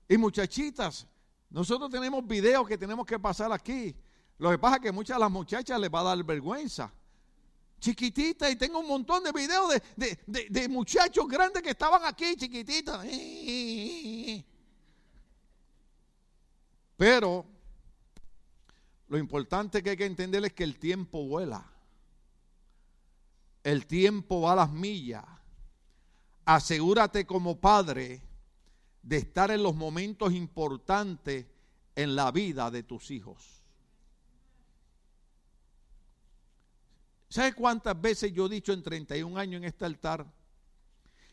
Y 0.07 0.17
muchachitas, 0.17 1.07
nosotros 1.49 1.89
tenemos 1.89 2.25
videos 2.27 2.67
que 2.67 2.77
tenemos 2.77 3.05
que 3.05 3.17
pasar 3.17 3.51
aquí. 3.51 3.95
Lo 4.37 4.51
que 4.51 4.59
pasa 4.59 4.75
es 4.75 4.81
que 4.83 4.91
muchas 4.91 5.17
de 5.17 5.21
las 5.21 5.31
muchachas 5.31 5.79
les 5.79 5.89
va 5.89 6.01
a 6.01 6.03
dar 6.03 6.23
vergüenza. 6.23 6.93
Chiquititas, 7.79 8.51
y 8.51 8.55
tengo 8.55 8.79
un 8.79 8.87
montón 8.87 9.23
de 9.23 9.31
videos 9.31 9.73
de, 9.95 10.19
de 10.27 10.69
muchachos 10.69 11.27
grandes 11.27 11.63
que 11.63 11.71
estaban 11.71 12.05
aquí, 12.05 12.35
chiquititas. 12.35 13.03
Pero 17.03 17.45
lo 19.09 19.17
importante 19.17 19.83
que 19.83 19.89
hay 19.89 19.97
que 19.97 20.05
entender 20.05 20.45
es 20.45 20.53
que 20.53 20.63
el 20.63 20.79
tiempo 20.79 21.27
vuela. 21.27 21.69
El 23.61 23.85
tiempo 23.85 24.39
va 24.39 24.53
a 24.53 24.55
las 24.55 24.71
millas. 24.71 25.25
Asegúrate 26.45 27.25
como 27.25 27.59
padre 27.59 28.21
de 29.01 29.17
estar 29.17 29.51
en 29.51 29.63
los 29.63 29.75
momentos 29.75 30.31
importantes 30.31 31.45
en 31.93 32.15
la 32.15 32.31
vida 32.31 32.71
de 32.71 32.83
tus 32.83 33.11
hijos. 33.11 33.65
¿Sabes 37.27 37.53
cuántas 37.53 37.99
veces 37.99 38.31
yo 38.31 38.45
he 38.45 38.49
dicho 38.49 38.71
en 38.71 38.81
31 38.81 39.37
años 39.37 39.57
en 39.57 39.65
este 39.65 39.83
altar 39.83 40.25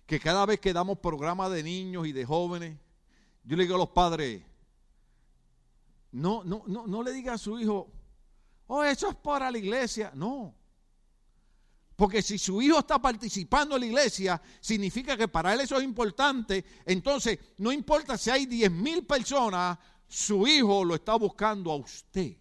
que 0.05 0.19
cada 0.19 0.45
vez 0.47 0.59
que 0.59 0.73
damos 0.73 0.99
programa 0.99 1.49
de 1.49 1.63
niños 1.63 2.09
y 2.09 2.13
de 2.13 2.25
jóvenes, 2.25 2.77
yo 3.45 3.57
le 3.57 3.63
digo 3.63 3.77
a 3.77 3.79
los 3.79 3.91
padres, 3.91 4.50
no, 6.13 6.45
no, 6.45 6.65
no, 6.67 6.87
no 6.87 7.03
le 7.03 7.13
diga 7.13 7.35
a 7.35 7.39
su 7.39 7.59
hijo, 7.59 7.91
oh, 8.67 8.83
eso 8.83 9.11
es 9.11 9.17
para 9.17 9.51
la 9.51 9.59
iglesia. 9.59 10.13
No. 10.15 10.55
Porque 11.97 12.23
si 12.23 12.39
su 12.39 12.63
hijo 12.63 12.79
está 12.79 12.99
participando 12.99 13.75
en 13.75 13.81
la 13.83 13.87
iglesia, 13.87 14.43
significa 14.61 15.17
que 15.17 15.29
para 15.29 15.53
él 15.53 15.61
eso 15.61 15.77
es 15.77 15.85
importante. 15.85 16.65
Entonces, 16.87 17.39
no 17.59 17.71
importa 17.71 18.17
si 18.17 18.31
hay 18.31 18.47
10 18.47 18.71
mil 18.71 19.05
personas, 19.05 19.79
su 20.09 20.47
hijo 20.47 20.83
lo 20.85 20.95
está 20.95 21.15
buscando 21.17 21.71
a 21.71 21.77
usted. 21.77 22.37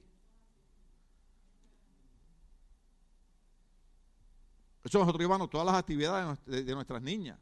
Eso 4.82 4.98
nosotros 4.98 5.22
llevamos 5.22 5.50
todas 5.50 5.68
las 5.68 5.76
actividades 5.76 6.40
de 6.46 6.74
nuestras 6.74 7.02
niñas. 7.02 7.38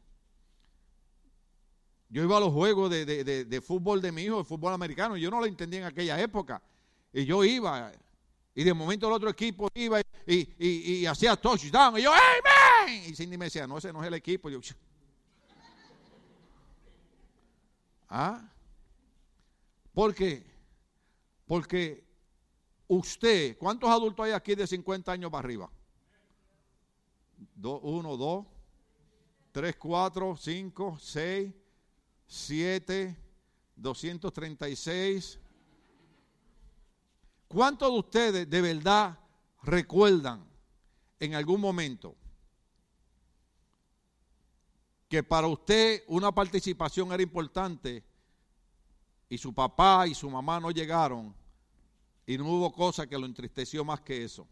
Yo 2.10 2.22
iba 2.22 2.36
a 2.36 2.40
los 2.40 2.52
juegos 2.52 2.90
de, 2.90 3.62
fútbol 3.64 4.00
de 4.00 4.12
mi 4.12 4.22
hijo, 4.22 4.38
de 4.38 4.44
fútbol 4.44 4.72
americano, 4.72 5.16
y 5.16 5.20
yo 5.20 5.30
no 5.30 5.40
lo 5.40 5.46
entendía 5.46 5.80
en 5.80 5.86
aquella 5.86 6.20
época. 6.20 6.62
Y 7.12 7.24
yo 7.24 7.44
iba, 7.44 7.92
y 8.54 8.64
de 8.64 8.74
momento 8.74 9.06
el 9.06 9.12
otro 9.12 9.28
equipo 9.28 9.68
iba, 9.74 10.00
y, 10.26 10.48
y, 10.58 10.92
y 10.96 11.06
hacía 11.06 11.36
touchdown. 11.36 11.98
Y 11.98 12.02
yo, 12.02 12.12
¡Amen! 12.12 13.04
Y 13.10 13.14
Cindy 13.14 13.36
me 13.36 13.46
decía, 13.46 13.66
no, 13.66 13.78
ese 13.78 13.92
no 13.92 14.02
es 14.02 14.08
el 14.08 14.14
equipo. 14.14 14.48
Yo, 14.48 14.60
¿Ah? 18.08 18.48
¿Por 19.92 20.14
qué? 20.14 20.46
Porque 21.46 22.04
usted, 22.86 23.58
¿cuántos 23.58 23.90
adultos 23.90 24.24
hay 24.24 24.32
aquí 24.32 24.54
de 24.54 24.66
50 24.66 25.12
años 25.12 25.30
para 25.30 25.44
arriba? 25.44 25.70
uno, 27.62 28.16
dos, 28.16 28.46
tres, 29.52 29.76
cuatro, 29.76 30.36
cinco, 30.36 30.96
seis, 31.00 31.52
siete, 32.28 33.16
236. 33.76 35.40
¿Cuántos 37.48 37.90
de 37.90 37.98
ustedes 37.98 38.50
de 38.50 38.60
verdad 38.60 39.18
recuerdan 39.62 40.46
en 41.18 41.34
algún 41.34 41.60
momento 41.60 42.14
que 45.08 45.22
para 45.22 45.46
usted 45.46 46.04
una 46.06 46.30
participación 46.30 47.10
era 47.12 47.22
importante 47.22 48.04
y 49.30 49.38
su 49.38 49.54
papá 49.54 50.06
y 50.06 50.14
su 50.14 50.28
mamá 50.28 50.60
no 50.60 50.70
llegaron 50.70 51.34
y 52.26 52.36
no 52.36 52.44
hubo 52.44 52.70
cosa 52.70 53.06
que 53.06 53.18
lo 53.18 53.24
entristeció 53.24 53.84
más 53.84 54.02
que 54.02 54.22
eso. 54.22 54.46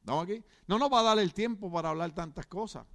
¿Estamos 0.00 0.24
aquí? 0.24 0.42
No 0.66 0.78
nos 0.78 0.90
va 0.90 1.00
a 1.00 1.02
dar 1.02 1.18
el 1.18 1.34
tiempo 1.34 1.70
para 1.70 1.90
hablar 1.90 2.14
tantas 2.14 2.46
cosas. 2.46 2.86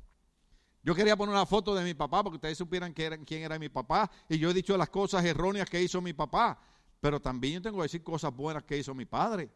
Yo 0.84 0.94
quería 0.94 1.16
poner 1.16 1.34
una 1.34 1.46
foto 1.46 1.74
de 1.74 1.84
mi 1.84 1.94
papá 1.94 2.24
porque 2.24 2.36
ustedes 2.36 2.58
supieran 2.58 2.94
quién 2.94 3.42
era 3.42 3.58
mi 3.58 3.70
papá. 3.70 4.12
Y 4.28 4.38
yo 4.38 4.52
he 4.52 4.54
dicho 4.54 4.76
las 4.78 4.90
cosas 4.90 5.24
erróneas 5.24 5.70
que 5.70 5.82
hizo 5.82 6.02
mi 6.02 6.12
papá. 6.12 6.60
Pero 7.00 7.22
también 7.22 7.56
yo 7.56 7.62
tengo 7.62 7.78
que 7.78 7.84
decir 7.84 8.04
cosas 8.04 8.36
buenas 8.36 8.64
que 8.64 8.78
hizo 8.78 8.94
mi 8.94 9.06
padre. 9.06 9.50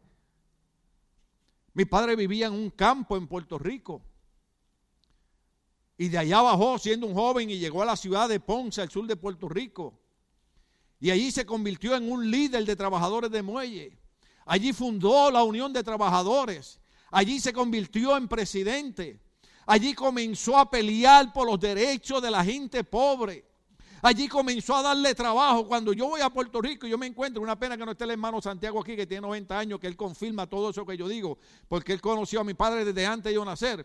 Mi 1.74 1.84
padre 1.84 2.16
vivía 2.16 2.46
en 2.46 2.54
un 2.54 2.70
campo 2.70 3.16
en 3.16 3.26
Puerto 3.26 3.58
Rico. 3.58 4.02
Y 5.98 6.08
de 6.08 6.16
allá 6.16 6.40
bajó 6.40 6.78
siendo 6.78 7.06
un 7.06 7.14
joven 7.14 7.50
y 7.50 7.58
llegó 7.58 7.82
a 7.82 7.86
la 7.86 7.96
ciudad 7.96 8.28
de 8.28 8.40
Ponce, 8.40 8.80
al 8.80 8.90
sur 8.90 9.06
de 9.06 9.16
Puerto 9.16 9.48
Rico. 9.48 10.00
Y 11.00 11.10
allí 11.10 11.30
se 11.30 11.44
convirtió 11.44 11.94
en 11.94 12.10
un 12.10 12.30
líder 12.30 12.64
de 12.64 12.74
trabajadores 12.74 13.30
de 13.30 13.42
muelle. 13.42 13.98
Allí 14.46 14.72
fundó 14.72 15.30
la 15.30 15.42
Unión 15.42 15.72
de 15.72 15.84
Trabajadores. 15.84 16.80
Allí 17.10 17.38
se 17.38 17.52
convirtió 17.52 18.16
en 18.16 18.28
presidente. 18.28 19.20
Allí 19.70 19.92
comenzó 19.92 20.56
a 20.56 20.70
pelear 20.70 21.30
por 21.30 21.46
los 21.46 21.60
derechos 21.60 22.22
de 22.22 22.30
la 22.30 22.42
gente 22.42 22.84
pobre. 22.84 23.44
Allí 24.00 24.26
comenzó 24.26 24.74
a 24.74 24.80
darle 24.82 25.14
trabajo. 25.14 25.68
Cuando 25.68 25.92
yo 25.92 26.08
voy 26.08 26.22
a 26.22 26.30
Puerto 26.30 26.62
Rico, 26.62 26.86
yo 26.86 26.96
me 26.96 27.06
encuentro, 27.06 27.42
una 27.42 27.58
pena 27.58 27.76
que 27.76 27.84
no 27.84 27.90
esté 27.90 28.04
el 28.04 28.12
hermano 28.12 28.40
Santiago 28.40 28.80
aquí, 28.80 28.96
que 28.96 29.06
tiene 29.06 29.20
90 29.20 29.58
años, 29.58 29.78
que 29.78 29.86
él 29.86 29.94
confirma 29.94 30.46
todo 30.46 30.70
eso 30.70 30.86
que 30.86 30.96
yo 30.96 31.06
digo, 31.06 31.36
porque 31.68 31.92
él 31.92 32.00
conoció 32.00 32.40
a 32.40 32.44
mi 32.44 32.54
padre 32.54 32.82
desde 32.82 33.04
antes 33.04 33.24
de 33.24 33.34
yo 33.34 33.44
nacer. 33.44 33.84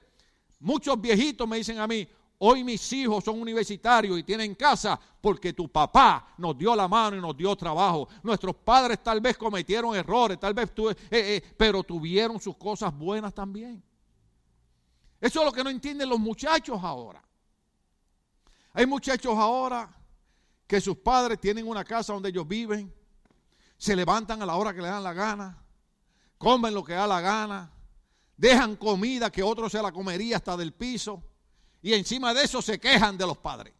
Muchos 0.61 1.01
viejitos 1.01 1.45
me 1.45 1.57
dicen 1.57 1.77
a 1.79 1.86
mí, 1.86 2.07
Hoy 2.39 2.63
mis 2.63 2.91
hijos 2.91 3.23
son 3.23 3.39
universitarios 3.39 4.19
y 4.19 4.23
tienen 4.23 4.55
casa 4.55 4.99
porque 5.21 5.53
tu 5.53 5.69
papá 5.69 6.34
nos 6.38 6.57
dio 6.57 6.75
la 6.75 6.89
mano 6.89 7.15
y 7.15 7.21
nos 7.21 7.38
dio 7.38 7.55
trabajo. 7.55 8.09
Nuestros 8.21 8.55
padres 8.55 9.01
tal 9.01 9.21
vez 9.21 9.38
cometieron 9.38 9.95
errores, 9.95 10.38
tal 10.39 10.53
vez 10.53 10.69
eh, 10.77 10.95
eh, 11.09 11.43
pero 11.55 11.84
tuvieron 11.84 12.41
sus 12.41 12.57
cosas 12.57 12.93
buenas 12.93 13.34
también. 13.34 13.81
Eso 15.24 15.39
es 15.39 15.45
lo 15.45 15.53
que 15.53 15.63
no 15.63 15.69
entienden 15.69 16.09
los 16.09 16.19
muchachos 16.19 16.84
ahora. 16.84 17.24
Hay 18.74 18.86
muchachos 18.86 19.34
ahora 19.38 19.89
que 20.67 20.82
sus 20.82 20.97
padres 20.97 21.39
tienen 21.39 21.65
una 21.65 21.86
casa 21.86 22.11
donde 22.11 22.28
ellos 22.28 22.45
viven, 22.45 22.93
se 23.78 23.95
levantan 23.95 24.41
a 24.41 24.45
la 24.45 24.57
hora 24.57 24.74
que 24.74 24.82
le 24.82 24.89
dan 24.89 25.01
la 25.01 25.13
gana, 25.13 25.63
comen 26.38 26.74
lo 26.74 26.84
que 26.84 26.91
da 26.91 27.07
la 27.07 27.21
gana, 27.21 27.71
dejan 28.36 28.76
comida 28.76 29.32
que 29.32 29.41
otro 29.41 29.69
se 29.69 29.82
la 29.82 29.93
comería 29.93 30.36
hasta 30.36 30.57
del 30.57 30.74
piso 30.74 31.24
y 31.82 31.93
encima 31.93 32.34
de 32.34 32.43
eso 32.43 32.61
se 32.61 32.78
quejan 32.78 33.17
de 33.17 33.26
los 33.26 33.38
padres. 33.38 33.74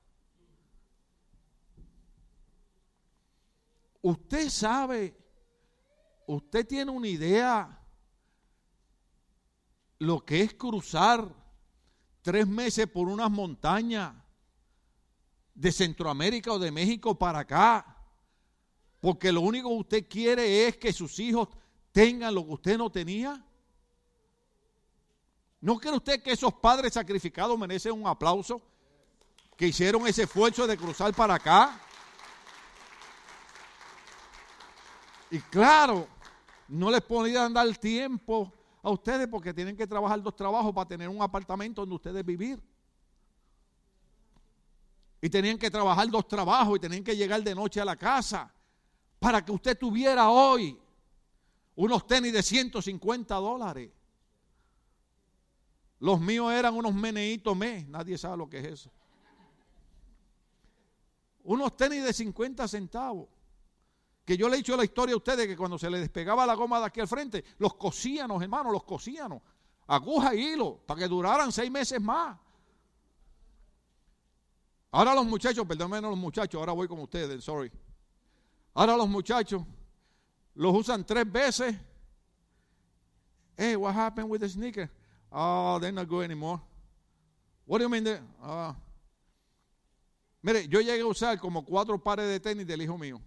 Usted 4.02 4.50
sabe, 4.50 5.14
usted 6.26 6.66
tiene 6.66 6.90
una 6.90 7.10
idea 7.10 7.83
lo 10.04 10.26
que 10.26 10.42
es 10.42 10.54
cruzar 10.54 11.34
tres 12.22 12.46
meses 12.46 12.88
por 12.88 13.08
unas 13.08 13.32
montañas 13.32 14.14
de 15.56 15.72
Centroamérica 15.72 16.52
o 16.52 16.60
de 16.60 16.72
México 16.72 17.18
para 17.18 17.40
acá, 17.40 17.98
porque 19.00 19.32
lo 19.32 19.42
único 19.42 19.70
que 19.70 19.76
usted 19.76 20.08
quiere 20.10 20.68
es 20.68 20.78
que 20.78 20.92
sus 20.92 21.20
hijos 21.20 21.48
tengan 21.94 22.36
lo 22.36 22.46
que 22.46 22.52
usted 22.52 22.78
no 22.78 22.92
tenía. 22.92 23.46
¿No 25.62 25.78
cree 25.80 25.96
usted 25.96 26.22
que 26.22 26.34
esos 26.34 26.54
padres 26.56 26.94
sacrificados 26.94 27.58
merecen 27.58 27.94
un 27.94 28.08
aplauso? 28.08 28.62
Que 29.56 29.68
hicieron 29.68 30.06
ese 30.06 30.24
esfuerzo 30.24 30.68
de 30.68 30.76
cruzar 30.76 31.14
para 31.14 31.36
acá. 31.36 31.80
Y 35.32 35.40
claro, 35.40 36.08
no 36.68 36.92
les 36.92 37.02
podían 37.02 37.54
dar 37.54 37.78
tiempo 37.78 38.52
a 38.84 38.92
ustedes 38.92 39.28
porque 39.30 39.54
tienen 39.54 39.78
que 39.78 39.88
trabajar 39.88 40.22
dos 40.22 40.36
trabajos 40.36 40.74
para 40.74 40.88
tener 40.88 41.08
un 41.08 41.22
apartamento 41.22 41.82
donde 41.82 41.96
ustedes 41.96 42.26
vivir. 42.26 42.62
Y 45.22 45.30
tenían 45.30 45.58
que 45.58 45.72
trabajar 45.72 46.10
dos 46.12 46.28
trabajos 46.28 46.76
y 46.76 46.80
tenían 46.82 47.04
que 47.04 47.16
llegar 47.16 47.42
de 47.42 47.56
noche 47.56 47.80
a 47.80 47.86
la 47.86 47.96
casa 47.96 48.54
para 49.20 49.44
que 49.44 49.54
usted 49.54 49.78
tuviera 49.78 50.30
hoy 50.30 50.78
unos 51.76 52.06
tenis 52.06 52.34
de 52.34 52.44
150 52.44 53.34
dólares. 53.36 53.90
Los 56.00 56.20
míos 56.20 56.52
eran 56.52 56.76
unos 56.76 56.94
meneitos 56.94 57.56
mes, 57.56 57.88
nadie 57.88 58.18
sabe 58.18 58.36
lo 58.36 58.50
que 58.50 58.60
es 58.60 58.66
eso. 58.66 58.92
Unos 61.46 61.78
tenis 61.78 62.04
de 62.04 62.12
50 62.12 62.68
centavos. 62.68 63.30
Que 64.26 64.38
yo 64.38 64.48
le 64.48 64.56
he 64.56 64.58
dicho 64.58 64.78
la 64.78 64.86
historia 64.86 65.14
a 65.14 65.18
ustedes 65.18 65.48
que 65.48 65.58
cuando 65.58 65.78
se 65.78 65.90
le 65.90 66.00
despegaba 66.00 66.46
la 66.46 66.54
goma 66.54 66.80
de 66.80 66.86
aquí 66.86 67.02
al 67.02 67.08
frente, 67.08 67.44
los 67.58 67.74
cosíamos, 67.76 68.42
hermano, 68.42 68.72
los 68.72 68.84
cosíamos. 68.84 69.42
Aguja 69.88 70.34
y 70.34 70.54
hilo, 70.54 70.80
para 70.86 71.02
que 71.02 71.08
duraran 71.08 71.52
seis 71.52 71.70
meses 71.70 72.02
más. 72.02 72.38
Ahora 74.92 75.14
los 75.16 75.26
muchachos, 75.26 75.66
perdónenme 75.66 76.08
los 76.08 76.18
muchachos, 76.18 76.60
ahora 76.60 76.72
voy 76.72 76.88
con 76.88 77.00
ustedes, 77.00 77.44
sorry. 77.44 77.72
Ahora 78.76 78.96
los 78.96 79.10
muchachos 79.10 79.64
los 80.56 80.74
usan 80.74 81.06
tres 81.06 81.30
veces. 81.30 81.76
Hey, 83.58 83.76
what 83.76 83.94
happened 83.94 84.30
with 84.30 84.40
the 84.40 84.50
sneaker? 84.50 84.90
Oh, 85.32 85.80
they're 85.80 85.92
not 85.92 86.08
good 86.08 86.24
anymore. 86.24 86.62
What 87.66 87.80
do 87.80 87.86
you 87.86 87.90
mean? 87.90 88.08
Uh, 88.42 88.74
mire, 90.42 90.68
yo 90.68 90.80
llegué 90.80 91.02
a 91.02 91.06
usar 91.06 91.40
como 91.40 91.64
cuatro 91.66 91.98
pares 91.98 92.28
de 92.28 92.40
tenis 92.40 92.66
del 92.66 92.82
hijo 92.82 92.98
mío. 92.98 93.20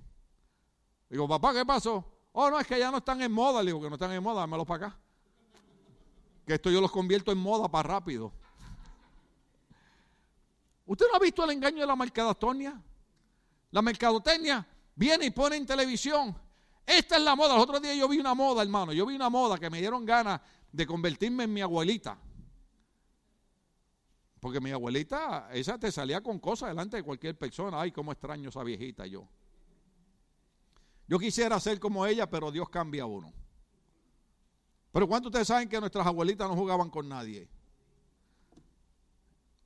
Digo, 1.09 1.29
papá, 1.29 1.53
¿qué 1.53 1.65
pasó? 1.65 2.05
Oh, 2.33 2.51
no, 2.51 2.59
es 2.59 2.67
que 2.67 2.79
ya 2.79 2.91
no 2.91 2.99
están 2.99 3.23
en 3.23 3.33
moda. 3.33 3.63
Le 3.63 3.69
digo 3.69 3.81
que 3.81 3.89
no 3.89 3.95
están 3.95 4.13
en 4.13 4.23
moda, 4.23 4.41
dámelos 4.41 4.67
para 4.67 4.89
acá. 4.89 4.99
Que 6.47 6.55
esto 6.55 6.71
yo 6.71 6.81
los 6.81 6.91
convierto 6.91 7.33
en 7.33 7.39
moda 7.39 7.69
para 7.69 7.89
rápido. 7.89 8.33
¿Usted 10.85 11.07
no 11.11 11.17
ha 11.17 11.19
visto 11.19 11.45
el 11.45 11.51
engaño 11.51 11.81
de 11.81 11.87
la 11.87 11.97
mercadotecnia? 11.97 12.81
La 13.71 13.83
mercadotecnia 13.83 14.67
viene 14.95 15.27
y 15.27 15.31
pone 15.31 15.57
en 15.57 15.67
televisión. 15.67 16.37
Esta 16.85 17.17
es 17.17 17.23
la 17.23 17.35
moda. 17.35 17.55
Los 17.55 17.65
otros 17.65 17.83
días 17.83 17.97
yo 17.97 18.09
vi 18.09 18.19
una 18.19 18.35
moda, 18.35 18.63
hermano. 18.63 18.93
Yo 18.93 19.07
vi 19.07 19.17
una 19.17 19.29
moda 19.29 19.59
que 19.59 19.69
me 19.69 19.81
dieron 19.81 20.05
ganas 20.05 20.41
de 20.71 20.87
convertirme 20.87 21.45
en 21.45 21.53
mi 21.53 21.61
abuelita. 21.61 22.17
Porque 24.39 24.61
mi 24.61 24.71
abuelita, 24.71 25.49
esa 25.53 25.79
te 25.79 25.91
salía 25.91 26.23
con 26.23 26.39
cosas 26.39 26.69
delante 26.69 26.99
de 26.99 27.03
cualquier 27.03 27.37
persona. 27.37 27.81
Ay, 27.81 27.91
cómo 27.91 28.13
extraño 28.13 28.51
esa 28.51 28.63
viejita 28.63 29.07
yo. 29.07 29.27
Yo 31.09 31.19
quisiera 31.19 31.59
ser 31.61 31.79
como 31.79 32.05
ella, 32.05 32.29
pero 32.29 32.51
Dios 32.51 32.69
cambia 32.69 33.05
a 33.05 33.07
uno. 33.07 33.33
Pero 34.93 35.07
¿cuántos 35.07 35.29
ustedes 35.29 35.49
saben 35.49 35.69
que 35.69 35.79
nuestras 35.79 36.07
abuelitas 36.07 36.49
no 36.49 36.57
jugaban 36.57 36.91
con 36.91 37.09
nadie? 37.09 37.49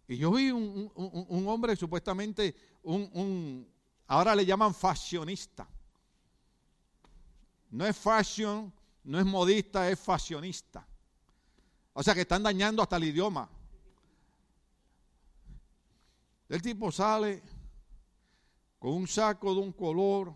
Y 0.09 0.17
yo 0.17 0.33
vi 0.33 0.51
un, 0.51 1.45
hombre 1.47 1.77
supuestamente, 1.77 2.55
un, 2.83 3.67
ahora 4.09 4.35
le 4.35 4.45
llaman 4.45 4.75
fashionista. 4.75 5.69
No 7.71 7.87
es 7.87 7.97
fashion, 7.97 8.73
no 9.05 9.21
es 9.21 9.25
modista, 9.25 9.89
es 9.89 10.01
fashionista. 10.01 10.85
O 11.93 12.03
sea 12.03 12.13
que 12.13 12.23
están 12.23 12.43
dañando 12.43 12.83
hasta 12.83 12.97
el 12.97 13.05
idioma. 13.05 13.49
El 16.49 16.61
tipo 16.61 16.91
sale 16.91 17.41
con 18.81 18.93
un 18.95 19.07
saco 19.07 19.55
de 19.55 19.61
un 19.61 19.73
color, 19.73 20.35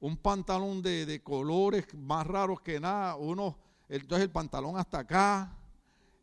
un 0.00 0.16
pantalón 0.16 0.82
de, 0.82 1.20
colores 1.22 1.86
más 1.94 2.26
raros 2.26 2.60
que 2.60 2.78
nada, 2.78 3.16
uno, 3.16 3.58
entonces 3.88 4.24
el 4.24 4.30
pantalón 4.30 4.76
hasta 4.76 5.00
acá. 5.00 5.52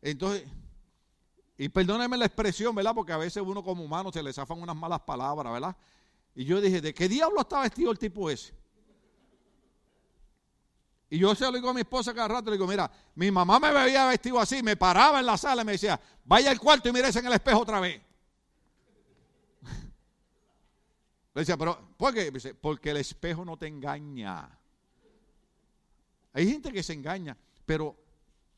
Entonces, 0.01 0.47
y 1.57 1.69
perdónenme 1.69 2.17
la 2.17 2.26
expresión, 2.26 2.76
¿verdad? 2.76 2.93
Porque 2.93 3.13
a 3.13 3.17
veces 3.17 3.43
uno 3.45 3.63
como 3.63 3.84
humano 3.84 4.11
se 4.11 4.21
le 4.21 4.34
zafan 4.34 4.61
unas 4.61 4.76
malas 4.76 5.01
palabras, 5.01 5.51
¿verdad? 5.53 5.76
Y 6.36 6.45
yo 6.45 6.59
dije, 6.59 6.82
¿de 6.82 6.93
qué 6.93 7.07
diablo 7.07 7.41
está 7.41 7.61
vestido 7.61 7.91
el 7.91 7.99
tipo 7.99 8.30
ese? 8.30 8.53
Y 11.09 11.19
yo 11.19 11.34
se 11.36 11.45
lo 11.45 11.53
digo 11.53 11.69
a 11.69 11.73
mi 11.73 11.82
esposa 11.82 12.13
cada 12.13 12.28
rato, 12.28 12.49
le 12.49 12.57
digo, 12.57 12.67
mira, 12.67 12.91
mi 13.13 13.32
mamá 13.32 13.59
me 13.59 13.71
veía 13.71 14.07
vestido 14.07 14.39
así, 14.39 14.61
me 14.63 14.76
paraba 14.76 15.19
en 15.19 15.26
la 15.26 15.38
sala 15.38 15.61
y 15.61 15.65
me 15.65 15.71
decía, 15.73 15.99
vaya 16.26 16.51
al 16.51 16.59
cuarto 16.59 16.89
y 16.89 16.91
mírese 16.91 17.19
en 17.19 17.28
el 17.28 17.34
espejo 17.34 17.59
otra 17.59 17.80
vez. 17.80 18.01
Le 21.36 21.41
decía, 21.41 21.57
pero 21.57 21.77
¿por 21.97 22.13
qué? 22.13 22.31
Porque 22.61 22.91
el 22.91 22.97
espejo 22.97 23.43
no 23.43 23.57
te 23.57 23.67
engaña. 23.67 24.57
Hay 26.31 26.49
gente 26.49 26.71
que 26.71 26.81
se 26.81 26.93
engaña, 26.93 27.38
pero 27.65 27.97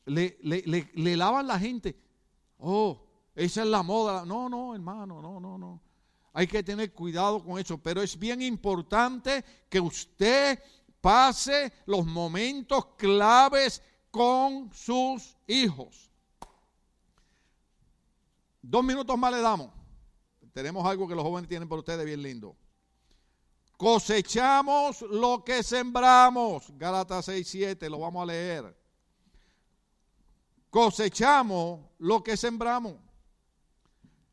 le, 0.06 0.38
le, 0.40 1.16
lavan 1.16 1.48
la 1.48 1.58
gente. 1.58 1.96
Oh, 2.58 3.04
esa 3.34 3.62
es 3.62 3.66
la 3.66 3.82
moda. 3.82 4.24
No, 4.24 4.48
no, 4.48 4.76
hermano, 4.76 5.20
no, 5.20 5.40
no, 5.40 5.58
no. 5.58 5.82
Hay 6.32 6.46
que 6.46 6.62
tener 6.62 6.92
cuidado 6.92 7.42
con 7.42 7.58
eso, 7.58 7.78
pero 7.78 8.00
es 8.00 8.16
bien 8.16 8.40
importante 8.42 9.44
que 9.68 9.80
usted 9.80 10.62
pase 11.00 11.72
los 11.86 12.06
momentos 12.06 12.86
claves 12.96 13.82
con 14.12 14.72
sus 14.72 15.36
hijos. 15.48 16.12
Dos 18.62 18.84
minutos 18.84 19.18
más 19.18 19.32
le 19.32 19.40
damos. 19.40 19.72
Tenemos 20.52 20.86
algo 20.86 21.08
que 21.08 21.16
los 21.16 21.24
jóvenes 21.24 21.48
tienen 21.48 21.68
para 21.68 21.80
ustedes 21.80 22.04
bien 22.04 22.22
lindo. 22.22 22.56
Cosechamos 23.78 25.02
lo 25.02 25.44
que 25.44 25.62
sembramos. 25.62 26.64
Gálatas 26.76 27.26
6, 27.26 27.48
7, 27.48 27.88
lo 27.88 28.00
vamos 28.00 28.24
a 28.24 28.26
leer. 28.26 28.76
Cosechamos 30.68 31.86
lo 31.98 32.24
que 32.24 32.36
sembramos. 32.36 32.96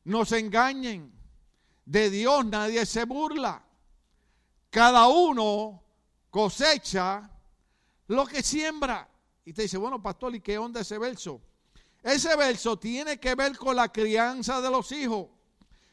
Nos 0.04 0.32
engañen. 0.32 1.14
De 1.86 2.10
Dios 2.10 2.44
nadie 2.44 2.88
se 2.88 3.06
burla. 3.06 3.64
Cada 4.72 5.08
uno 5.10 5.84
cosecha 6.32 7.30
lo 8.08 8.26
que 8.26 8.42
siembra. 8.42 9.08
Y 9.46 9.54
te 9.54 9.62
dice, 9.62 9.78
bueno, 9.78 10.02
pastor, 10.02 10.34
¿y 10.34 10.42
qué 10.42 10.58
onda 10.58 10.82
ese 10.82 10.98
verso? 10.98 11.40
Ese 12.02 12.36
verso 12.36 12.80
tiene 12.80 13.20
que 13.20 13.36
ver 13.36 13.56
con 13.60 13.76
la 13.76 13.90
crianza 13.90 14.60
de 14.60 14.72
los 14.72 14.92
hijos. 14.92 15.28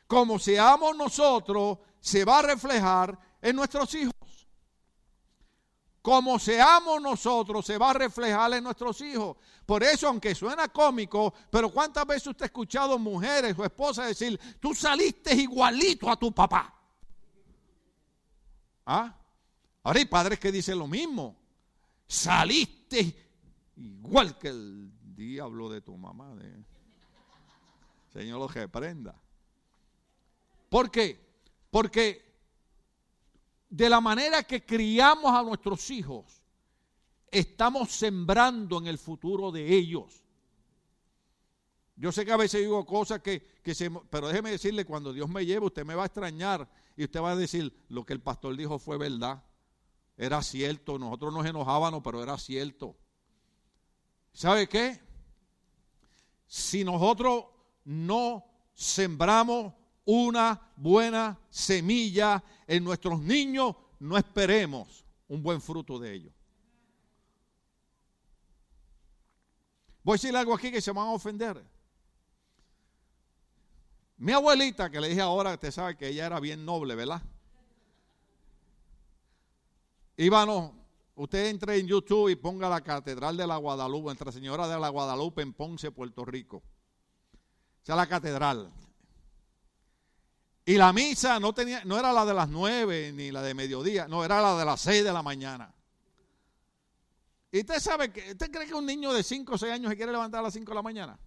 Como 0.07 0.39
seamos 0.39 0.97
nosotros, 0.97 1.81
se 2.01 2.25
va 2.25 2.39
a 2.39 2.43
reflejar 2.43 3.32
en 3.43 3.57
nuestros 3.57 3.95
hijos. 3.95 4.15
Como 6.01 6.39
seamos 6.39 7.01
nosotros, 7.01 7.65
se 7.65 7.79
va 7.79 7.91
a 7.91 7.95
reflejar 7.95 8.53
en 8.55 8.65
nuestros 8.65 9.01
hijos. 9.03 9.37
Por 9.65 9.85
eso, 9.85 10.09
aunque 10.09 10.35
suena 10.35 10.67
cómico, 10.69 11.33
pero 11.51 11.71
¿cuántas 11.71 12.05
veces 12.07 12.29
usted 12.29 12.45
ha 12.45 12.47
escuchado 12.47 12.99
mujeres 12.99 13.57
o 13.57 13.65
esposas 13.65 14.09
decir, 14.09 14.39
tú 14.59 14.75
saliste 14.75 15.33
igualito 15.35 16.11
a 16.11 16.17
tu 16.17 16.33
papá? 16.33 16.75
¿Ah? 18.85 19.17
Ahora 19.85 19.99
hay 19.99 20.07
padres 20.07 20.41
que 20.41 20.51
dicen 20.51 20.79
lo 20.79 20.89
mismo. 20.89 21.37
Saliste 22.07 23.15
igual 23.77 24.37
que 24.39 24.49
el 24.49 24.91
diablo 25.15 25.69
de 25.69 25.81
tu 25.83 25.97
mamá. 25.97 26.35
Señor 28.13 28.41
lo 28.41 28.49
reprenda. 28.49 29.15
¿Por 30.69 30.91
qué? 30.91 31.21
Porque 31.71 32.32
de 33.73 33.89
la 33.89 34.03
manera 34.03 34.43
que 34.43 34.67
criamos 34.67 35.33
a 35.35 35.43
nuestros 35.43 35.91
hijos, 35.91 36.43
estamos 37.31 37.91
sembrando 37.91 38.77
en 38.77 38.87
el 38.87 38.99
futuro 38.99 39.51
de 39.51 39.67
ellos. 39.75 40.23
Yo 41.97 42.13
sé 42.13 42.27
que 42.27 42.33
a 42.33 42.37
veces 42.37 42.61
digo 42.61 42.85
cosas 42.85 43.23
que, 43.23 43.43
se... 43.75 43.91
Pero 44.11 44.29
déjeme 44.29 44.51
decirle, 44.51 44.85
cuando 44.85 45.11
Dios 45.15 45.27
me 45.31 45.47
lleve, 45.47 45.65
usted 45.65 45.87
me 45.87 45.95
va 45.95 46.03
a 46.03 46.07
extrañar 46.07 46.69
y 46.99 47.05
usted 47.05 47.23
va 47.23 47.33
a 47.33 47.37
decir, 47.37 47.75
lo 47.89 48.05
que 48.05 48.13
el 48.13 48.21
pastor 48.21 48.55
dijo 48.59 48.79
fue 48.79 48.99
verdad. 48.99 49.43
Era 50.19 50.43
cierto, 50.43 50.99
nosotros 50.99 51.33
nos 51.33 51.47
enojábamos, 51.47 52.03
pero 52.05 52.23
era 52.23 52.37
cierto. 52.37 52.95
¿Sabe 54.35 54.69
qué? 54.69 55.01
Si 56.47 56.85
nosotros 56.85 57.47
no 57.85 58.45
sembramos 58.75 59.73
una 60.05 60.73
buena 60.77 61.39
semilla 61.51 62.43
en 62.67 62.85
nuestros 62.85 63.21
niños, 63.21 63.77
no 63.99 64.17
esperemos 64.17 65.05
un 65.29 65.43
buen 65.43 65.61
fruto 65.61 65.99
de 65.99 66.13
ellos. 66.13 66.33
Voy 70.03 70.15
a 70.15 70.17
decir 70.17 70.37
algo 70.37 70.55
aquí 70.55 70.73
que 70.73 70.81
se 70.81 70.91
van 70.91 71.07
a 71.07 71.13
ofender. 71.13 71.65
Mi 74.17 74.33
abuelita, 74.33 74.91
que 74.91 75.01
le 75.01 75.09
dije 75.09 75.21
ahora, 75.21 75.55
usted 75.55 75.71
sabe 75.71 75.97
que 75.97 76.09
ella 76.09 76.27
era 76.27 76.41
bien 76.41 76.65
noble, 76.65 76.95
¿verdad? 76.95 77.23
Íbamos, 80.17 80.73
usted 81.15 81.47
entre 81.47 81.79
en 81.79 81.87
YouTube 81.87 82.29
y 82.29 82.37
ponga 82.37 82.69
la 82.69 82.81
Catedral 82.81 83.37
de 83.37 83.47
la 83.47 83.57
Guadalupe, 83.57 84.07
Nuestra 84.07 84.31
Señora 84.31 84.69
de 84.69 84.79
la 84.79 84.89
Guadalupe 84.89 85.43
en 85.43 85.53
Ponce, 85.53 85.91
Puerto 85.91 86.25
Rico. 86.25 86.63
Esa 87.83 87.95
es 87.95 87.97
la 87.97 88.07
catedral. 88.07 88.73
Y 90.65 90.77
la 90.77 90.93
misa 90.93 91.41
no, 91.41 91.53
tenía, 91.53 91.85
no 91.85 91.99
era 91.99 92.13
la 92.13 92.25
de 92.25 92.35
las 92.35 92.49
nueve 92.49 93.13
ni 93.13 93.33
la 93.33 93.43
de 93.43 93.53
mediodía, 93.53 94.07
no, 94.07 94.25
era 94.25 94.41
la 94.41 94.57
de 94.57 94.65
las 94.65 94.81
seis 94.81 95.03
de 95.03 95.13
la 95.13 95.23
mañana. 95.23 95.75
Y 97.51 97.61
usted 97.61 97.81
sabe 97.81 98.13
que, 98.13 98.31
¿usted 98.31 98.51
cree 98.51 98.67
que 98.67 98.75
un 98.75 98.87
niño 98.87 99.13
de 99.13 99.23
cinco 99.23 99.55
o 99.55 99.59
seis 99.59 99.73
años 99.73 99.91
se 99.91 99.97
quiere 99.97 100.13
levantar 100.13 100.41
a 100.41 100.45
las 100.45 100.55
cinco 100.55 100.71
de 100.71 100.77
la 100.77 100.83
mañana? 100.83 101.19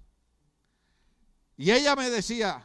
Y 1.57 1.69
ella 1.69 1.95
me 1.95 2.09
decía, 2.09 2.63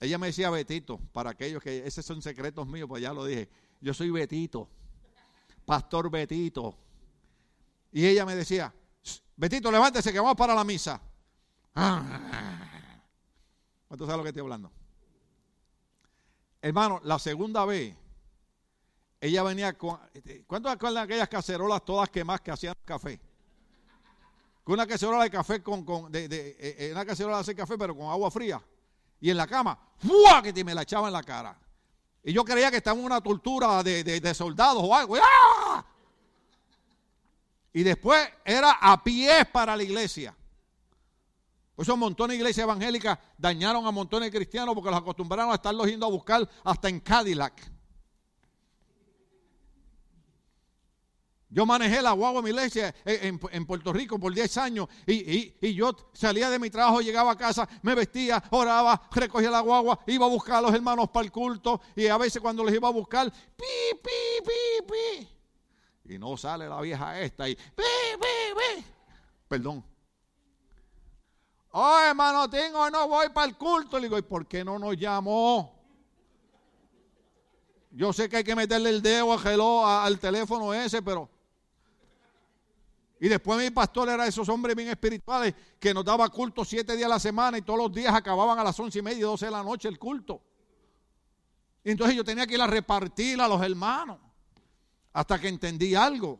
ella 0.00 0.18
me 0.18 0.28
decía 0.28 0.50
Betito, 0.50 0.98
para 1.12 1.30
aquellos 1.30 1.62
que, 1.62 1.86
esos 1.86 2.04
son 2.04 2.22
secretos 2.22 2.66
míos, 2.66 2.88
pues 2.88 3.02
ya 3.02 3.12
lo 3.12 3.24
dije, 3.24 3.48
yo 3.80 3.94
soy 3.94 4.10
Betito, 4.10 4.68
Pastor 5.64 6.10
Betito. 6.10 6.76
Y 7.92 8.04
ella 8.04 8.26
me 8.26 8.34
decía, 8.34 8.74
Betito, 9.36 9.70
levántese 9.70 10.12
que 10.12 10.18
vamos 10.18 10.36
para 10.36 10.54
la 10.54 10.64
misa. 10.64 11.00
¿Cuánto 11.72 12.10
sabes 14.06 14.16
lo 14.16 14.22
que 14.22 14.30
estoy 14.30 14.42
hablando? 14.42 14.72
Hermano, 16.62 17.00
la 17.04 17.18
segunda 17.18 17.64
vez, 17.64 17.94
ella 19.20 19.42
venía 19.42 19.76
con. 19.76 19.98
¿Cuántos 20.46 20.72
acuerdan 20.72 21.04
aquellas 21.04 21.28
cacerolas 21.28 21.84
todas 21.84 22.08
quemadas 22.10 22.40
que 22.40 22.50
hacían 22.50 22.74
café? 22.84 23.20
Con 24.62 24.74
una 24.74 24.86
cacerola 24.86 25.24
de 25.24 25.30
café 25.30 25.62
con. 25.62 25.84
con 25.84 26.12
de, 26.12 26.28
de, 26.28 26.50
eh, 26.58 26.76
eh, 26.78 26.92
una 26.92 27.04
cacerola 27.04 27.36
de 27.36 27.40
hacer 27.42 27.56
café, 27.56 27.78
pero 27.78 27.96
con 27.96 28.08
agua 28.08 28.30
fría. 28.30 28.62
Y 29.20 29.30
en 29.30 29.36
la 29.36 29.46
cama, 29.46 29.78
¡fua! 29.98 30.42
que 30.42 30.52
te 30.52 30.64
me 30.64 30.74
la 30.74 30.82
echaba 30.82 31.08
en 31.08 31.12
la 31.14 31.22
cara. 31.22 31.58
Y 32.22 32.32
yo 32.32 32.44
creía 32.44 32.70
que 32.70 32.78
estaba 32.78 32.98
en 32.98 33.04
una 33.04 33.20
tortura 33.20 33.82
de, 33.82 34.04
de 34.04 34.34
soldados 34.34 34.82
o 34.84 34.94
algo. 34.94 35.16
¡Ah! 35.16 35.84
Y 37.72 37.82
después 37.82 38.28
era 38.44 38.72
a 38.80 39.02
pies 39.02 39.46
para 39.46 39.76
la 39.76 39.82
iglesia. 39.82 40.34
Por 41.86 41.96
montones 41.96 42.34
de 42.34 42.42
iglesias 42.42 42.64
evangélicas 42.64 43.18
dañaron 43.38 43.86
a 43.86 43.90
montones 43.90 44.30
de 44.30 44.36
cristianos 44.36 44.74
porque 44.74 44.90
los 44.90 44.98
acostumbraron 44.98 45.50
a 45.50 45.54
estarlos 45.54 45.86
yendo 45.86 46.04
a 46.04 46.10
buscar 46.10 46.46
hasta 46.62 46.90
en 46.90 47.00
Cadillac. 47.00 47.72
Yo 51.48 51.64
manejé 51.64 52.02
la 52.02 52.12
guagua 52.12 52.40
en 52.40 52.44
mi 52.44 52.50
iglesia 52.50 52.94
en, 53.06 53.66
Puerto 53.66 53.94
Rico 53.94 54.18
por 54.18 54.34
10 54.34 54.58
años 54.58 54.88
y, 55.06 55.74
yo 55.74 55.96
salía 56.12 56.50
de 56.50 56.58
mi 56.58 56.68
trabajo, 56.68 57.00
llegaba 57.00 57.32
a 57.32 57.36
casa, 57.38 57.66
me 57.80 57.94
vestía, 57.94 58.44
oraba, 58.50 59.08
recogía 59.12 59.50
la 59.50 59.60
guagua, 59.60 60.00
iba 60.06 60.26
a 60.26 60.28
buscar 60.28 60.56
a 60.56 60.60
los 60.60 60.74
hermanos 60.74 61.08
para 61.08 61.24
el 61.24 61.32
culto 61.32 61.80
y 61.96 62.08
a 62.08 62.18
veces 62.18 62.42
cuando 62.42 62.62
les 62.62 62.74
iba 62.74 62.88
a 62.88 62.92
buscar, 62.92 63.32
pi, 63.32 63.64
pi, 64.02 64.44
pi, 64.44 64.92
pi. 66.04 66.14
Y 66.14 66.18
no 66.18 66.36
sale 66.36 66.68
la 66.68 66.78
vieja 66.82 67.18
esta 67.18 67.48
y 67.48 67.54
pi, 67.54 67.62
pi, 67.74 68.54
pi. 68.54 68.84
Perdón. 69.48 69.89
Oh, 71.72 71.98
hermano, 72.08 72.50
tengo, 72.50 72.90
no 72.90 73.08
voy 73.08 73.28
para 73.28 73.46
el 73.46 73.56
culto. 73.56 73.98
Le 73.98 74.06
digo, 74.06 74.18
¿y 74.18 74.22
por 74.22 74.46
qué 74.46 74.64
no 74.64 74.78
nos 74.78 74.96
llamó? 74.96 75.78
Yo 77.92 78.12
sé 78.12 78.28
que 78.28 78.38
hay 78.38 78.44
que 78.44 78.56
meterle 78.56 78.90
el 78.90 79.02
dedo 79.02 79.86
al 79.86 80.18
teléfono 80.18 80.72
ese, 80.74 81.02
pero. 81.02 81.28
Y 83.20 83.28
después 83.28 83.58
mi 83.58 83.70
pastor 83.70 84.08
era 84.08 84.26
esos 84.26 84.48
hombres 84.48 84.74
bien 84.74 84.88
espirituales 84.88 85.54
que 85.78 85.92
nos 85.92 86.04
daba 86.04 86.28
culto 86.30 86.64
siete 86.64 86.96
días 86.96 87.06
a 87.06 87.14
la 87.14 87.20
semana 87.20 87.58
y 87.58 87.62
todos 87.62 87.78
los 87.78 87.92
días 87.92 88.14
acababan 88.14 88.58
a 88.58 88.64
las 88.64 88.80
once 88.80 88.98
y 88.98 89.02
media 89.02 89.26
doce 89.26 89.44
de 89.44 89.52
la 89.52 89.62
noche 89.62 89.88
el 89.88 89.98
culto. 89.98 90.40
Entonces 91.84 92.16
yo 92.16 92.24
tenía 92.24 92.46
que 92.46 92.54
ir 92.54 92.62
a 92.62 92.66
repartir 92.66 93.40
a 93.40 93.46
los 93.46 93.60
hermanos 93.62 94.18
hasta 95.12 95.38
que 95.38 95.48
entendí 95.48 95.94
algo. 95.94 96.38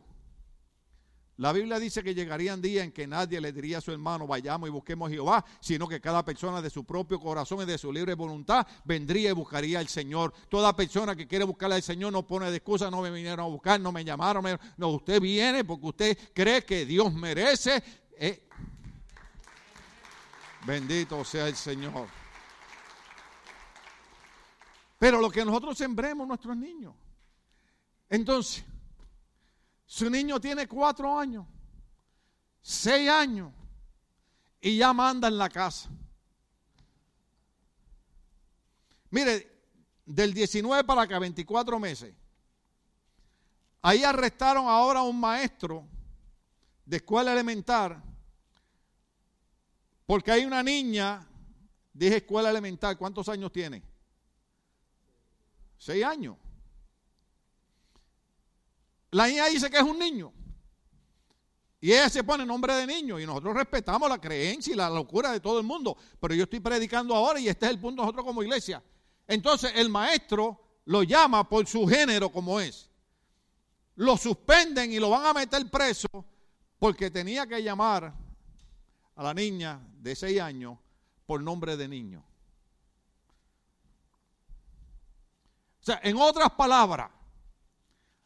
La 1.37 1.53
Biblia 1.53 1.79
dice 1.79 2.03
que 2.03 2.13
llegarían 2.13 2.61
días 2.61 2.83
en 2.83 2.91
que 2.91 3.07
nadie 3.07 3.41
le 3.41 3.51
diría 3.51 3.79
a 3.79 3.81
su 3.81 3.91
hermano, 3.91 4.27
vayamos 4.27 4.67
y 4.69 4.71
busquemos 4.71 5.09
a 5.09 5.11
Jehová, 5.11 5.45
sino 5.59 5.87
que 5.87 5.99
cada 5.99 6.23
persona 6.23 6.61
de 6.61 6.69
su 6.69 6.83
propio 6.83 7.19
corazón 7.19 7.61
y 7.61 7.65
de 7.65 7.77
su 7.77 7.91
libre 7.91 8.13
voluntad 8.13 8.67
vendría 8.83 9.29
y 9.29 9.33
buscaría 9.33 9.79
al 9.79 9.87
Señor. 9.87 10.33
Toda 10.49 10.75
persona 10.75 11.15
que 11.15 11.27
quiere 11.27 11.45
buscar 11.45 11.71
al 11.71 11.81
Señor 11.81 12.13
no 12.13 12.27
pone 12.27 12.51
de 12.51 12.57
excusa, 12.57 12.91
no 12.91 13.01
me 13.01 13.09
vinieron 13.09 13.39
a 13.39 13.49
buscar, 13.49 13.79
no 13.79 13.91
me 13.91 14.03
llamaron, 14.03 14.45
no, 14.77 14.89
usted 14.89 15.19
viene 15.19 15.63
porque 15.63 15.87
usted 15.87 16.17
cree 16.33 16.63
que 16.63 16.85
Dios 16.85 17.11
merece. 17.13 17.81
Eh. 18.11 18.47
Bendito 20.65 21.23
sea 21.23 21.47
el 21.47 21.55
Señor. 21.55 22.07
Pero 24.99 25.19
lo 25.19 25.31
que 25.31 25.43
nosotros 25.43 25.75
sembremos 25.75 26.27
nuestros 26.27 26.55
niños. 26.55 26.93
Entonces, 28.07 28.63
Su 29.91 30.09
niño 30.09 30.39
tiene 30.39 30.69
cuatro 30.69 31.19
años, 31.19 31.45
seis 32.61 33.09
años, 33.09 33.51
y 34.61 34.77
ya 34.77 34.93
manda 34.93 35.27
en 35.27 35.37
la 35.37 35.49
casa. 35.49 35.89
Mire, 39.09 39.51
del 40.05 40.33
19 40.33 40.85
para 40.85 41.01
acá, 41.01 41.19
24 41.19 41.77
meses. 41.77 42.15
Ahí 43.81 44.01
arrestaron 44.05 44.65
ahora 44.69 45.01
a 45.01 45.03
un 45.03 45.19
maestro 45.19 45.85
de 46.85 46.95
escuela 46.95 47.33
elemental, 47.33 48.01
porque 50.05 50.31
hay 50.31 50.45
una 50.45 50.63
niña, 50.63 51.27
dije 51.91 52.15
escuela 52.15 52.49
elemental, 52.49 52.97
¿cuántos 52.97 53.27
años 53.27 53.51
tiene? 53.51 53.83
Seis 55.77 56.05
años. 56.05 56.37
La 59.11 59.27
niña 59.27 59.45
dice 59.47 59.69
que 59.69 59.77
es 59.77 59.83
un 59.83 59.99
niño. 59.99 60.33
Y 61.81 61.91
ella 61.91 62.09
se 62.09 62.23
pone 62.23 62.45
nombre 62.45 62.75
de 62.75 62.85
niño 62.85 63.19
y 63.19 63.25
nosotros 63.25 63.55
respetamos 63.55 64.07
la 64.07 64.21
creencia 64.21 64.73
y 64.73 64.77
la 64.77 64.89
locura 64.89 65.31
de 65.31 65.39
todo 65.39 65.59
el 65.59 65.65
mundo. 65.65 65.97
Pero 66.19 66.35
yo 66.35 66.43
estoy 66.43 66.59
predicando 66.59 67.15
ahora 67.15 67.39
y 67.39 67.47
este 67.47 67.65
es 67.65 67.71
el 67.71 67.79
punto 67.79 68.01
de 68.01 68.05
nosotros 68.05 68.25
como 68.25 68.43
iglesia. 68.43 68.83
Entonces 69.27 69.71
el 69.75 69.89
maestro 69.89 70.61
lo 70.85 71.01
llama 71.03 71.49
por 71.49 71.67
su 71.67 71.87
género 71.87 72.31
como 72.31 72.59
es. 72.59 72.89
Lo 73.95 74.15
suspenden 74.15 74.91
y 74.91 74.99
lo 74.99 75.09
van 75.09 75.25
a 75.25 75.33
meter 75.33 75.69
preso 75.69 76.07
porque 76.77 77.09
tenía 77.09 77.47
que 77.47 77.61
llamar 77.61 78.13
a 79.15 79.23
la 79.23 79.33
niña 79.33 79.81
de 79.99 80.15
seis 80.15 80.39
años 80.39 80.77
por 81.25 81.41
nombre 81.41 81.77
de 81.77 81.87
niño. 81.87 82.23
O 85.81 85.83
sea, 85.83 85.99
en 86.03 86.17
otras 86.17 86.51
palabras, 86.51 87.09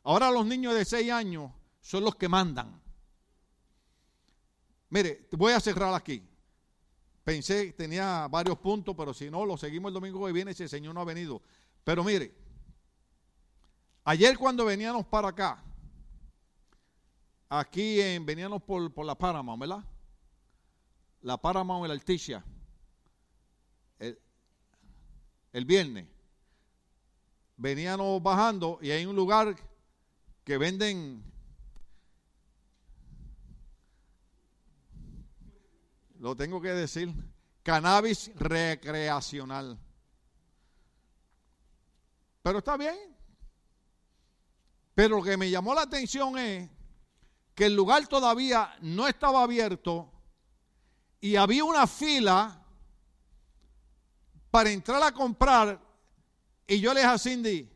ahora 0.05 0.31
los 0.31 0.45
niños 0.45 0.73
de 0.73 0.85
seis 0.85 1.11
años 1.11 1.51
son 1.81 2.03
los 2.03 2.15
que 2.15 2.29
mandan. 2.29 2.81
Mire, 4.89 5.27
voy 5.31 5.51
a 5.51 5.59
cerrar 5.59 5.93
aquí. 5.93 6.23
Pensé, 7.23 7.73
tenía 7.73 8.27
varios 8.27 8.57
puntos, 8.59 8.95
pero 8.95 9.13
si 9.13 9.29
no, 9.29 9.45
lo 9.45 9.57
seguimos 9.57 9.89
el 9.89 9.95
domingo 9.95 10.25
que 10.25 10.31
viene 10.31 10.53
si 10.53 10.63
el 10.63 10.69
Señor 10.69 10.93
no 10.93 11.01
ha 11.01 11.05
venido. 11.05 11.41
Pero 11.83 12.03
mire, 12.03 12.33
ayer 14.03 14.37
cuando 14.37 14.63
veníamos 14.63 15.05
para 15.07 15.29
acá, 15.29 15.63
aquí 17.49 17.99
en, 17.99 18.25
veníamos 18.25 18.61
por, 18.61 18.93
por 18.93 19.05
la 19.05 19.15
Paramount, 19.15 19.59
¿verdad? 19.59 19.83
La 21.21 21.37
Paramount 21.37 21.85
y 21.85 21.87
la 21.87 21.93
Alticia. 21.95 22.45
El, 23.97 24.19
el 25.51 25.65
viernes. 25.65 26.07
Veníamos 27.57 28.21
bajando 28.21 28.77
y 28.81 28.91
hay 28.91 29.05
un 29.05 29.15
lugar 29.15 29.55
que 30.45 30.57
venden 30.59 31.23
lo 36.19 36.35
tengo 36.35 36.61
que 36.61 36.69
decir, 36.69 37.13
cannabis 37.61 38.31
recreacional. 38.35 39.77
Pero 42.41 42.59
está 42.59 42.77
bien. 42.77 42.95
Pero 44.93 45.17
lo 45.17 45.23
que 45.23 45.35
me 45.35 45.49
llamó 45.49 45.73
la 45.73 45.81
atención 45.81 46.37
es 46.37 46.69
que 47.53 47.65
el 47.65 47.75
lugar 47.75 48.07
todavía 48.07 48.75
no 48.81 49.07
estaba 49.07 49.43
abierto 49.43 50.11
y 51.19 51.35
había 51.35 51.63
una 51.63 51.85
fila 51.85 52.63
para 54.51 54.69
entrar 54.69 55.01
a 55.03 55.11
comprar 55.11 55.79
y 56.67 56.79
yo 56.79 56.93
les 56.93 57.03
dije 57.03 57.13
a 57.13 57.19
Cindy, 57.19 57.74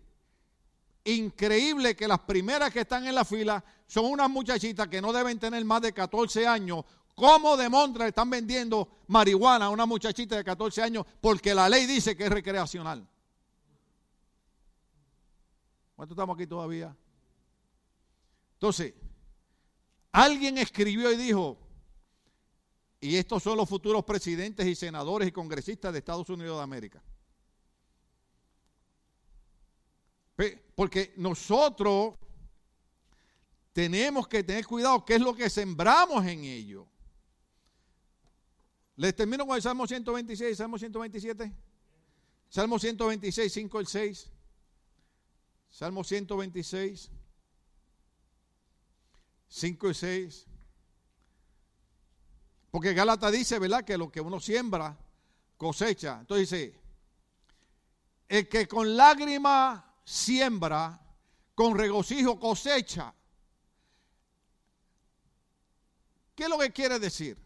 increíble 1.03 1.95
que 1.95 2.07
las 2.07 2.19
primeras 2.19 2.71
que 2.71 2.81
están 2.81 3.05
en 3.07 3.15
la 3.15 3.25
fila 3.25 3.63
son 3.87 4.05
unas 4.05 4.29
muchachitas 4.29 4.87
que 4.87 5.01
no 5.01 5.11
deben 5.11 5.39
tener 5.39 5.63
más 5.65 5.81
de 5.81 5.93
14 5.93 6.45
años 6.45 6.85
¿Cómo 7.19 7.57
de 7.57 7.67
Montra 7.67 8.07
están 8.07 8.29
vendiendo 8.29 8.87
marihuana 9.07 9.65
a 9.65 9.69
una 9.69 9.85
muchachita 9.85 10.37
de 10.37 10.43
14 10.45 10.81
años 10.81 11.05
porque 11.19 11.53
la 11.53 11.67
ley 11.67 11.85
dice 11.85 12.15
que 12.15 12.23
es 12.23 12.29
recreacional? 12.29 13.05
¿Cuánto 15.97 16.13
estamos 16.13 16.35
aquí 16.35 16.47
todavía? 16.47 16.95
Entonces, 18.53 18.93
alguien 20.13 20.59
escribió 20.59 21.11
y 21.11 21.17
dijo, 21.17 21.57
y 23.01 23.17
estos 23.17 23.43
son 23.43 23.57
los 23.57 23.67
futuros 23.67 24.05
presidentes 24.05 24.65
y 24.65 24.73
senadores 24.73 25.27
y 25.27 25.33
congresistas 25.33 25.91
de 25.91 25.99
Estados 25.99 26.29
Unidos 26.29 26.55
de 26.55 26.63
América. 26.63 27.03
Porque 30.75 31.13
nosotros 31.17 32.15
tenemos 33.73 34.27
que 34.27 34.43
tener 34.43 34.65
cuidado 34.65 35.03
qué 35.03 35.15
es 35.15 35.21
lo 35.21 35.35
que 35.35 35.49
sembramos 35.49 36.25
en 36.25 36.43
ellos. 36.43 36.85
Les 38.95 39.15
termino 39.15 39.45
con 39.45 39.55
el 39.55 39.61
Salmo 39.61 39.87
126, 39.87 40.57
Salmo 40.57 40.77
127. 40.77 41.53
Salmo 42.49 42.79
126, 42.79 43.53
5 43.53 43.77
al 43.77 43.87
6. 43.87 44.31
Salmo 45.69 46.03
126, 46.03 47.11
5 49.47 49.89
y 49.89 49.93
6. 49.93 50.45
Porque 52.71 52.93
Gálatas 52.93 53.31
dice, 53.31 53.59
¿verdad? 53.59 53.83
Que 53.83 53.97
lo 53.97 54.11
que 54.11 54.21
uno 54.21 54.39
siembra, 54.39 54.97
cosecha. 55.57 56.19
Entonces 56.19 56.49
dice, 56.49 56.79
el 58.27 58.47
que 58.47 58.67
con 58.67 58.95
lágrima 58.95 59.88
siembra, 60.09 60.99
con 61.53 61.77
regocijo 61.77 62.39
cosecha. 62.39 63.13
¿Qué 66.33 66.43
es 66.43 66.49
lo 66.49 66.57
que 66.57 66.71
quiere 66.71 66.97
decir? 66.97 67.37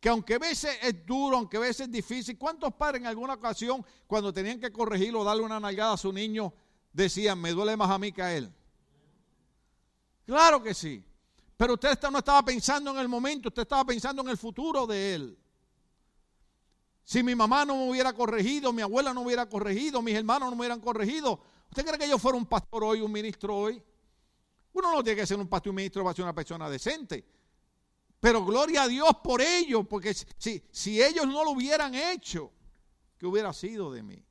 que 0.00 0.10
aunque 0.10 0.34
a 0.34 0.38
veces 0.38 0.76
es 0.82 1.06
duro, 1.06 1.38
aunque 1.38 1.56
a 1.56 1.60
veces 1.60 1.86
es 1.86 1.90
difícil, 1.90 2.36
¿cuántos 2.36 2.74
padres 2.74 3.00
en 3.00 3.06
alguna 3.06 3.34
ocasión 3.34 3.82
cuando 4.06 4.34
tenían 4.34 4.60
que 4.60 4.70
corregirlo 4.70 5.20
o 5.20 5.24
darle 5.24 5.42
una 5.42 5.58
nalgada 5.58 5.94
a 5.94 5.96
su 5.96 6.12
niño 6.12 6.52
decían, 6.92 7.40
me 7.40 7.52
duele 7.52 7.74
más 7.74 7.88
a 7.88 7.98
mí 7.98 8.12
que 8.12 8.20
a 8.20 8.36
él? 8.36 8.54
Claro 10.26 10.62
que 10.62 10.74
sí. 10.74 11.02
Pero 11.56 11.72
usted 11.72 11.98
no 12.10 12.18
estaba 12.18 12.44
pensando 12.44 12.90
en 12.90 12.98
el 12.98 13.08
momento, 13.08 13.48
usted 13.48 13.62
estaba 13.62 13.82
pensando 13.86 14.20
en 14.20 14.28
el 14.28 14.36
futuro 14.36 14.86
de 14.86 15.14
él. 15.14 15.38
Si 17.04 17.22
mi 17.22 17.34
mamá 17.34 17.64
no 17.64 17.76
me 17.76 17.90
hubiera 17.90 18.12
corregido, 18.14 18.72
mi 18.72 18.82
abuela 18.82 19.12
no 19.12 19.20
me 19.20 19.26
hubiera 19.26 19.46
corregido, 19.46 20.00
mis 20.00 20.14
hermanos 20.14 20.48
no 20.48 20.56
me 20.56 20.62
hubieran 20.62 20.80
corregido, 20.80 21.38
¿usted 21.68 21.84
cree 21.84 21.98
que 21.98 22.08
yo 22.08 22.18
fuera 22.18 22.38
un 22.38 22.46
pastor 22.46 22.82
hoy, 22.82 23.02
un 23.02 23.12
ministro 23.12 23.56
hoy? 23.56 23.82
Uno 24.72 24.92
no 24.92 25.04
tiene 25.04 25.20
que 25.20 25.26
ser 25.26 25.38
un 25.38 25.46
pastor, 25.46 25.70
un 25.70 25.76
ministro, 25.76 26.02
va 26.02 26.10
a 26.12 26.14
ser 26.14 26.24
una 26.24 26.34
persona 26.34 26.68
decente. 26.68 27.24
Pero 28.18 28.44
gloria 28.44 28.84
a 28.84 28.88
Dios 28.88 29.10
por 29.22 29.42
ello, 29.42 29.84
porque 29.84 30.14
si, 30.14 30.64
si 30.70 31.02
ellos 31.02 31.26
no 31.26 31.44
lo 31.44 31.50
hubieran 31.50 31.94
hecho, 31.94 32.50
¿qué 33.18 33.26
hubiera 33.26 33.52
sido 33.52 33.92
de 33.92 34.02
mí? 34.02 34.24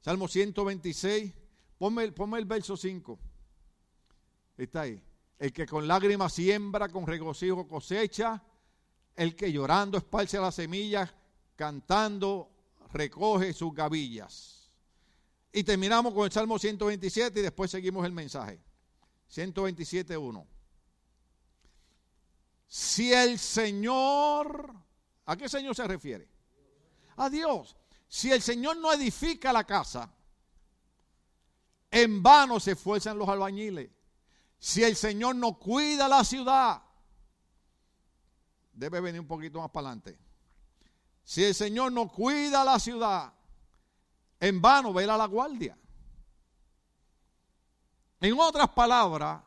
Salmo 0.00 0.28
126, 0.28 1.32
ponme, 1.78 2.12
ponme 2.12 2.38
el 2.38 2.44
verso 2.44 2.76
5. 2.76 3.18
Está 4.58 4.82
ahí. 4.82 5.02
El 5.38 5.52
que 5.52 5.66
con 5.66 5.88
lágrimas 5.88 6.34
siembra, 6.34 6.90
con 6.90 7.06
regocijo 7.06 7.66
cosecha. 7.66 8.42
El 9.14 9.36
que 9.36 9.52
llorando 9.52 9.98
esparce 9.98 10.38
las 10.38 10.54
semillas, 10.54 11.12
cantando 11.56 12.50
recoge 12.92 13.52
sus 13.52 13.74
gavillas. 13.74 14.70
Y 15.52 15.62
terminamos 15.62 16.12
con 16.14 16.24
el 16.24 16.32
Salmo 16.32 16.58
127 16.58 17.38
y 17.38 17.42
después 17.42 17.70
seguimos 17.70 18.04
el 18.04 18.12
mensaje. 18.12 18.60
127, 19.28 20.16
1. 20.16 20.46
Si 22.66 23.12
el 23.12 23.38
Señor, 23.38 24.74
¿a 25.26 25.36
qué 25.36 25.48
Señor 25.48 25.76
se 25.76 25.86
refiere? 25.86 26.28
A 27.16 27.30
Dios. 27.30 27.76
Si 28.08 28.32
el 28.32 28.42
Señor 28.42 28.76
no 28.78 28.92
edifica 28.92 29.52
la 29.52 29.64
casa, 29.64 30.12
en 31.90 32.20
vano 32.22 32.58
se 32.58 32.72
esfuerzan 32.72 33.16
los 33.16 33.28
albañiles. 33.28 33.90
Si 34.58 34.82
el 34.82 34.96
Señor 34.96 35.36
no 35.36 35.58
cuida 35.58 36.08
la 36.08 36.24
ciudad, 36.24 36.82
debe 38.74 39.00
venir 39.00 39.20
un 39.20 39.26
poquito 39.26 39.60
más 39.60 39.70
para 39.70 39.88
adelante. 39.88 40.18
Si 41.22 41.42
el 41.44 41.54
Señor 41.54 41.92
no 41.92 42.08
cuida 42.08 42.64
la 42.64 42.78
ciudad, 42.78 43.32
en 44.40 44.60
vano 44.60 44.92
vela 44.92 45.16
la 45.16 45.26
guardia. 45.26 45.76
En 48.20 48.38
otras 48.38 48.68
palabras, 48.70 49.42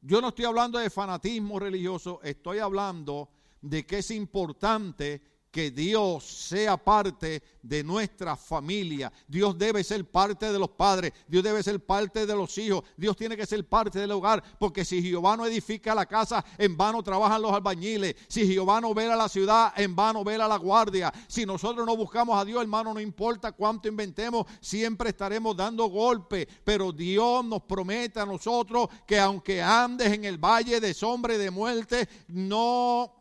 yo 0.00 0.20
no 0.20 0.28
estoy 0.28 0.44
hablando 0.44 0.78
de 0.78 0.90
fanatismo 0.90 1.58
religioso, 1.58 2.20
estoy 2.22 2.58
hablando 2.58 3.30
de 3.60 3.86
que 3.86 3.98
es 3.98 4.10
importante 4.10 5.35
que 5.56 5.70
Dios 5.70 6.22
sea 6.22 6.76
parte 6.76 7.42
de 7.62 7.82
nuestra 7.82 8.36
familia. 8.36 9.10
Dios 9.26 9.56
debe 9.56 9.82
ser 9.82 10.04
parte 10.04 10.52
de 10.52 10.58
los 10.58 10.68
padres, 10.68 11.14
Dios 11.26 11.42
debe 11.42 11.62
ser 11.62 11.82
parte 11.82 12.26
de 12.26 12.36
los 12.36 12.58
hijos, 12.58 12.84
Dios 12.94 13.16
tiene 13.16 13.38
que 13.38 13.46
ser 13.46 13.66
parte 13.66 13.98
del 13.98 14.10
hogar, 14.10 14.44
porque 14.58 14.84
si 14.84 15.02
Jehová 15.02 15.34
no 15.34 15.46
edifica 15.46 15.94
la 15.94 16.04
casa, 16.04 16.44
en 16.58 16.76
vano 16.76 17.02
trabajan 17.02 17.40
los 17.40 17.54
albañiles. 17.54 18.16
Si 18.28 18.46
Jehová 18.46 18.82
no 18.82 18.92
vela 18.92 19.16
la 19.16 19.30
ciudad, 19.30 19.72
en 19.78 19.96
vano 19.96 20.22
vela 20.22 20.46
la 20.46 20.58
guardia. 20.58 21.10
Si 21.26 21.46
nosotros 21.46 21.86
no 21.86 21.96
buscamos 21.96 22.38
a 22.38 22.44
Dios, 22.44 22.60
hermano, 22.60 22.92
no 22.92 23.00
importa 23.00 23.52
cuánto 23.52 23.88
inventemos, 23.88 24.46
siempre 24.60 25.08
estaremos 25.08 25.56
dando 25.56 25.86
golpes. 25.86 26.46
Pero 26.64 26.92
Dios 26.92 27.42
nos 27.46 27.62
promete 27.62 28.20
a 28.20 28.26
nosotros 28.26 28.90
que 29.06 29.18
aunque 29.18 29.62
andes 29.62 30.12
en 30.12 30.26
el 30.26 30.36
valle 30.36 30.82
de 30.82 30.92
sombra 30.92 31.34
y 31.34 31.38
de 31.38 31.50
muerte, 31.50 32.06
no 32.28 33.15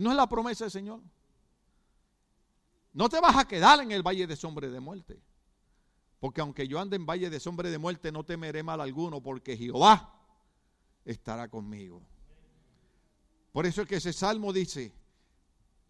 No 0.00 0.10
es 0.10 0.16
la 0.16 0.26
promesa 0.26 0.64
del 0.64 0.70
Señor. 0.70 1.02
No 2.94 3.10
te 3.10 3.20
vas 3.20 3.36
a 3.36 3.46
quedar 3.46 3.80
en 3.80 3.92
el 3.92 4.02
valle 4.02 4.26
de 4.26 4.34
sombra 4.34 4.66
de 4.66 4.80
muerte. 4.80 5.20
Porque 6.18 6.40
aunque 6.40 6.66
yo 6.66 6.80
ande 6.80 6.96
en 6.96 7.04
valle 7.04 7.28
de 7.28 7.38
sombra 7.38 7.68
de 7.68 7.76
muerte, 7.76 8.10
no 8.10 8.24
temeré 8.24 8.62
mal 8.62 8.80
alguno, 8.80 9.20
porque 9.22 9.58
Jehová 9.58 10.18
estará 11.04 11.48
conmigo. 11.48 12.00
Por 13.52 13.66
eso 13.66 13.82
es 13.82 13.88
que 13.88 13.96
ese 13.96 14.14
salmo 14.14 14.54
dice, 14.54 14.94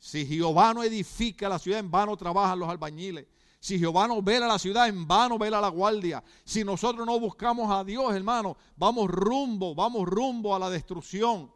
si 0.00 0.26
Jehová 0.26 0.74
no 0.74 0.82
edifica 0.82 1.48
la 1.48 1.60
ciudad, 1.60 1.78
en 1.78 1.90
vano 1.90 2.16
trabajan 2.16 2.58
los 2.58 2.68
albañiles. 2.68 3.28
Si 3.60 3.78
Jehová 3.78 4.08
no 4.08 4.20
vela 4.22 4.48
la 4.48 4.58
ciudad, 4.58 4.88
en 4.88 5.06
vano 5.06 5.38
vela 5.38 5.60
la 5.60 5.68
guardia. 5.68 6.24
Si 6.42 6.64
nosotros 6.64 7.06
no 7.06 7.20
buscamos 7.20 7.70
a 7.70 7.84
Dios, 7.84 8.12
hermano, 8.12 8.56
vamos 8.74 9.08
rumbo, 9.08 9.72
vamos 9.72 10.08
rumbo 10.08 10.52
a 10.56 10.58
la 10.58 10.68
destrucción. 10.68 11.52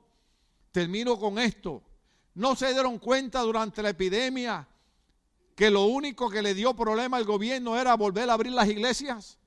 Termino 0.71 1.19
con 1.19 1.41
esto. 1.41 1.83
¿No 2.35 2.57
se 2.57 2.73
dieron 2.73 2.99
cuenta 2.99 3.41
durante 3.41 3.83
la 3.83 3.91
epidemia 3.91 4.67
que 5.55 5.71
lo 5.71 5.85
único 5.85 6.29
que 6.29 6.43
le 6.43 6.53
dio 6.53 6.75
problema 6.75 7.17
al 7.17 7.25
gobierno 7.25 7.79
era 7.79 7.95
volver 7.95 8.29
a 8.29 8.33
abrir 8.33 8.53
las 8.53 8.69
iglesias? 8.69 9.39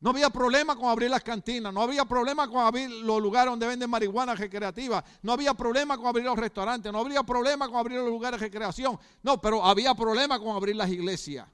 No 0.00 0.10
había 0.10 0.30
problema 0.30 0.74
con 0.76 0.88
abrir 0.88 1.10
las 1.10 1.22
cantinas, 1.22 1.72
no 1.74 1.82
había 1.82 2.06
problema 2.06 2.48
con 2.48 2.64
abrir 2.64 2.90
los 2.90 3.20
lugares 3.20 3.50
donde 3.50 3.66
venden 3.66 3.90
marihuana 3.90 4.34
recreativa, 4.34 5.04
no 5.22 5.32
había 5.32 5.52
problema 5.52 5.98
con 5.98 6.06
abrir 6.06 6.24
los 6.24 6.38
restaurantes, 6.38 6.90
no 6.90 7.00
había 7.00 7.22
problema 7.22 7.68
con 7.68 7.76
abrir 7.76 7.98
los 7.98 8.08
lugares 8.08 8.40
de 8.40 8.46
recreación, 8.46 8.98
no, 9.22 9.38
pero 9.40 9.62
había 9.62 9.94
problema 9.94 10.40
con 10.40 10.56
abrir 10.56 10.74
las 10.74 10.90
iglesias. 10.90 11.46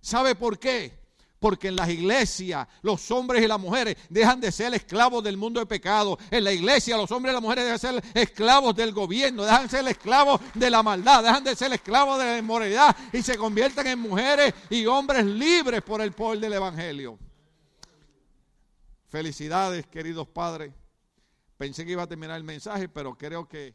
¿Sabe 0.00 0.36
por 0.36 0.60
qué? 0.60 1.01
Porque 1.42 1.66
en 1.66 1.74
las 1.74 1.88
iglesias 1.88 2.68
los 2.82 3.10
hombres 3.10 3.42
y 3.42 3.48
las 3.48 3.58
mujeres 3.58 3.96
dejan 4.08 4.40
de 4.40 4.52
ser 4.52 4.72
esclavos 4.74 5.24
del 5.24 5.36
mundo 5.36 5.58
de 5.58 5.66
pecado. 5.66 6.16
En 6.30 6.44
la 6.44 6.52
iglesia 6.52 6.96
los 6.96 7.10
hombres 7.10 7.32
y 7.32 7.34
las 7.34 7.42
mujeres 7.42 7.64
dejan 7.64 7.96
de 7.96 8.00
ser 8.00 8.22
esclavos 8.22 8.76
del 8.76 8.92
gobierno, 8.92 9.42
dejan 9.42 9.64
de 9.64 9.68
ser 9.68 9.88
esclavos 9.88 10.40
de 10.54 10.70
la 10.70 10.84
maldad, 10.84 11.24
dejan 11.24 11.42
de 11.42 11.56
ser 11.56 11.72
esclavos 11.72 12.20
de 12.20 12.26
la 12.26 12.38
inmoralidad 12.38 12.96
y 13.12 13.22
se 13.22 13.36
convierten 13.36 13.88
en 13.88 13.98
mujeres 13.98 14.54
y 14.70 14.86
hombres 14.86 15.26
libres 15.26 15.82
por 15.82 16.00
el 16.00 16.12
poder 16.12 16.38
del 16.38 16.52
Evangelio. 16.52 17.18
Felicidades, 19.08 19.84
queridos 19.88 20.28
padres. 20.28 20.72
Pensé 21.58 21.84
que 21.84 21.90
iba 21.90 22.04
a 22.04 22.06
terminar 22.06 22.36
el 22.36 22.44
mensaje, 22.44 22.88
pero 22.88 23.18
creo 23.18 23.48
que 23.48 23.74